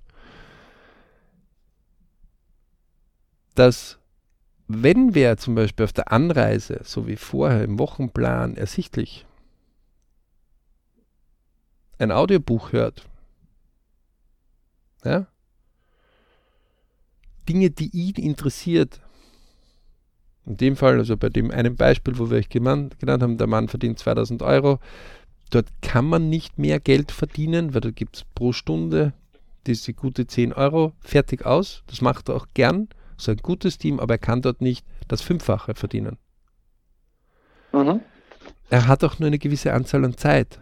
Dass 3.54 3.98
wenn 4.68 5.14
wer 5.14 5.38
zum 5.38 5.54
Beispiel 5.54 5.84
auf 5.84 5.94
der 5.94 6.12
Anreise, 6.12 6.80
so 6.84 7.06
wie 7.06 7.16
vorher 7.16 7.64
im 7.64 7.78
Wochenplan 7.78 8.56
ersichtlich, 8.56 9.26
ein 11.98 12.12
Audiobuch 12.12 12.72
hört, 12.72 13.08
ja, 15.04 15.26
Dinge, 17.49 17.70
die 17.70 17.90
ihn 17.92 18.16
interessiert, 18.16 19.01
in 20.46 20.57
dem 20.57 20.76
Fall, 20.76 20.99
also 20.99 21.16
bei 21.16 21.28
dem 21.28 21.51
einen 21.51 21.76
Beispiel, 21.76 22.18
wo 22.18 22.30
wir 22.30 22.38
euch 22.38 22.49
genannt, 22.49 22.96
haben, 23.07 23.36
der 23.36 23.46
Mann 23.46 23.68
verdient 23.68 23.99
2000 23.99 24.42
Euro, 24.42 24.78
dort 25.51 25.66
kann 25.82 26.07
man 26.07 26.30
nicht 26.30 26.59
mehr 26.59 26.80
Geld 26.80 27.12
verdienen, 27.12 27.74
weil 27.74 27.82
da 27.82 27.90
gibt 27.90 28.16
es 28.16 28.24
pro 28.34 28.53
Stunde 28.53 29.12
diese 29.66 29.92
gute 29.92 30.26
10 30.26 30.55
Euro, 30.55 30.92
fertig 31.01 31.44
aus, 31.44 31.82
das 31.86 32.01
macht 32.01 32.30
er 32.30 32.36
auch 32.36 32.46
gern, 32.55 32.88
so 33.18 33.30
ein 33.30 33.36
gutes 33.38 33.76
Team, 33.76 34.01
aber 34.01 34.14
er 34.14 34.18
kann 34.18 34.40
dort 34.40 34.62
nicht 34.62 34.86
das 35.09 35.20
Fünffache 35.20 35.74
verdienen. 35.74 36.16
Mhm. 37.72 38.01
Er 38.70 38.86
hat 38.86 39.05
auch 39.05 39.18
nur 39.18 39.26
eine 39.26 39.38
gewisse 39.38 39.72
Anzahl 39.74 40.05
an 40.05 40.16
Zeit. 40.16 40.61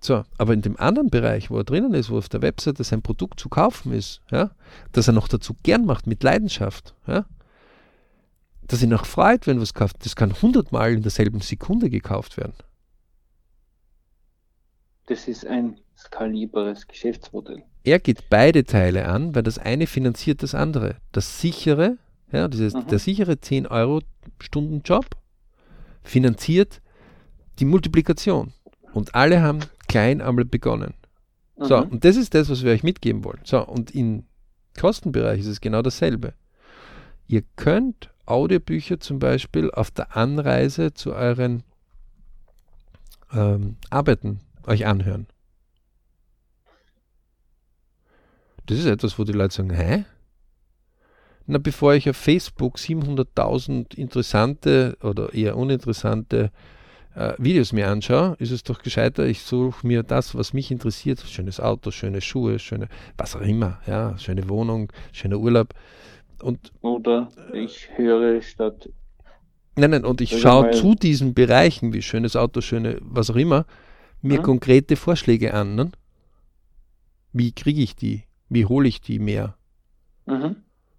So, 0.00 0.24
aber 0.38 0.52
in 0.52 0.62
dem 0.62 0.78
anderen 0.78 1.10
Bereich, 1.10 1.50
wo 1.50 1.58
er 1.58 1.64
drinnen 1.64 1.94
ist, 1.94 2.10
wo 2.10 2.18
auf 2.18 2.28
der 2.28 2.42
Webseite 2.42 2.84
sein 2.84 3.02
Produkt 3.02 3.40
zu 3.40 3.48
kaufen 3.48 3.92
ist, 3.92 4.20
ja, 4.30 4.50
dass 4.92 5.08
er 5.08 5.14
noch 5.14 5.28
dazu 5.28 5.54
gern 5.62 5.84
macht, 5.84 6.06
mit 6.06 6.22
Leidenschaft, 6.22 6.94
ja, 7.06 7.24
dass 8.66 8.82
er 8.82 8.88
noch 8.88 9.06
freut, 9.06 9.46
wenn 9.46 9.60
was 9.60 9.74
kauft, 9.74 10.04
das 10.04 10.16
kann 10.16 10.40
hundertmal 10.40 10.92
in 10.92 11.02
derselben 11.02 11.40
Sekunde 11.40 11.90
gekauft 11.90 12.36
werden. 12.36 12.54
Das 15.06 15.28
ist 15.28 15.46
ein 15.46 15.78
skalierbares 15.96 16.86
Geschäftsmodell. 16.86 17.62
Er 17.82 17.98
geht 17.98 18.30
beide 18.30 18.64
Teile 18.64 19.06
an, 19.06 19.34
weil 19.34 19.42
das 19.42 19.58
eine 19.58 19.86
finanziert 19.86 20.42
das 20.42 20.54
andere. 20.54 20.96
Das 21.12 21.40
sichere, 21.40 21.98
ja, 22.32 22.48
dieses, 22.48 22.74
mhm. 22.74 22.86
der 22.86 22.98
sichere 22.98 23.32
10-Euro-Stunden-Job 23.32 25.06
finanziert 26.02 26.80
die 27.58 27.66
Multiplikation. 27.66 28.52
Und 28.94 29.14
alle 29.14 29.42
haben 29.42 29.58
klein 29.88 30.22
einmal 30.22 30.44
begonnen. 30.44 30.94
Mhm. 31.56 31.64
So, 31.64 31.78
und 31.78 32.04
das 32.04 32.16
ist 32.16 32.34
das, 32.34 32.48
was 32.48 32.62
wir 32.62 32.72
euch 32.72 32.84
mitgeben 32.84 33.24
wollen. 33.24 33.40
So, 33.44 33.64
und 33.66 33.94
im 33.94 34.24
Kostenbereich 34.78 35.40
ist 35.40 35.48
es 35.48 35.60
genau 35.60 35.82
dasselbe. 35.82 36.32
Ihr 37.26 37.42
könnt 37.56 38.10
Audiobücher 38.26 39.00
zum 39.00 39.18
Beispiel 39.18 39.70
auf 39.70 39.90
der 39.90 40.16
Anreise 40.16 40.94
zu 40.94 41.12
euren 41.12 41.64
ähm, 43.32 43.76
Arbeiten 43.90 44.40
euch 44.66 44.86
anhören. 44.86 45.26
Das 48.66 48.78
ist 48.78 48.86
etwas, 48.86 49.18
wo 49.18 49.24
die 49.24 49.32
Leute 49.32 49.54
sagen, 49.54 49.70
hä? 49.70 50.04
Na, 51.46 51.58
bevor 51.58 51.94
ich 51.94 52.08
auf 52.08 52.16
Facebook 52.16 52.76
700.000 52.76 53.94
interessante 53.96 54.96
oder 55.02 55.34
eher 55.34 55.56
uninteressante 55.56 56.50
äh, 57.14 57.34
Videos 57.38 57.72
mir 57.72 57.88
anschaue, 57.88 58.36
ist 58.38 58.50
es 58.50 58.62
doch 58.62 58.82
gescheiter, 58.82 59.26
ich 59.26 59.42
suche 59.42 59.86
mir 59.86 60.02
das, 60.02 60.34
was 60.34 60.52
mich 60.52 60.70
interessiert. 60.70 61.20
Schönes 61.20 61.60
Auto, 61.60 61.90
schöne 61.90 62.20
Schuhe, 62.20 62.58
schöne, 62.58 62.88
was 63.16 63.36
auch 63.36 63.40
immer, 63.40 63.80
ja, 63.86 64.18
schöne 64.18 64.48
Wohnung, 64.48 64.92
schöner 65.12 65.38
Urlaub. 65.38 65.74
Und, 66.42 66.72
Oder 66.82 67.28
ich 67.52 67.88
höre 67.96 68.42
statt. 68.42 68.88
Nein, 69.76 69.90
nein, 69.90 70.04
und 70.04 70.20
ich 70.20 70.40
schaue 70.40 70.70
zu 70.70 70.94
diesen 70.94 71.34
Bereichen, 71.34 71.92
wie 71.92 72.02
schönes 72.02 72.36
Auto, 72.36 72.60
schöne, 72.60 72.98
was 73.00 73.30
auch 73.30 73.36
immer, 73.36 73.66
mir 74.22 74.38
mhm. 74.38 74.44
konkrete 74.44 74.96
Vorschläge 74.96 75.54
an. 75.54 75.74
Ne? 75.74 75.90
Wie 77.32 77.52
kriege 77.52 77.82
ich 77.82 77.96
die? 77.96 78.24
Wie 78.48 78.66
hole 78.66 78.88
ich 78.88 79.00
die 79.00 79.18
mehr? 79.18 79.56
Mhm. 80.26 80.56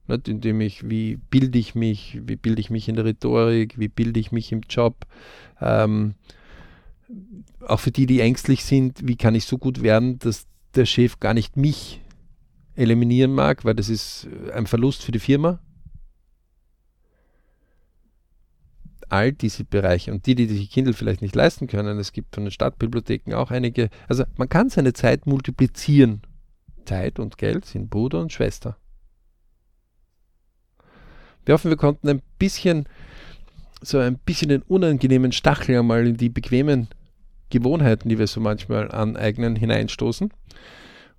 Nicht, 0.07 0.27
indem 0.27 0.61
ich, 0.61 0.87
wie 0.87 1.17
bilde 1.17 1.57
ich 1.57 1.75
mich, 1.75 2.19
wie 2.23 2.35
bilde 2.35 2.61
ich 2.61 2.69
mich 2.69 2.87
in 2.87 2.95
der 2.95 3.05
Rhetorik, 3.05 3.79
wie 3.79 3.87
bilde 3.87 4.19
ich 4.19 4.31
mich 4.31 4.51
im 4.51 4.61
Job. 4.69 5.05
Ähm, 5.59 6.15
auch 7.61 7.79
für 7.79 7.91
die, 7.91 8.05
die 8.05 8.19
ängstlich 8.19 8.63
sind, 8.63 9.07
wie 9.07 9.15
kann 9.15 9.35
ich 9.35 9.45
so 9.45 9.57
gut 9.57 9.81
werden, 9.81 10.19
dass 10.19 10.47
der 10.75 10.85
Chef 10.85 11.19
gar 11.19 11.33
nicht 11.33 11.57
mich 11.57 12.01
eliminieren 12.75 13.33
mag, 13.33 13.65
weil 13.65 13.75
das 13.75 13.89
ist 13.89 14.27
ein 14.53 14.67
Verlust 14.67 15.03
für 15.03 15.11
die 15.11 15.19
Firma. 15.19 15.59
All 19.07 19.31
diese 19.31 19.63
Bereiche 19.63 20.11
und 20.11 20.25
die, 20.25 20.35
die 20.35 20.47
sich 20.47 20.71
Kindle 20.71 20.93
vielleicht 20.93 21.21
nicht 21.21 21.35
leisten 21.35 21.67
können, 21.67 21.99
es 21.99 22.11
gibt 22.11 22.35
von 22.35 22.45
den 22.45 22.51
Stadtbibliotheken 22.51 23.35
auch 23.35 23.51
einige, 23.51 23.89
also 24.07 24.23
man 24.35 24.49
kann 24.49 24.69
seine 24.69 24.93
Zeit 24.93 25.25
multiplizieren. 25.27 26.21
Zeit 26.85 27.19
und 27.19 27.37
Geld 27.37 27.65
sind 27.65 27.89
Bruder 27.89 28.19
und 28.19 28.33
Schwester. 28.33 28.77
Wir 31.45 31.53
hoffen, 31.53 31.69
wir 31.69 31.77
konnten 31.77 32.09
ein 32.09 32.21
bisschen, 32.39 32.87
so 33.81 33.99
ein 33.99 34.17
bisschen 34.17 34.49
den 34.49 34.63
unangenehmen 34.63 35.31
Stachel 35.31 35.77
einmal 35.77 36.07
in 36.07 36.17
die 36.17 36.29
bequemen 36.29 36.87
Gewohnheiten, 37.49 38.09
die 38.09 38.17
wir 38.17 38.27
so 38.27 38.41
manchmal 38.41 38.91
aneignen, 38.91 39.55
hineinstoßen. 39.55 40.31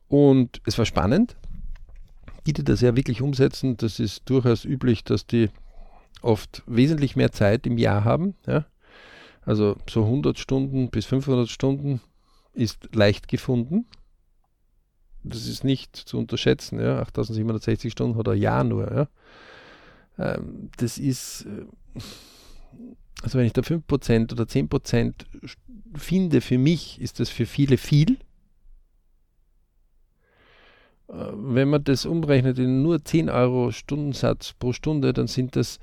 Und 0.08 0.60
es 0.66 0.76
war 0.78 0.84
spannend. 0.84 1.36
Die, 2.46 2.52
die 2.52 2.64
das 2.64 2.80
ja 2.80 2.94
wirklich 2.94 3.22
umsetzen, 3.22 3.76
das 3.76 3.98
ist 3.98 4.28
durchaus 4.28 4.64
üblich, 4.64 5.02
dass 5.04 5.26
die 5.26 5.50
oft 6.22 6.62
wesentlich 6.66 7.16
mehr 7.16 7.32
Zeit 7.32 7.66
im 7.66 7.78
Jahr 7.78 8.04
haben. 8.04 8.34
Ja? 8.46 8.66
Also 9.42 9.76
so 9.88 10.04
100 10.04 10.38
Stunden 10.38 10.90
bis 10.90 11.06
500 11.06 11.48
Stunden 11.48 12.00
ist 12.52 12.94
leicht 12.94 13.28
gefunden. 13.28 13.86
Das 15.22 15.46
ist 15.46 15.64
nicht 15.64 15.96
zu 15.96 16.18
unterschätzen. 16.18 16.80
Ja? 16.80 17.00
8760 17.00 17.92
Stunden 17.92 18.16
hat 18.16 18.28
ein 18.28 18.38
Jahr 18.38 18.64
nur. 18.64 18.92
Ja? 18.92 19.08
Ähm, 20.18 20.70
das 20.76 20.98
ist, 20.98 21.46
äh, 21.46 22.00
also 23.22 23.38
wenn 23.38 23.46
ich 23.46 23.52
da 23.52 23.62
5% 23.62 24.32
oder 24.32 24.44
10% 24.44 25.14
finde, 25.94 26.40
für 26.40 26.58
mich 26.58 27.00
ist 27.00 27.20
das 27.20 27.28
für 27.28 27.46
viele 27.46 27.76
viel. 27.76 28.18
Äh, 31.08 31.14
wenn 31.32 31.68
man 31.68 31.84
das 31.84 32.06
umrechnet 32.06 32.58
in 32.58 32.82
nur 32.82 33.04
10 33.04 33.28
Euro 33.30 33.72
Stundensatz 33.72 34.52
pro 34.54 34.72
Stunde, 34.72 35.12
dann 35.12 35.26
sind 35.26 35.56
das 35.56 35.78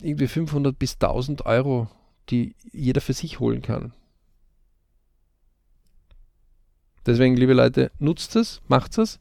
irgendwie 0.00 0.28
500 0.28 0.78
bis 0.78 0.94
1000 0.94 1.44
Euro, 1.46 1.88
die 2.30 2.54
jeder 2.72 3.00
für 3.00 3.12
sich 3.12 3.40
holen 3.40 3.62
kann. 3.62 3.92
Deswegen, 7.04 7.36
liebe 7.36 7.52
Leute, 7.52 7.90
nutzt 7.98 8.36
es, 8.36 8.62
macht 8.68 8.96
es. 8.96 9.18